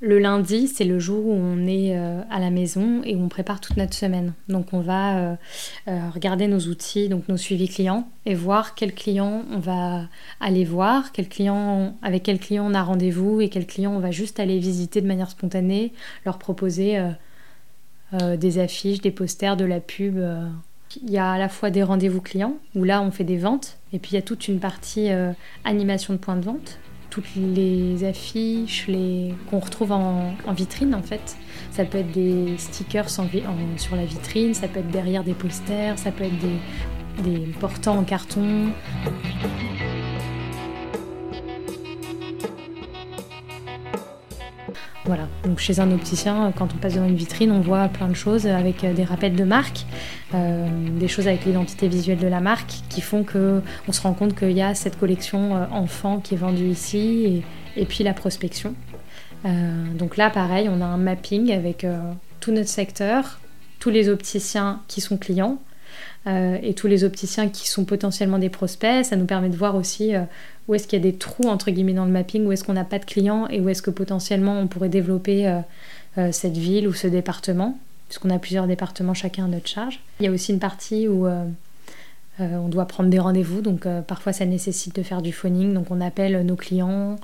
le 0.00 0.18
lundi, 0.18 0.66
c'est 0.66 0.84
le 0.84 0.98
jour 0.98 1.26
où 1.26 1.32
on 1.32 1.66
est 1.66 1.96
euh, 1.96 2.22
à 2.30 2.40
la 2.40 2.50
maison 2.50 3.02
et 3.04 3.14
où 3.14 3.22
on 3.22 3.28
prépare 3.28 3.60
toute 3.60 3.76
notre 3.76 3.94
semaine. 3.94 4.32
Donc 4.48 4.72
on 4.72 4.80
va 4.80 5.18
euh, 5.18 5.36
regarder 5.86 6.48
nos 6.48 6.60
outils, 6.60 7.08
donc 7.10 7.28
nos 7.28 7.36
suivis 7.36 7.68
clients, 7.68 8.08
et 8.24 8.34
voir 8.34 8.74
quels 8.74 8.94
clients 8.94 9.44
on 9.50 9.58
va 9.58 10.08
aller 10.40 10.64
voir, 10.64 11.04
avec 12.02 12.22
quels 12.22 12.38
clients 12.38 12.66
on 12.66 12.74
a 12.74 12.82
rendez-vous 12.82 13.42
et 13.42 13.50
quels 13.50 13.66
clients 13.66 13.94
on 13.94 14.00
va 14.00 14.10
juste 14.10 14.40
aller 14.40 14.58
visiter 14.58 15.02
de 15.02 15.06
manière 15.06 15.30
spontanée, 15.30 15.92
leur 16.24 16.38
proposer 16.38 16.98
des 18.12 18.58
affiches, 18.58 19.00
des 19.00 19.10
posters, 19.10 19.56
de 19.56 19.64
la 19.64 19.80
pub 19.80 20.18
il 21.02 21.10
y 21.10 21.18
a 21.18 21.32
à 21.32 21.38
la 21.38 21.48
fois 21.48 21.70
des 21.70 21.82
rendez-vous 21.82 22.20
clients, 22.20 22.54
où 22.74 22.84
là 22.84 23.02
on 23.02 23.10
fait 23.10 23.24
des 23.24 23.38
ventes, 23.38 23.78
et 23.92 23.98
puis 23.98 24.12
il 24.12 24.14
y 24.14 24.18
a 24.18 24.22
toute 24.22 24.48
une 24.48 24.60
partie 24.60 25.10
euh, 25.10 25.32
animation 25.64 26.12
de 26.12 26.18
points 26.18 26.36
de 26.36 26.44
vente, 26.44 26.78
toutes 27.10 27.34
les 27.36 28.04
affiches 28.04 28.86
les... 28.88 29.34
qu'on 29.50 29.58
retrouve 29.58 29.92
en, 29.92 30.34
vitrine 30.54 30.94
en 30.94 31.02
fait. 31.02 31.36
Ça 31.70 31.84
peut 31.84 31.98
être 31.98 32.12
des 32.12 32.56
stickers 32.58 33.10
sur 33.10 33.24
la 33.96 34.04
vitrine, 34.04 34.54
ça 34.54 34.68
peut 34.68 34.80
être 34.80 34.90
derrière 34.90 35.24
des 35.24 35.34
posters, 35.34 35.98
ça 35.98 36.10
peut 36.10 36.24
être 36.24 36.38
des, 36.38 37.28
des 37.30 37.46
portants 37.60 37.98
en 37.98 38.04
carton. 38.04 38.72
Voilà, 45.04 45.28
donc 45.44 45.58
chez 45.58 45.80
un 45.80 45.90
opticien, 45.90 46.52
quand 46.56 46.72
on 46.74 46.78
passe 46.78 46.94
devant 46.94 47.08
une 47.08 47.16
vitrine, 47.16 47.50
on 47.50 47.60
voit 47.60 47.88
plein 47.88 48.06
de 48.06 48.14
choses 48.14 48.46
avec 48.46 48.84
euh, 48.84 48.94
des 48.94 49.02
rappels 49.02 49.34
de 49.34 49.44
marque, 49.44 49.84
euh, 50.34 50.68
des 50.98 51.08
choses 51.08 51.28
avec 51.28 51.44
l'identité 51.44 51.88
visuelle 51.88 52.18
de 52.18 52.26
la 52.26 52.40
marque 52.40 52.72
qui 52.88 53.00
font 53.00 53.24
que 53.24 53.60
on 53.88 53.92
se 53.92 54.00
rend 54.00 54.12
compte 54.12 54.34
qu'il 54.34 54.52
y 54.52 54.62
a 54.62 54.74
cette 54.74 54.98
collection 54.98 55.56
euh, 55.56 55.64
enfant 55.70 56.18
qui 56.20 56.34
est 56.34 56.38
vendue 56.38 56.68
ici 56.68 57.42
et, 57.76 57.84
puis 57.84 58.04
la 58.04 58.14
prospection. 58.14 58.74
donc 59.44 60.16
là, 60.16 60.30
pareil, 60.30 60.68
on 60.70 60.80
a 60.80 60.84
un 60.84 60.98
mapping 60.98 61.50
avec 61.52 61.86
tout 62.40 62.52
notre 62.52 62.68
secteur, 62.68 63.40
tous 63.78 63.90
les 63.90 64.08
opticiens 64.08 64.82
qui 64.88 65.00
sont 65.00 65.16
clients, 65.16 65.58
et 66.26 66.74
tous 66.74 66.86
les 66.86 67.02
opticiens 67.02 67.48
qui 67.48 67.66
sont 67.66 67.84
potentiellement 67.84 68.38
des 68.38 68.50
prospects. 68.50 69.04
Ça 69.04 69.16
nous 69.16 69.24
permet 69.24 69.48
de 69.48 69.56
voir 69.56 69.74
aussi 69.74 70.12
où 70.68 70.74
est-ce 70.74 70.86
qu'il 70.86 70.98
y 70.98 71.02
a 71.02 71.10
des 71.10 71.16
trous 71.16 71.48
entre 71.48 71.70
guillemets 71.70 71.94
dans 71.94 72.04
le 72.04 72.10
mapping, 72.10 72.46
où 72.46 72.52
est-ce 72.52 72.64
qu'on 72.64 72.72
n'a 72.72 72.84
pas 72.84 72.98
de 72.98 73.04
clients 73.04 73.48
et 73.48 73.60
où 73.60 73.68
est-ce 73.68 73.82
que 73.82 73.90
potentiellement 73.90 74.58
on 74.60 74.66
pourrait 74.66 74.88
développer 74.88 75.48
euh, 75.48 75.58
euh, 76.18 76.32
cette 76.32 76.56
ville 76.56 76.86
ou 76.86 76.92
ce 76.92 77.06
département, 77.06 77.78
puisqu'on 78.12 78.30
a 78.30 78.38
plusieurs 78.38 78.66
départements 78.66 79.14
chacun 79.14 79.46
à 79.46 79.48
notre 79.48 79.68
charge. 79.68 80.00
Il 80.20 80.26
y 80.26 80.28
a 80.28 80.30
aussi 80.30 80.52
une 80.52 80.58
partie 80.58 81.08
où 81.08 81.26
euh, 81.26 81.46
on 82.38 82.68
doit 82.68 82.84
prendre 82.84 83.08
des 83.08 83.18
rendez-vous, 83.18 83.62
donc 83.62 83.88
parfois 84.06 84.34
ça 84.34 84.44
nécessite 84.44 84.94
de 84.94 85.02
faire 85.02 85.22
du 85.22 85.32
phoning, 85.32 85.72
donc 85.72 85.86
on 85.90 86.00
appelle 86.00 86.44
nos 86.44 86.56
clients, 86.56 87.16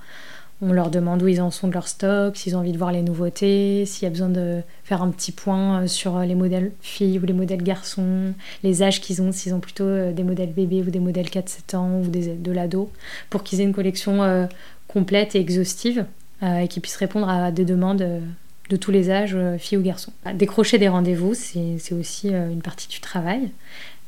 on 0.60 0.72
leur 0.72 0.90
demande 0.90 1.22
où 1.22 1.28
ils 1.28 1.40
en 1.40 1.50
sont 1.50 1.68
de 1.68 1.72
leur 1.72 1.86
stock, 1.86 2.36
s'ils 2.36 2.56
ont 2.56 2.60
envie 2.60 2.72
de 2.72 2.78
voir 2.78 2.90
les 2.90 3.02
nouveautés, 3.02 3.84
s'il 3.86 4.04
y 4.04 4.06
a 4.06 4.10
besoin 4.10 4.28
de 4.28 4.60
faire 4.82 5.02
un 5.02 5.10
petit 5.10 5.30
point 5.30 5.82
euh, 5.82 5.86
sur 5.86 6.18
les 6.20 6.34
modèles 6.34 6.72
filles 6.80 7.18
ou 7.18 7.26
les 7.26 7.32
modèles 7.32 7.62
garçons, 7.62 8.34
les 8.64 8.82
âges 8.82 9.00
qu'ils 9.00 9.22
ont, 9.22 9.30
s'ils 9.30 9.54
ont 9.54 9.60
plutôt 9.60 9.84
euh, 9.84 10.12
des 10.12 10.24
modèles 10.24 10.52
bébés 10.52 10.82
ou 10.82 10.90
des 10.90 10.98
modèles 10.98 11.26
4-7 11.26 11.76
ans 11.76 12.00
ou 12.00 12.08
des, 12.08 12.34
de 12.34 12.52
l'ado, 12.52 12.90
pour 13.30 13.44
qu'ils 13.44 13.60
aient 13.60 13.64
une 13.64 13.74
collection 13.74 14.22
euh, 14.22 14.46
complète 14.88 15.36
et 15.36 15.40
exhaustive 15.40 16.06
et 16.40 16.68
qu'ils 16.68 16.80
puissent 16.80 16.96
répondre 16.96 17.28
à 17.28 17.50
des 17.50 17.64
demandes 17.64 18.22
de 18.70 18.76
tous 18.76 18.90
les 18.90 19.10
âges, 19.10 19.36
filles 19.58 19.78
ou 19.78 19.82
garçons. 19.82 20.12
Décrocher 20.34 20.78
des 20.78 20.88
rendez-vous, 20.88 21.34
c'est 21.34 21.92
aussi 21.92 22.28
une 22.28 22.62
partie 22.62 22.88
du 22.88 23.00
travail. 23.00 23.50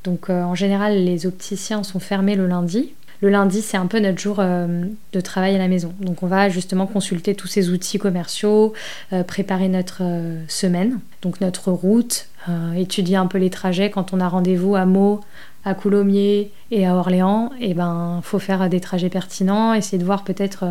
Donc 0.04 0.30
en 0.30 0.54
général, 0.54 1.04
les 1.04 1.26
opticiens 1.26 1.82
sont 1.82 2.00
fermés 2.00 2.36
le 2.36 2.46
lundi 2.46 2.92
le 3.20 3.28
lundi, 3.28 3.60
c'est 3.60 3.76
un 3.76 3.86
peu 3.86 4.00
notre 4.00 4.18
jour 4.18 4.36
euh, 4.38 4.84
de 5.12 5.20
travail 5.20 5.54
à 5.54 5.58
la 5.58 5.68
maison. 5.68 5.92
Donc 6.00 6.22
on 6.22 6.26
va 6.26 6.48
justement 6.48 6.86
consulter 6.86 7.34
tous 7.34 7.48
ces 7.48 7.68
outils 7.70 7.98
commerciaux, 7.98 8.72
euh, 9.12 9.22
préparer 9.22 9.68
notre 9.68 9.98
euh, 10.00 10.42
semaine, 10.48 11.00
donc 11.22 11.40
notre 11.40 11.70
route, 11.70 12.26
étudier 12.74 13.16
un 13.16 13.26
peu 13.26 13.36
les 13.36 13.50
trajets 13.50 13.90
quand 13.90 14.14
on 14.14 14.20
a 14.20 14.26
rendez-vous 14.26 14.74
à 14.74 14.86
Meaux, 14.86 15.20
à 15.66 15.74
Coulommiers 15.74 16.50
et 16.70 16.86
à 16.86 16.94
Orléans. 16.94 17.50
Et 17.60 17.74
ben, 17.74 18.20
faut 18.22 18.38
faire 18.38 18.70
des 18.70 18.80
trajets 18.80 19.10
pertinents, 19.10 19.74
essayer 19.74 19.98
de 19.98 20.06
voir 20.06 20.24
peut-être 20.24 20.64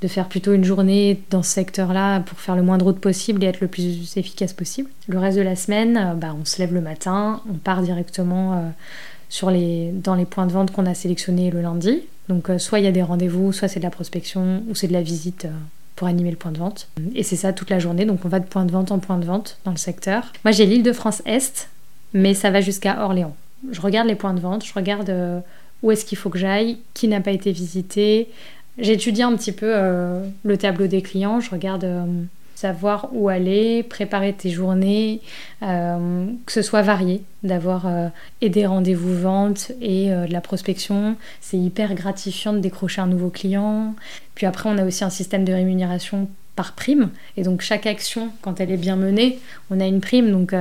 de 0.00 0.08
faire 0.08 0.28
plutôt 0.28 0.52
une 0.52 0.64
journée 0.64 1.20
dans 1.30 1.42
ce 1.42 1.50
secteur-là 1.50 2.20
pour 2.20 2.38
faire 2.38 2.54
le 2.54 2.62
moins 2.62 2.78
de 2.78 2.84
route 2.84 3.00
possible 3.00 3.42
et 3.42 3.46
être 3.48 3.60
le 3.60 3.68
plus 3.68 4.16
efficace 4.16 4.52
possible. 4.52 4.90
Le 5.08 5.18
reste 5.18 5.36
de 5.36 5.42
la 5.42 5.56
semaine, 5.56 6.16
bah, 6.20 6.36
on 6.40 6.44
se 6.44 6.58
lève 6.58 6.72
le 6.72 6.80
matin, 6.80 7.42
on 7.50 7.54
part 7.54 7.82
directement 7.82 8.72
les, 9.50 9.90
dans 9.92 10.14
les 10.14 10.24
points 10.24 10.46
de 10.46 10.52
vente 10.52 10.72
qu'on 10.72 10.86
a 10.86 10.94
sélectionnés 10.94 11.50
le 11.50 11.60
lundi. 11.60 12.02
Donc 12.28 12.50
euh, 12.50 12.58
soit 12.58 12.78
il 12.78 12.84
y 12.84 12.88
a 12.88 12.92
des 12.92 13.02
rendez-vous, 13.02 13.52
soit 13.52 13.68
c'est 13.68 13.80
de 13.80 13.84
la 13.84 13.90
prospection 13.90 14.62
ou 14.68 14.74
c'est 14.74 14.88
de 14.88 14.92
la 14.92 15.02
visite 15.02 15.46
euh, 15.46 15.50
pour 15.96 16.08
animer 16.08 16.30
le 16.30 16.36
point 16.36 16.52
de 16.52 16.58
vente. 16.58 16.88
Et 17.14 17.22
c'est 17.22 17.36
ça 17.36 17.52
toute 17.52 17.70
la 17.70 17.78
journée, 17.78 18.04
donc 18.04 18.24
on 18.24 18.28
va 18.28 18.40
de 18.40 18.46
point 18.46 18.64
de 18.64 18.72
vente 18.72 18.92
en 18.92 18.98
point 18.98 19.18
de 19.18 19.24
vente 19.24 19.58
dans 19.64 19.70
le 19.70 19.76
secteur. 19.76 20.32
Moi 20.44 20.52
j'ai 20.52 20.66
l'île 20.66 20.82
de 20.82 20.92
France 20.92 21.22
Est, 21.26 21.68
mais 22.12 22.34
ça 22.34 22.50
va 22.50 22.60
jusqu'à 22.60 23.04
Orléans. 23.04 23.34
Je 23.70 23.80
regarde 23.80 24.06
les 24.06 24.14
points 24.14 24.34
de 24.34 24.40
vente, 24.40 24.64
je 24.64 24.72
regarde 24.74 25.10
euh, 25.10 25.40
où 25.82 25.90
est-ce 25.90 26.04
qu'il 26.04 26.18
faut 26.18 26.30
que 26.30 26.38
j'aille, 26.38 26.78
qui 26.94 27.08
n'a 27.08 27.20
pas 27.20 27.32
été 27.32 27.52
visité. 27.52 28.28
J'étudie 28.78 29.22
un 29.22 29.34
petit 29.36 29.52
peu 29.52 29.72
euh, 29.74 30.24
le 30.44 30.56
tableau 30.56 30.86
des 30.86 31.02
clients, 31.02 31.40
je 31.40 31.50
regarde 31.50 31.82
euh, 31.82 32.04
savoir 32.54 33.08
où 33.12 33.28
aller, 33.28 33.82
préparer 33.82 34.32
tes 34.32 34.50
journées, 34.50 35.20
euh, 35.62 36.26
que 36.46 36.52
ce 36.52 36.62
soit 36.62 36.82
varié, 36.82 37.22
d'avoir 37.42 37.86
et 38.40 38.48
des 38.48 38.66
rendez-vous 38.66 39.16
vente 39.16 39.72
et 39.80 40.10
de 40.10 40.32
la 40.32 40.40
prospection. 40.40 41.16
C'est 41.40 41.58
hyper 41.58 41.94
gratifiant 41.94 42.52
de 42.52 42.58
décrocher 42.58 43.00
un 43.00 43.06
nouveau 43.06 43.30
client. 43.30 43.94
Puis 44.34 44.46
après, 44.46 44.68
on 44.68 44.78
a 44.78 44.84
aussi 44.84 45.04
un 45.04 45.10
système 45.10 45.44
de 45.44 45.52
rémunération 45.52 46.28
par 46.56 46.72
prime. 46.72 47.10
Et 47.36 47.44
donc 47.44 47.60
chaque 47.60 47.86
action, 47.86 48.30
quand 48.42 48.60
elle 48.60 48.72
est 48.72 48.76
bien 48.76 48.96
menée, 48.96 49.38
on 49.70 49.78
a 49.78 49.86
une 49.86 50.00
prime. 50.00 50.32
Donc 50.32 50.52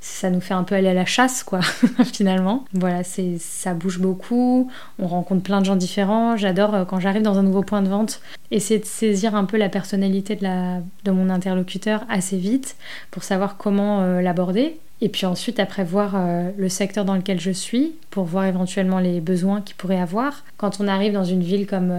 ça 0.00 0.30
nous 0.30 0.40
fait 0.40 0.54
un 0.54 0.62
peu 0.62 0.74
aller 0.74 0.88
à 0.88 0.94
la 0.94 1.04
chasse, 1.04 1.42
quoi, 1.42 1.60
finalement. 2.12 2.64
Voilà, 2.72 3.02
c'est, 3.02 3.36
ça 3.38 3.74
bouge 3.74 3.98
beaucoup, 3.98 4.70
on 4.98 5.06
rencontre 5.06 5.42
plein 5.42 5.60
de 5.60 5.66
gens 5.66 5.76
différents. 5.76 6.36
J'adore 6.36 6.74
euh, 6.74 6.84
quand 6.84 7.00
j'arrive 7.00 7.22
dans 7.22 7.38
un 7.38 7.42
nouveau 7.42 7.62
point 7.62 7.82
de 7.82 7.88
vente, 7.88 8.20
essayer 8.50 8.78
de 8.78 8.84
saisir 8.84 9.34
un 9.34 9.44
peu 9.44 9.56
la 9.56 9.68
personnalité 9.68 10.36
de, 10.36 10.44
la, 10.44 10.80
de 11.04 11.10
mon 11.10 11.30
interlocuteur 11.30 12.04
assez 12.08 12.36
vite 12.36 12.76
pour 13.10 13.24
savoir 13.24 13.56
comment 13.56 14.02
euh, 14.02 14.20
l'aborder. 14.20 14.78
Et 15.00 15.08
puis 15.08 15.26
ensuite, 15.26 15.60
après, 15.60 15.84
voir 15.84 16.14
euh, 16.14 16.50
le 16.56 16.68
secteur 16.68 17.04
dans 17.04 17.14
lequel 17.14 17.40
je 17.40 17.50
suis 17.50 17.92
pour 18.10 18.24
voir 18.24 18.44
éventuellement 18.44 18.98
les 19.00 19.20
besoins 19.20 19.60
qu'il 19.62 19.76
pourrait 19.76 20.00
avoir. 20.00 20.44
Quand 20.56 20.80
on 20.80 20.88
arrive 20.88 21.12
dans 21.12 21.24
une 21.24 21.42
ville 21.42 21.66
comme 21.66 21.92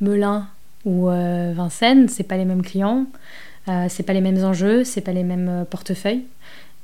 Melun 0.00 0.46
ou 0.84 1.06
Vincennes, 1.06 2.08
c'est 2.08 2.22
pas 2.22 2.36
les 2.36 2.44
mêmes 2.44 2.62
clients, 2.62 3.06
c'est 3.88 4.04
pas 4.04 4.12
les 4.12 4.20
mêmes 4.20 4.44
enjeux, 4.44 4.84
c'est 4.84 5.00
pas 5.00 5.12
les 5.12 5.24
mêmes 5.24 5.66
portefeuilles. 5.68 6.22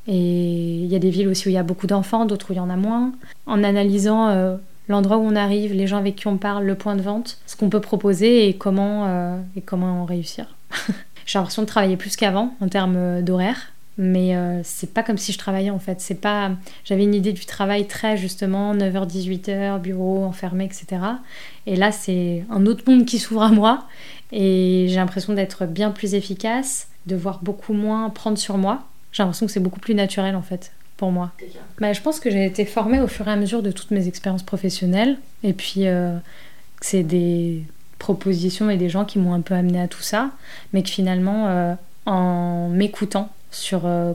Et 0.07 0.83
il 0.83 0.87
y 0.87 0.97
a 0.97 0.99
des 0.99 1.11
villes 1.11 1.29
aussi 1.29 1.49
où 1.49 1.51
il 1.51 1.55
y 1.55 1.59
a 1.59 1.62
beaucoup 1.62 1.87
d'enfants, 1.87 2.27
d'autres 2.27 2.51
où 2.51 2.53
il 2.53 2.57
y 2.57 2.61
en 2.61 2.71
a 2.71 2.77
moins. 2.77 3.12
En 3.47 3.64
analysant 3.64 4.29
euh, 4.29 4.57
l'endroit 4.88 5.17
où 5.17 5.23
on 5.23 5.37
arrive, 5.37 5.73
les 5.73 5.87
gens 5.87 5.99
avec 5.99 6.17
qui 6.17 6.27
on 6.27 6.37
parle, 6.37 6.64
le 6.64 6.75
point 6.75 6.97
de 6.97 7.03
vente, 7.03 7.38
ce 7.47 7.57
qu'on 7.57 7.71
peut 7.71 7.81
proposer 7.81 8.49
et 8.49 8.55
comment, 8.55 9.07
euh, 9.07 9.38
et 9.57 9.61
comment 9.61 10.05
réussir. 10.05 10.47
J'ai 11.27 11.38
l'impression 11.38 11.62
de 11.62 11.67
travailler 11.67 11.97
plus 11.97 12.17
qu'avant 12.17 12.55
en 12.61 12.69
termes 12.69 13.23
d'horaire, 13.23 13.73
mais 13.97 14.37
euh, 14.37 14.61
c'est 14.62 14.93
pas 14.93 15.03
comme 15.03 15.17
si 15.17 15.33
je 15.33 15.38
travaillais 15.38 15.71
en 15.71 15.79
fait. 15.79 16.01
C'est 16.01 16.21
pas. 16.21 16.51
J'avais 16.85 17.05
une 17.05 17.14
idée 17.14 17.33
du 17.33 17.47
travail 17.47 17.87
très 17.87 18.19
justement 18.19 18.75
9h 18.75 19.09
18h, 19.09 19.81
bureau 19.81 20.25
enfermé, 20.25 20.64
etc. 20.64 21.01
Et 21.67 21.77
là 21.77 21.93
c'est 21.93 22.45
un 22.51 22.67
autre 22.67 22.85
monde 22.87 23.07
qui 23.07 23.19
s'ouvre 23.19 23.43
à 23.43 23.51
moi 23.51 23.87
et 24.33 24.87
j'ai 24.88 24.97
l'impression 24.97 25.33
d'être 25.33 25.64
bien 25.64 25.93
plus 25.93 26.14
efficace, 26.14 26.88
de 27.07 27.17
voir 27.17 27.40
beaucoup 27.43 27.73
moins 27.73 28.11
prendre 28.11 28.37
sur 28.37 28.59
moi 28.59 28.83
j'ai 29.14 29.22
l'impression 29.22 29.46
que 29.46 29.53
c'est 29.53 29.61
beaucoup 29.61 29.81
plus 29.81 29.94
naturel 29.94 30.37
en 30.37 30.42
fait 30.42 30.72
pour 30.96 31.11
moi. 31.11 31.33
Bah, 31.79 31.92
je 31.92 32.00
pense 32.00 32.20
que 32.20 32.31
j'ai 32.31 32.44
été 32.44 32.64
formée 32.64 33.00
au 33.00 33.07
fur 33.07 33.27
et 33.27 33.31
à 33.31 33.37
mesure 33.37 33.62
de 33.62 33.70
toutes 33.70 33.90
mes 33.92 34.07
expériences 34.09 34.42
professionnelles 34.42 35.16
et 35.42 35.53
puis 35.53 35.87
euh, 35.87 36.16
c'est 36.81 37.05
des 37.05 37.62
propositions 37.98 38.68
et 38.70 38.77
des 38.77 38.88
gens 38.88 39.05
qui 39.05 39.18
m'ont 39.18 39.33
un 39.33 39.40
peu 39.40 39.55
amené 39.55 39.81
à 39.81 39.88
tout 39.88 40.03
ça, 40.03 40.31
mais 40.72 40.83
que 40.83 40.90
finalement 40.90 41.46
euh, 41.48 41.74
en 42.07 42.68
m'écoutant 42.68 43.31
sur 43.53 43.87
euh, 43.87 44.12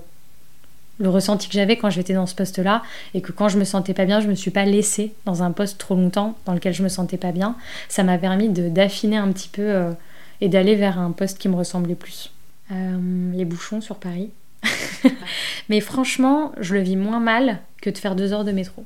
le 1.00 1.10
ressenti 1.10 1.48
que 1.48 1.54
j'avais 1.54 1.78
quand 1.78 1.90
j'étais 1.90 2.14
dans 2.14 2.26
ce 2.28 2.36
poste-là 2.36 2.84
et 3.14 3.22
que 3.22 3.32
quand 3.32 3.48
je 3.48 3.58
me 3.58 3.64
sentais 3.64 3.94
pas 3.94 4.04
bien, 4.04 4.20
je 4.20 4.28
me 4.28 4.36
suis 4.36 4.52
pas 4.52 4.66
laissée 4.66 5.14
dans 5.26 5.44
un 5.44 5.52
poste 5.52 5.78
trop 5.78 5.96
longtemps 5.96 6.38
dans 6.46 6.54
lequel 6.54 6.74
je 6.74 6.84
me 6.84 6.90
sentais 6.90 7.18
pas 7.18 7.32
bien. 7.32 7.56
Ça 7.88 8.04
m'a 8.04 8.18
permis 8.18 8.50
d'affiner 8.50 9.16
un 9.16 9.32
petit 9.32 9.48
peu 9.48 9.94
et 10.42 10.50
d'aller 10.50 10.76
vers 10.76 11.00
un 11.00 11.12
poste 11.12 11.38
qui 11.38 11.48
me 11.48 11.56
ressemblait 11.56 11.96
plus. 11.96 12.34
les 12.70 13.46
bouchons 13.46 13.80
sur 13.80 13.96
Paris, 13.96 14.30
Mais 15.70 15.80
franchement, 15.80 16.52
je 16.60 16.74
le 16.74 16.82
vis 16.82 16.96
moins 16.96 17.20
mal 17.20 17.60
que 17.82 17.90
de 17.90 17.98
faire 17.98 18.16
deux 18.16 18.34
heures 18.34 18.44
de 18.44 18.52
métro. 18.52 18.84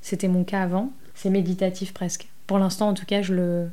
C'était 0.00 0.28
mon 0.28 0.44
cas 0.44 0.62
avant. 0.62 0.90
C'est 1.14 1.30
méditatif 1.30 1.94
presque. 1.94 2.28
Pour 2.46 2.58
l'instant, 2.58 2.88
en 2.88 2.94
tout 2.94 3.06
cas, 3.06 3.22
je 3.22 3.34
le, 3.34 3.68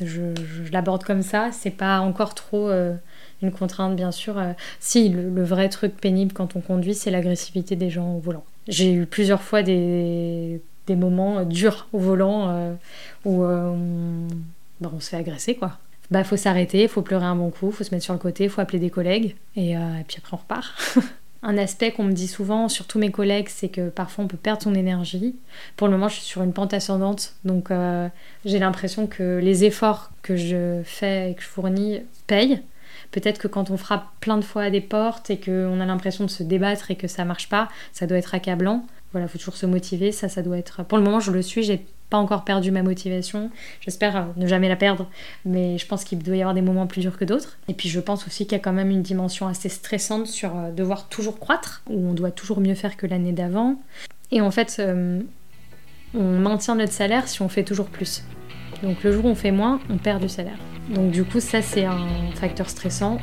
je, 0.00 0.32
l'aborde 0.72 1.04
comme 1.04 1.22
ça. 1.22 1.50
C'est 1.52 1.70
pas 1.70 2.00
encore 2.00 2.34
trop 2.34 2.68
euh, 2.68 2.94
une 3.42 3.52
contrainte, 3.52 3.96
bien 3.96 4.10
sûr. 4.10 4.38
Euh. 4.38 4.52
si, 4.80 5.08
le, 5.08 5.44
vrai 5.44 5.68
truc 5.68 5.96
pénible 5.96 6.32
quand 6.32 6.56
on 6.56 6.60
conduit, 6.60 6.94
c'est 6.94 7.10
l'agressivité 7.10 7.76
des 7.76 7.90
gens 7.90 8.14
au 8.14 8.18
volant. 8.18 8.44
J'ai 8.66 8.92
eu 8.92 9.06
plusieurs 9.06 9.42
fois 9.42 9.62
des, 9.62 10.60
des 10.86 10.96
moments 10.96 11.44
durs 11.44 11.88
au 11.92 11.98
volant 11.98 12.48
euh, 12.48 12.74
où 13.24 13.42
bah, 14.80 14.90
on 14.94 15.00
se 15.00 15.10
fait 15.10 15.16
agresser, 15.16 15.54
quoi 15.54 15.78
bah 16.10 16.24
faut 16.24 16.36
s'arrêter, 16.36 16.88
faut 16.88 17.02
pleurer 17.02 17.26
un 17.26 17.36
bon 17.36 17.50
coup, 17.50 17.70
faut 17.70 17.84
se 17.84 17.94
mettre 17.94 18.04
sur 18.04 18.14
le 18.14 18.18
côté, 18.18 18.48
faut 18.48 18.60
appeler 18.60 18.78
des 18.78 18.90
collègues 18.90 19.36
et, 19.56 19.76
euh, 19.76 19.80
puis 20.06 20.18
après 20.18 20.34
on 20.34 20.38
repart. 20.38 20.74
un 21.42 21.56
aspect 21.56 21.92
qu'on 21.92 22.04
me 22.04 22.12
dit 22.12 22.26
souvent, 22.26 22.68
surtout 22.68 22.98
mes 22.98 23.10
collègues, 23.10 23.48
c'est 23.48 23.68
que 23.68 23.90
parfois 23.90 24.24
on 24.24 24.28
peut 24.28 24.36
perdre 24.36 24.62
son 24.62 24.74
énergie. 24.74 25.36
Pour 25.76 25.86
le 25.86 25.92
moment, 25.92 26.08
je 26.08 26.14
suis 26.14 26.24
sur 26.24 26.42
une 26.42 26.52
pente 26.52 26.74
ascendante, 26.74 27.34
donc 27.44 27.70
euh, 27.70 28.08
j'ai 28.44 28.58
l'impression 28.58 29.06
que 29.06 29.38
les 29.38 29.64
efforts 29.64 30.10
que 30.22 30.36
je 30.36 30.80
fais 30.84 31.30
et 31.30 31.34
que 31.34 31.42
je 31.42 31.48
fournis 31.48 32.00
payent. 32.26 32.62
Peut-être 33.10 33.38
que 33.38 33.48
quand 33.48 33.70
on 33.70 33.76
frappe 33.76 34.06
plein 34.20 34.36
de 34.36 34.44
fois 34.44 34.64
à 34.64 34.70
des 34.70 34.80
portes 34.80 35.30
et 35.30 35.38
qu'on 35.38 35.80
a 35.80 35.86
l'impression 35.86 36.24
de 36.24 36.30
se 36.30 36.42
débattre 36.42 36.90
et 36.90 36.96
que 36.96 37.08
ça 37.08 37.24
marche 37.24 37.48
pas, 37.48 37.68
ça 37.92 38.06
doit 38.06 38.18
être 38.18 38.34
accablant. 38.34 38.84
Voilà, 39.12 39.28
faut 39.28 39.38
toujours 39.38 39.56
se 39.56 39.64
motiver. 39.64 40.12
Ça, 40.12 40.28
ça 40.28 40.42
doit 40.42 40.58
être. 40.58 40.84
Pour 40.84 40.98
le 40.98 41.04
moment, 41.04 41.20
je 41.20 41.32
le 41.32 41.40
suis. 41.40 41.62
J'ai 41.62 41.86
pas 42.10 42.16
encore 42.16 42.44
perdu 42.44 42.70
ma 42.70 42.82
motivation. 42.82 43.50
J'espère 43.80 44.28
ne 44.36 44.46
jamais 44.46 44.68
la 44.68 44.76
perdre, 44.76 45.08
mais 45.44 45.78
je 45.78 45.86
pense 45.86 46.04
qu'il 46.04 46.18
doit 46.18 46.36
y 46.36 46.40
avoir 46.40 46.54
des 46.54 46.62
moments 46.62 46.86
plus 46.86 47.00
durs 47.00 47.18
que 47.18 47.24
d'autres. 47.24 47.58
Et 47.68 47.74
puis 47.74 47.88
je 47.88 48.00
pense 48.00 48.26
aussi 48.26 48.46
qu'il 48.46 48.52
y 48.52 48.60
a 48.60 48.62
quand 48.62 48.72
même 48.72 48.90
une 48.90 49.02
dimension 49.02 49.46
assez 49.46 49.68
stressante 49.68 50.26
sur 50.26 50.56
euh, 50.56 50.70
devoir 50.70 51.08
toujours 51.08 51.38
croître, 51.38 51.82
où 51.88 52.08
on 52.08 52.14
doit 52.14 52.30
toujours 52.30 52.60
mieux 52.60 52.74
faire 52.74 52.96
que 52.96 53.06
l'année 53.06 53.32
d'avant. 53.32 53.76
Et 54.30 54.40
en 54.40 54.50
fait, 54.50 54.76
euh, 54.78 55.20
on 56.14 56.38
maintient 56.38 56.74
notre 56.74 56.92
salaire 56.92 57.28
si 57.28 57.42
on 57.42 57.48
fait 57.48 57.64
toujours 57.64 57.88
plus. 57.88 58.22
Donc 58.82 59.02
le 59.02 59.12
jour 59.12 59.24
où 59.24 59.28
on 59.28 59.34
fait 59.34 59.50
moins, 59.50 59.80
on 59.90 59.98
perd 59.98 60.22
du 60.22 60.28
salaire. 60.28 60.58
Donc 60.88 61.10
du 61.10 61.24
coup, 61.24 61.40
ça 61.40 61.60
c'est 61.60 61.84
un 61.84 62.06
facteur 62.34 62.70
stressant. 62.70 63.18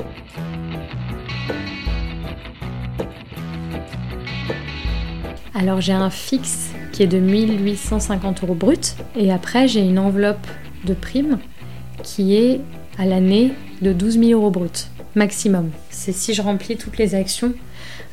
Alors 5.56 5.82
j'ai 5.82 5.93
un 5.93 6.10
fixe 6.10 6.71
qui 6.95 7.03
est 7.03 7.08
de 7.08 7.19
1850 7.19 8.43
euros 8.43 8.55
brut. 8.55 8.95
Et 9.17 9.29
après, 9.29 9.67
j'ai 9.67 9.81
une 9.81 9.99
enveloppe 9.99 10.47
de 10.86 10.93
primes 10.93 11.39
qui 12.03 12.38
est 12.38 12.62
à 12.97 13.05
l'année 13.05 13.51
de 13.81 13.91
12 13.91 14.17
000 14.17 14.31
euros 14.31 14.49
brut, 14.49 14.88
maximum. 15.13 15.71
C'est 15.89 16.13
si 16.13 16.34
je 16.34 16.41
remplis 16.41 16.77
toutes 16.77 16.97
les 16.97 17.13
actions, 17.13 17.53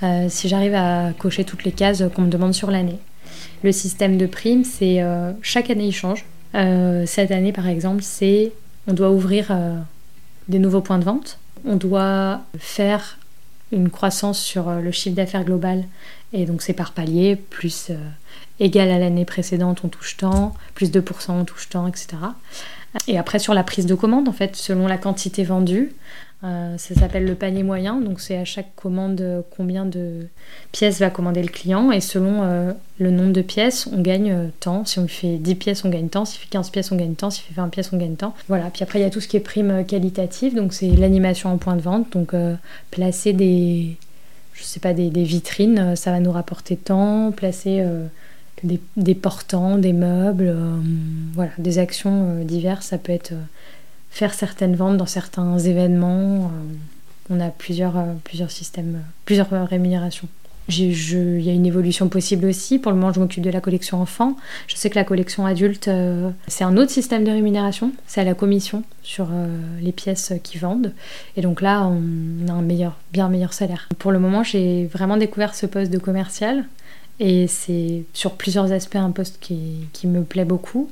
euh, 0.02 0.26
si 0.28 0.48
j'arrive 0.48 0.74
à 0.74 1.12
cocher 1.16 1.44
toutes 1.44 1.62
les 1.62 1.70
cases 1.70 2.02
qu'on 2.12 2.22
me 2.22 2.28
demande 2.28 2.54
sur 2.54 2.72
l'année. 2.72 2.98
Le 3.62 3.70
système 3.70 4.18
de 4.18 4.26
primes, 4.26 4.64
c'est 4.64 5.00
euh, 5.00 5.30
chaque 5.42 5.70
année 5.70 5.86
il 5.86 5.92
change. 5.92 6.24
Euh, 6.56 7.06
cette 7.06 7.30
année, 7.30 7.52
par 7.52 7.68
exemple, 7.68 8.02
c'est 8.02 8.50
on 8.88 8.94
doit 8.94 9.12
ouvrir 9.12 9.56
des 10.48 10.58
nouveaux 10.58 10.80
points 10.80 10.98
de 10.98 11.04
vente, 11.04 11.38
on 11.64 11.76
doit 11.76 12.40
faire 12.58 13.16
une 13.70 13.90
croissance 13.90 14.40
sur 14.40 14.72
le 14.72 14.90
chiffre 14.90 15.14
d'affaires 15.14 15.44
global, 15.44 15.84
et 16.32 16.46
donc 16.46 16.62
c'est 16.62 16.72
par 16.72 16.90
palier, 16.90 17.36
plus 17.36 17.92
égal 18.62 18.90
à 18.90 18.98
l'année 18.98 19.24
précédente, 19.24 19.80
on 19.84 19.88
touche 19.88 20.16
tant, 20.16 20.54
plus 20.74 20.90
2%, 20.90 21.32
on 21.32 21.44
touche 21.44 21.68
tant, 21.68 21.86
etc. 21.86 22.08
Et 23.08 23.18
après, 23.18 23.38
sur 23.38 23.54
la 23.54 23.64
prise 23.64 23.86
de 23.86 23.94
commande, 23.94 24.28
en 24.28 24.32
fait, 24.32 24.54
selon 24.56 24.86
la 24.86 24.98
quantité 24.98 25.44
vendue, 25.44 25.92
euh, 26.44 26.76
ça 26.76 26.94
s'appelle 26.94 27.24
le 27.24 27.36
panier 27.36 27.62
moyen, 27.62 28.00
donc 28.00 28.20
c'est 28.20 28.36
à 28.36 28.44
chaque 28.44 28.74
commande 28.74 29.44
combien 29.56 29.86
de 29.86 30.26
pièces 30.72 30.98
va 30.98 31.08
commander 31.08 31.40
le 31.40 31.48
client, 31.48 31.92
et 31.92 32.00
selon 32.00 32.42
euh, 32.42 32.72
le 32.98 33.10
nombre 33.10 33.32
de 33.32 33.42
pièces, 33.42 33.88
on 33.92 34.00
gagne 34.00 34.32
euh, 34.32 34.46
tant. 34.58 34.84
Si 34.84 34.98
on 34.98 35.06
fait 35.06 35.36
10 35.36 35.54
pièces, 35.54 35.84
on 35.84 35.88
gagne 35.88 36.08
tant, 36.08 36.24
si 36.24 36.38
on 36.38 36.40
fait 36.40 36.50
15 36.50 36.70
pièces, 36.70 36.90
on 36.90 36.96
gagne 36.96 37.14
tant, 37.14 37.30
si 37.30 37.42
on 37.44 37.54
fait 37.54 37.60
20 37.60 37.68
pièces, 37.68 37.92
on 37.92 37.96
gagne 37.96 38.16
tant. 38.16 38.34
Voilà, 38.48 38.70
puis 38.70 38.82
après 38.82 38.98
il 38.98 39.02
y 39.02 39.04
a 39.04 39.10
tout 39.10 39.20
ce 39.20 39.28
qui 39.28 39.36
est 39.36 39.40
prime 39.40 39.84
qualitative, 39.86 40.54
donc 40.54 40.72
c'est 40.72 40.88
l'animation 40.88 41.50
en 41.50 41.58
point 41.58 41.76
de 41.76 41.80
vente, 41.80 42.12
donc 42.12 42.34
placer 42.90 43.32
des, 43.32 43.96
je 44.54 44.64
sais 44.64 44.80
pas, 44.80 44.94
des, 44.94 45.10
des, 45.10 45.24
vitrines, 45.24 45.94
ça 45.94 46.10
va 46.10 46.18
nous 46.18 46.32
rapporter 46.32 46.76
tant, 46.76 47.30
placer 47.30 47.84
des, 48.64 49.14
portants, 49.14 49.78
des 49.78 49.92
meubles, 49.92 50.52
euh, 50.54 50.76
voilà, 51.34 51.52
des 51.58 51.78
actions 51.78 52.28
euh, 52.28 52.44
diverses. 52.44 52.86
Ça 52.86 52.98
peut 52.98 53.12
être 53.12 53.32
euh, 53.32 53.42
faire 54.10 54.34
certaines 54.34 54.76
ventes 54.76 54.96
dans 54.96 55.06
certains 55.06 55.58
événements. 55.58 56.50
on 57.30 57.40
a 57.40 57.48
plusieurs, 57.48 57.94
plusieurs 58.24 58.50
systèmes, 58.50 59.02
plusieurs 59.24 59.50
rémunérations. 59.68 60.28
Il 60.68 61.40
y 61.40 61.50
a 61.50 61.52
une 61.52 61.66
évolution 61.66 62.08
possible 62.08 62.46
aussi. 62.46 62.78
Pour 62.78 62.92
le 62.92 62.98
moment, 62.98 63.12
je 63.12 63.18
m'occupe 63.18 63.42
de 63.42 63.50
la 63.50 63.60
collection 63.60 64.00
enfant. 64.00 64.36
Je 64.68 64.76
sais 64.76 64.90
que 64.90 64.94
la 64.94 65.04
collection 65.04 65.44
adulte, 65.44 65.90
c'est 66.46 66.62
un 66.62 66.76
autre 66.76 66.92
système 66.92 67.24
de 67.24 67.30
rémunération. 67.32 67.90
C'est 68.06 68.20
à 68.20 68.24
la 68.24 68.34
commission 68.34 68.84
sur 69.02 69.28
les 69.80 69.90
pièces 69.90 70.32
qu'ils 70.44 70.60
vendent. 70.60 70.92
Et 71.36 71.42
donc 71.42 71.62
là, 71.62 71.88
on 71.88 72.48
a 72.48 72.52
un 72.52 72.62
meilleur, 72.62 72.96
bien 73.12 73.28
meilleur 73.28 73.52
salaire. 73.52 73.88
Pour 73.98 74.12
le 74.12 74.20
moment, 74.20 74.44
j'ai 74.44 74.86
vraiment 74.86 75.16
découvert 75.16 75.56
ce 75.56 75.66
poste 75.66 75.90
de 75.90 75.98
commercial 75.98 76.64
et 77.22 77.46
c'est 77.46 78.02
sur 78.12 78.32
plusieurs 78.32 78.72
aspects 78.72 78.96
un 78.96 79.12
poste 79.12 79.38
qui, 79.40 80.06
me 80.06 80.24
plaît 80.24 80.44
beaucoup. 80.44 80.90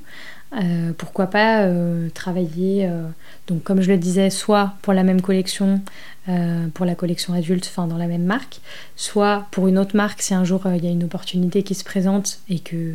Euh, 0.55 0.93
pourquoi 0.97 1.27
pas 1.27 1.62
euh, 1.62 2.09
travailler, 2.11 2.87
euh, 2.87 3.03
donc 3.49 3.64
comme 3.64 3.81
je 3.81 3.90
le 3.90 3.99
disais, 3.99 4.31
soit 4.31 4.75
pour 4.81 4.93
la 4.93 5.03
même 5.03 5.21
collection, 5.21 5.81
pour 6.75 6.87
la 6.87 6.95
collection 6.95 7.35
adulte, 7.35 7.66
enfin 7.69 7.88
dans 7.88 7.97
la 7.97 8.07
même 8.07 8.23
marque, 8.23 8.61
soit 8.95 9.47
pour 9.51 9.66
une 9.66 9.77
autre 9.77 9.97
marque 9.97 10.23
si 10.23 10.33
un 10.33 10.45
jour 10.45 10.62
il 10.73 10.85
y 10.85 10.87
a 10.87 10.90
une 10.90 11.03
opportunité 11.03 11.64
qui 11.64 11.75
se 11.75 11.83
présente 11.83 12.38
et 12.49 12.61
que, 12.61 12.95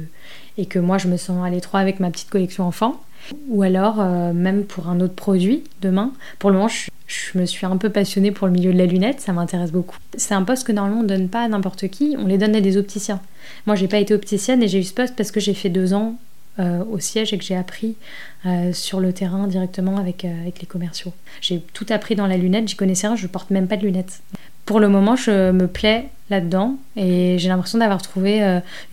et 0.57 0.67
que 0.67 0.79
moi 0.79 0.97
je 0.97 1.09
me 1.09 1.17
sens 1.17 1.45
à 1.45 1.49
l'étroit 1.49 1.81
avec 1.81 1.99
ma 1.99 2.11
petite 2.11 2.29
collection 2.29 2.65
enfant. 2.65 3.01
Ou 3.49 3.63
alors 3.63 3.97
même 4.33 4.63
pour 4.63 4.89
un 4.89 4.99
autre 4.99 5.15
produit 5.15 5.63
demain. 5.81 6.11
Pour 6.39 6.49
le 6.49 6.57
moment, 6.57 6.67
je, 6.67 7.37
me 7.37 7.45
suis 7.45 7.65
un 7.65 7.77
peu 7.77 7.89
passionnée 7.89 8.31
pour 8.31 8.47
le 8.47 8.53
milieu 8.53 8.73
de 8.73 8.77
la 8.77 8.85
lunette, 8.85 9.21
ça 9.21 9.33
m'intéresse 9.33 9.71
beaucoup. 9.71 9.97
C'est 10.15 10.33
un 10.33 10.43
poste 10.43 10.65
que 10.65 10.71
normalement 10.71 10.99
on 10.99 11.03
ne 11.03 11.07
donne 11.07 11.29
pas 11.29 11.43
à 11.43 11.47
n'importe 11.47 11.87
qui, 11.87 12.15
on 12.19 12.27
les 12.27 12.37
donne 12.37 12.55
à 12.55 12.61
des 12.61 12.77
opticiens. 12.77 13.21
Moi, 13.65 13.75
j'ai 13.75 13.87
pas 13.87 13.99
été 13.99 14.13
opticienne 14.13 14.61
et 14.63 14.67
j'ai 14.67 14.79
eu 14.79 14.83
ce 14.83 14.93
poste 14.93 15.15
parce 15.15 15.31
que 15.31 15.39
j'ai 15.39 15.53
fait 15.53 15.69
deux 15.69 15.93
ans 15.93 16.17
euh, 16.57 16.85
au 16.89 16.99
siège 16.99 17.33
et 17.33 17.37
que 17.37 17.43
j'ai 17.43 17.57
appris 17.57 17.97
euh, 18.45 18.71
sur 18.71 19.01
le 19.01 19.11
terrain 19.11 19.45
directement 19.45 19.97
avec, 19.97 20.23
euh, 20.23 20.41
avec 20.41 20.61
les 20.61 20.65
commerciaux. 20.65 21.11
J'ai 21.41 21.59
tout 21.59 21.85
appris 21.89 22.15
dans 22.15 22.27
la 22.27 22.37
lunette, 22.37 22.69
j'y 22.69 22.77
connaissais 22.77 23.07
rien, 23.07 23.17
je 23.17 23.27
porte 23.27 23.49
même 23.49 23.67
pas 23.67 23.75
de 23.75 23.85
lunettes. 23.85 24.21
Pour 24.65 24.79
le 24.79 24.87
moment, 24.87 25.17
je 25.17 25.51
me 25.51 25.67
plais 25.67 26.07
là-dedans 26.29 26.77
et 26.95 27.37
j'ai 27.39 27.49
l'impression 27.49 27.77
d'avoir 27.77 28.01
trouvé 28.01 28.41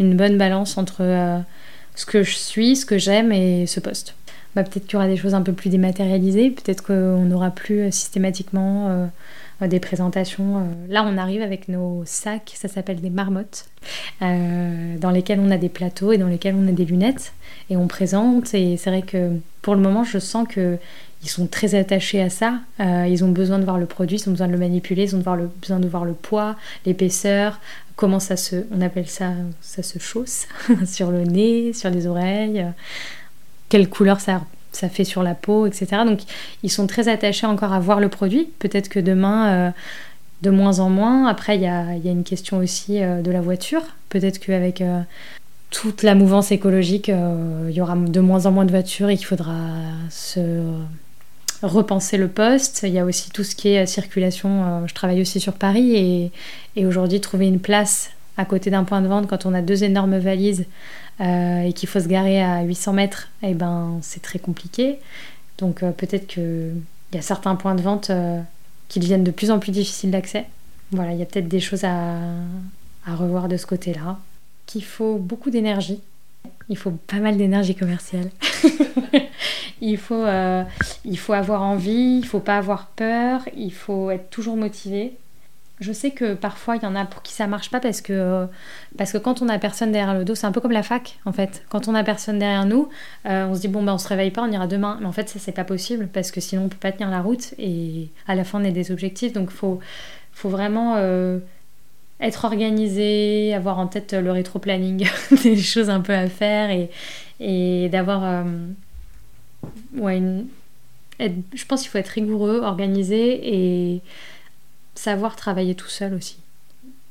une 0.00 0.16
bonne 0.16 0.36
balance 0.36 0.76
entre 0.76 1.42
ce 1.94 2.04
que 2.04 2.22
je 2.22 2.36
suis, 2.36 2.76
ce 2.76 2.84
que 2.84 2.98
j'aime 2.98 3.32
et 3.32 3.66
ce 3.66 3.80
poste. 3.80 4.14
Bah, 4.54 4.64
peut-être 4.64 4.86
qu'il 4.86 4.94
y 4.94 4.96
aura 4.96 5.08
des 5.08 5.16
choses 5.16 5.34
un 5.34 5.42
peu 5.42 5.52
plus 5.52 5.70
dématérialisées, 5.70 6.50
peut-être 6.50 6.82
qu'on 6.82 7.22
n'aura 7.22 7.50
plus 7.50 7.90
systématiquement 7.90 8.88
euh, 9.62 9.66
des 9.66 9.80
présentations. 9.80 10.58
Euh, 10.58 10.60
là, 10.88 11.04
on 11.06 11.16
arrive 11.16 11.42
avec 11.42 11.68
nos 11.68 12.02
sacs, 12.04 12.52
ça 12.54 12.68
s'appelle 12.68 13.00
des 13.00 13.10
marmottes, 13.10 13.66
euh, 14.20 14.96
dans 14.98 15.10
lesquels 15.10 15.40
on 15.40 15.50
a 15.50 15.56
des 15.56 15.68
plateaux 15.68 16.12
et 16.12 16.18
dans 16.18 16.26
lesquels 16.26 16.54
on 16.54 16.68
a 16.68 16.72
des 16.72 16.84
lunettes. 16.84 17.32
Et 17.70 17.76
on 17.76 17.86
présente. 17.86 18.52
Et 18.54 18.76
c'est 18.76 18.90
vrai 18.90 19.02
que 19.02 19.30
pour 19.62 19.74
le 19.74 19.80
moment, 19.80 20.04
je 20.04 20.18
sens 20.18 20.46
que 20.48 20.78
ils 21.24 21.28
sont 21.28 21.46
très 21.46 21.76
attachés 21.76 22.20
à 22.20 22.30
ça. 22.30 22.58
ils 22.80 23.22
ont 23.22 23.28
besoin 23.28 23.60
de 23.60 23.64
voir 23.64 23.78
le 23.78 23.86
produit, 23.86 24.16
ils 24.16 24.28
ont 24.28 24.32
besoin 24.32 24.48
de 24.48 24.52
le 24.52 24.58
manipuler, 24.58 25.04
ils 25.04 25.14
ont 25.14 25.22
besoin 25.60 25.78
de 25.78 25.86
voir 25.86 26.04
le 26.04 26.14
poids, 26.14 26.56
l'épaisseur, 26.84 27.60
comment 27.94 28.18
ça 28.18 28.36
se, 28.36 28.66
on 28.72 28.80
appelle 28.80 29.06
ça, 29.06 29.30
ça 29.60 29.84
se 29.84 30.00
chausse 30.00 30.48
sur 30.84 31.12
le 31.12 31.22
nez, 31.22 31.72
sur 31.74 31.90
les 31.90 32.08
oreilles, 32.08 32.66
quelle 33.72 33.88
couleur 33.88 34.20
ça 34.20 34.42
fait 34.90 35.04
sur 35.04 35.22
la 35.22 35.34
peau, 35.34 35.66
etc. 35.66 36.02
Donc 36.04 36.20
ils 36.62 36.70
sont 36.70 36.86
très 36.86 37.08
attachés 37.08 37.46
encore 37.46 37.72
à 37.72 37.80
voir 37.80 38.00
le 38.00 38.10
produit. 38.10 38.50
Peut-être 38.58 38.90
que 38.90 39.00
demain, 39.00 39.48
euh, 39.48 39.70
de 40.42 40.50
moins 40.50 40.80
en 40.80 40.90
moins. 40.90 41.26
Après, 41.26 41.56
il 41.56 41.62
y 41.62 41.66
a, 41.66 41.94
une 42.04 42.22
question 42.22 42.58
aussi 42.58 43.02
euh, 43.02 43.22
de 43.22 43.30
la 43.30 43.40
voiture. 43.40 43.80
Peut-être 44.10 44.40
qu'avec 44.40 44.82
euh, 44.82 45.00
toute 45.70 46.02
la 46.02 46.14
mouvance 46.14 46.52
écologique, 46.52 47.08
il 47.08 47.74
y 47.74 47.80
aura 47.80 47.96
de 47.96 48.20
moins 48.20 48.44
en 48.44 48.50
moins 48.50 48.66
de 48.66 48.72
voitures 48.72 49.08
et 49.08 49.16
qu'il 49.16 49.24
faudra 49.24 49.56
se 50.10 50.60
repenser 51.62 52.18
le 52.18 52.28
poste. 52.28 52.82
Il 52.82 52.92
y 52.92 52.98
a 52.98 53.06
aussi 53.06 53.30
tout 53.30 53.44
ce 53.44 53.56
qui 53.56 53.68
est 53.68 53.86
circulation. 53.86 54.86
je 54.86 54.92
travaille 54.92 55.22
aussi 55.22 55.40
sur 55.40 55.54
Paris 55.54 56.30
et, 56.76 56.84
aujourd'hui, 56.84 57.22
trouver 57.22 57.46
une 57.46 57.60
place 57.60 58.10
à 58.36 58.44
côté 58.44 58.68
d'un 58.68 58.84
point 58.84 59.00
de 59.00 59.08
vente 59.08 59.28
quand 59.28 59.46
on 59.46 59.54
a 59.54 59.62
deux 59.62 59.82
énormes 59.82 60.18
valises 60.18 60.66
et 61.20 61.72
qu'il 61.74 61.88
faut 61.88 62.00
se 62.00 62.08
garer 62.08 62.42
à 62.42 62.62
800 62.62 62.92
mètres, 62.94 63.28
eh 63.42 63.54
ben, 63.54 63.98
c'est 64.02 64.22
très 64.22 64.38
compliqué. 64.38 64.98
Donc 65.58 65.82
euh, 65.82 65.92
peut-être 65.92 66.26
qu'il 66.26 66.74
y 67.12 67.18
a 67.18 67.22
certains 67.22 67.54
points 67.54 67.74
de 67.74 67.82
vente 67.82 68.10
euh, 68.10 68.40
qui 68.88 69.00
deviennent 69.00 69.24
de 69.24 69.30
plus 69.30 69.50
en 69.50 69.58
plus 69.58 69.72
difficiles 69.72 70.10
d'accès. 70.10 70.46
Voilà, 70.90 71.12
il 71.12 71.18
y 71.18 71.22
a 71.22 71.26
peut-être 71.26 71.48
des 71.48 71.60
choses 71.60 71.84
à, 71.84 72.16
à 73.06 73.14
revoir 73.14 73.48
de 73.48 73.56
ce 73.56 73.66
côté-là. 73.66 74.18
Qu'il 74.66 74.84
faut 74.84 75.16
beaucoup 75.16 75.50
d'énergie. 75.50 76.00
Il 76.68 76.76
faut 76.76 76.90
pas 76.90 77.18
mal 77.18 77.36
d'énergie 77.36 77.74
commerciale. 77.76 78.30
il, 79.80 79.96
faut, 79.96 80.24
il 81.04 81.18
faut 81.18 81.32
avoir 81.32 81.62
envie, 81.62 82.18
il 82.18 82.26
faut 82.26 82.40
pas 82.40 82.58
avoir 82.58 82.86
peur, 82.86 83.42
il 83.56 83.72
faut 83.72 84.10
être 84.10 84.28
toujours 84.30 84.56
motivé. 84.56 85.12
Je 85.80 85.92
sais 85.92 86.12
que 86.12 86.34
parfois 86.34 86.76
il 86.76 86.82
y 86.82 86.86
en 86.86 86.94
a 86.94 87.04
pour 87.04 87.22
qui 87.22 87.32
ça 87.32 87.46
marche 87.46 87.70
pas 87.70 87.80
parce 87.80 88.00
que, 88.00 88.46
parce 88.96 89.12
que 89.12 89.18
quand 89.18 89.42
on 89.42 89.48
a 89.48 89.58
personne 89.58 89.90
derrière 89.90 90.14
le 90.14 90.24
dos, 90.24 90.34
c'est 90.34 90.46
un 90.46 90.52
peu 90.52 90.60
comme 90.60 90.72
la 90.72 90.82
fac 90.82 91.18
en 91.24 91.32
fait. 91.32 91.64
Quand 91.70 91.88
on 91.88 91.94
a 91.94 92.04
personne 92.04 92.38
derrière 92.38 92.66
nous, 92.66 92.88
euh, 93.26 93.46
on 93.46 93.54
se 93.54 93.60
dit 93.60 93.68
bon 93.68 93.82
ben 93.82 93.94
on 93.94 93.98
se 93.98 94.06
réveille 94.06 94.30
pas, 94.30 94.42
on 94.42 94.52
ira 94.52 94.66
demain. 94.66 94.98
Mais 95.00 95.06
en 95.06 95.12
fait 95.12 95.28
ça 95.28 95.38
c'est 95.38 95.52
pas 95.52 95.64
possible 95.64 96.08
parce 96.12 96.30
que 96.30 96.40
sinon 96.40 96.64
on 96.64 96.68
peut 96.68 96.76
pas 96.76 96.92
tenir 96.92 97.10
la 97.10 97.20
route 97.20 97.54
et 97.58 98.10
à 98.28 98.34
la 98.34 98.44
fin 98.44 98.60
on 98.60 98.64
a 98.64 98.70
des 98.70 98.92
objectifs. 98.92 99.32
Donc 99.32 99.50
faut, 99.50 99.80
faut 100.32 100.50
vraiment 100.50 100.94
euh, 100.96 101.38
être 102.20 102.44
organisé, 102.44 103.52
avoir 103.54 103.78
en 103.78 103.86
tête 103.86 104.12
le 104.12 104.30
rétro-planning, 104.30 105.08
des 105.42 105.56
choses 105.56 105.90
un 105.90 106.00
peu 106.00 106.14
à 106.14 106.28
faire 106.28 106.70
et, 106.70 106.90
et 107.40 107.88
d'avoir 107.88 108.22
euh, 108.24 108.44
ouais, 109.96 110.18
une, 110.18 110.46
je 111.20 111.64
pense 111.66 111.82
qu'il 111.82 111.90
faut 111.90 111.98
être 111.98 112.08
rigoureux, 112.08 112.60
organisé 112.62 113.94
et 113.94 114.00
savoir 114.94 115.36
travailler 115.36 115.74
tout 115.74 115.88
seul 115.88 116.14
aussi. 116.14 116.38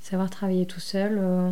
Savoir 0.01 0.29
travailler 0.29 0.65
tout 0.65 0.79
seul, 0.79 1.17
euh, 1.19 1.51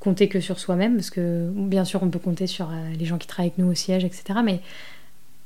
compter 0.00 0.28
que 0.28 0.40
sur 0.40 0.58
soi-même, 0.58 0.96
parce 0.96 1.10
que 1.10 1.50
bien 1.52 1.84
sûr 1.84 2.02
on 2.02 2.08
peut 2.08 2.18
compter 2.18 2.46
sur 2.46 2.70
euh, 2.70 2.90
les 2.98 3.04
gens 3.04 3.18
qui 3.18 3.26
travaillent 3.26 3.50
avec 3.50 3.58
nous 3.58 3.70
au 3.70 3.74
siège, 3.74 4.04
etc. 4.04 4.40
Mais 4.44 4.60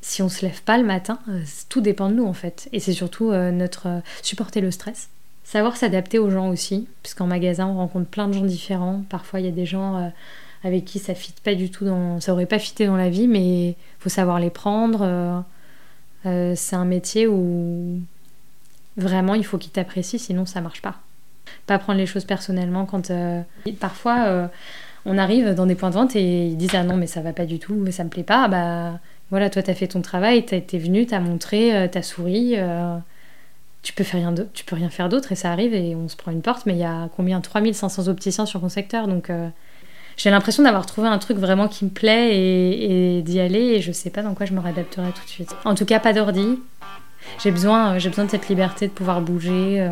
si 0.00 0.22
on 0.22 0.28
se 0.28 0.44
lève 0.44 0.62
pas 0.62 0.78
le 0.78 0.84
matin, 0.84 1.18
euh, 1.28 1.42
tout 1.68 1.80
dépend 1.80 2.10
de 2.10 2.14
nous 2.14 2.26
en 2.26 2.32
fait. 2.32 2.68
Et 2.72 2.80
c'est 2.80 2.92
surtout 2.92 3.32
notre 3.32 4.02
supporter 4.22 4.60
le 4.60 4.70
stress. 4.70 5.08
Savoir 5.44 5.76
s'adapter 5.76 6.18
aux 6.18 6.30
gens 6.30 6.48
aussi, 6.48 6.86
puisqu'en 7.02 7.26
magasin 7.26 7.66
on 7.66 7.76
rencontre 7.76 8.08
plein 8.08 8.28
de 8.28 8.32
gens 8.32 8.44
différents. 8.44 9.04
Parfois 9.08 9.40
il 9.40 9.46
y 9.46 9.48
a 9.48 9.52
des 9.52 9.66
gens 9.66 10.12
avec 10.64 10.84
qui 10.84 10.98
ça 10.98 11.14
fit 11.14 11.34
pas 11.42 11.54
du 11.54 11.70
tout 11.70 11.84
dans, 11.84 12.20
ça 12.20 12.32
aurait 12.32 12.46
pas 12.46 12.58
fité 12.58 12.86
dans 12.86 12.96
la 12.96 13.10
vie, 13.10 13.26
mais 13.26 13.76
faut 13.98 14.08
savoir 14.08 14.38
les 14.38 14.50
prendre. 14.50 15.44
c'est 16.24 16.76
un 16.76 16.84
métier 16.84 17.26
où 17.26 18.00
Vraiment, 18.96 19.34
il 19.34 19.44
faut 19.44 19.58
qu'ils 19.58 19.72
t'apprécient, 19.72 20.18
sinon 20.18 20.46
ça 20.46 20.60
marche 20.60 20.82
pas. 20.82 20.96
Pas 21.66 21.78
prendre 21.78 21.98
les 21.98 22.06
choses 22.06 22.24
personnellement 22.24 22.84
quand. 22.84 23.10
Euh, 23.10 23.40
parfois, 23.80 24.24
euh, 24.26 24.46
on 25.06 25.18
arrive 25.18 25.54
dans 25.54 25.66
des 25.66 25.74
points 25.74 25.90
de 25.90 25.94
vente 25.94 26.16
et 26.16 26.46
ils 26.48 26.56
disent 26.56 26.74
Ah 26.74 26.84
non, 26.84 26.96
mais 26.96 27.06
ça 27.06 27.20
va 27.20 27.32
pas 27.32 27.46
du 27.46 27.58
tout, 27.58 27.74
mais 27.74 27.92
ça 27.92 28.04
me 28.04 28.10
plaît 28.10 28.22
pas. 28.22 28.48
Bah 28.48 29.00
voilà, 29.30 29.48
toi, 29.48 29.62
t'as 29.62 29.74
fait 29.74 29.88
ton 29.88 30.02
travail, 30.02 30.44
t'as 30.44 30.56
été 30.56 30.78
venu, 30.78 31.06
t'as 31.06 31.20
montré, 31.20 31.74
euh, 31.74 31.88
t'as 31.90 32.02
souri. 32.02 32.56
tu 33.82 33.92
peux, 33.94 34.04
faire 34.04 34.20
rien 34.20 34.34
tu 34.52 34.64
peux 34.64 34.76
rien 34.76 34.90
faire 34.90 35.08
d'autre 35.08 35.32
et 35.32 35.36
ça 35.36 35.50
arrive 35.50 35.74
et 35.74 35.96
on 35.96 36.08
se 36.08 36.16
prend 36.16 36.30
une 36.30 36.42
porte, 36.42 36.66
mais 36.66 36.74
il 36.74 36.78
y 36.78 36.84
a 36.84 37.08
combien? 37.16 37.40
3500 37.40 38.08
opticiens 38.08 38.46
sur 38.46 38.60
mon 38.62 38.68
secteur 38.68 39.08
donc. 39.08 39.30
j'ai 40.16 40.30
l'impression 40.30 40.62
d'avoir 40.62 40.86
trouvé 40.86 41.08
un 41.08 41.18
truc 41.18 41.38
vraiment 41.38 41.66
qui 41.66 41.86
me 41.86 41.90
plaît 41.90 42.36
et, 42.36 43.18
et 43.18 43.22
d'y 43.22 43.40
aller 43.40 43.58
et 43.58 43.80
je 43.80 43.90
sais 43.90 44.10
pas 44.10 44.22
dans 44.22 44.34
quoi 44.34 44.46
je 44.46 44.52
me 44.52 44.60
réadapterai 44.60 45.10
tout 45.12 45.24
de 45.24 45.30
suite. 45.30 45.56
En 45.64 45.74
tout 45.74 45.86
cas, 45.86 45.98
pas 45.98 46.12
d'ordi, 46.12 46.58
j'ai 47.38 47.50
besoin, 47.50 47.94
euh, 47.94 47.98
j'ai 47.98 48.08
besoin 48.08 48.24
de 48.24 48.30
cette 48.30 48.48
liberté 48.48 48.88
de 48.88 48.92
pouvoir 48.92 49.20
bouger. 49.20 49.80
Euh. 49.80 49.90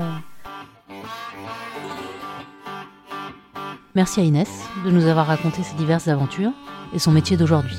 Merci 3.94 4.20
à 4.20 4.22
Inès 4.22 4.48
de 4.84 4.90
nous 4.90 5.06
avoir 5.06 5.26
raconté 5.26 5.62
ses 5.62 5.74
diverses 5.74 6.08
aventures 6.08 6.52
et 6.94 6.98
son 6.98 7.10
métier 7.10 7.36
d'aujourd'hui. 7.36 7.76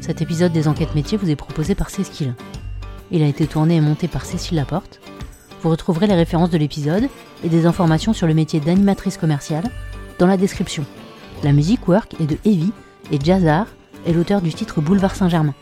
Cet 0.00 0.20
épisode 0.20 0.52
des 0.52 0.66
enquêtes 0.66 0.94
métiers 0.94 1.16
vous 1.18 1.30
est 1.30 1.36
proposé 1.36 1.74
par 1.74 1.90
Cécile. 1.90 2.34
Il 3.12 3.22
a 3.22 3.26
été 3.26 3.46
tourné 3.46 3.76
et 3.76 3.80
monté 3.80 4.08
par 4.08 4.24
Cécile 4.24 4.56
Laporte. 4.56 5.00
Vous 5.60 5.70
retrouverez 5.70 6.08
les 6.08 6.14
références 6.14 6.50
de 6.50 6.58
l'épisode 6.58 7.08
et 7.44 7.48
des 7.48 7.66
informations 7.66 8.12
sur 8.12 8.26
le 8.26 8.34
métier 8.34 8.58
d'animatrice 8.58 9.16
commerciale 9.16 9.64
dans 10.18 10.26
la 10.26 10.36
description. 10.36 10.84
La 11.44 11.52
musique 11.52 11.86
work 11.86 12.14
est 12.20 12.26
de 12.26 12.38
Evie 12.44 12.72
et 13.12 13.18
Jazzar 13.22 13.66
est 14.06 14.12
l'auteur 14.12 14.40
du 14.40 14.52
titre 14.52 14.80
Boulevard 14.80 15.14
Saint-Germain. 15.14 15.54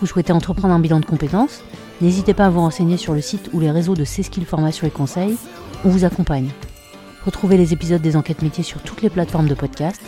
Vous 0.00 0.06
souhaitez 0.06 0.32
entreprendre 0.32 0.74
un 0.74 0.78
bilan 0.78 1.00
de 1.00 1.06
compétences 1.06 1.62
N'hésitez 2.00 2.34
pas 2.34 2.46
à 2.46 2.50
vous 2.50 2.60
renseigner 2.60 2.96
sur 2.96 3.14
le 3.14 3.20
site 3.20 3.50
ou 3.52 3.60
les 3.60 3.70
réseaux 3.70 3.94
de 3.94 4.04
C-Skill 4.04 4.44
Formation 4.44 4.86
et 4.86 4.90
Conseils. 4.90 5.36
On 5.84 5.88
vous 5.88 6.04
accompagne. 6.04 6.50
Retrouvez 7.24 7.56
les 7.56 7.72
épisodes 7.72 8.02
des 8.02 8.16
enquêtes 8.16 8.42
métiers 8.42 8.64
sur 8.64 8.82
toutes 8.82 9.02
les 9.02 9.10
plateformes 9.10 9.48
de 9.48 9.54
podcast. 9.54 10.00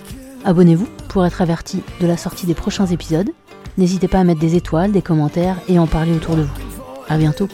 Abonnez-vous 0.44 0.88
pour 1.08 1.24
être 1.24 1.40
averti 1.40 1.82
de 2.00 2.06
la 2.06 2.16
sortie 2.16 2.46
des 2.46 2.54
prochains 2.54 2.86
épisodes. 2.86 3.30
N'hésitez 3.76 4.08
pas 4.08 4.20
à 4.20 4.24
mettre 4.24 4.40
des 4.40 4.54
étoiles, 4.54 4.92
des 4.92 5.02
commentaires 5.02 5.56
et 5.68 5.78
en 5.78 5.86
parler 5.86 6.12
autour 6.12 6.36
de 6.36 6.42
vous. 6.42 6.54
À 7.08 7.16
bientôt. 7.16 7.48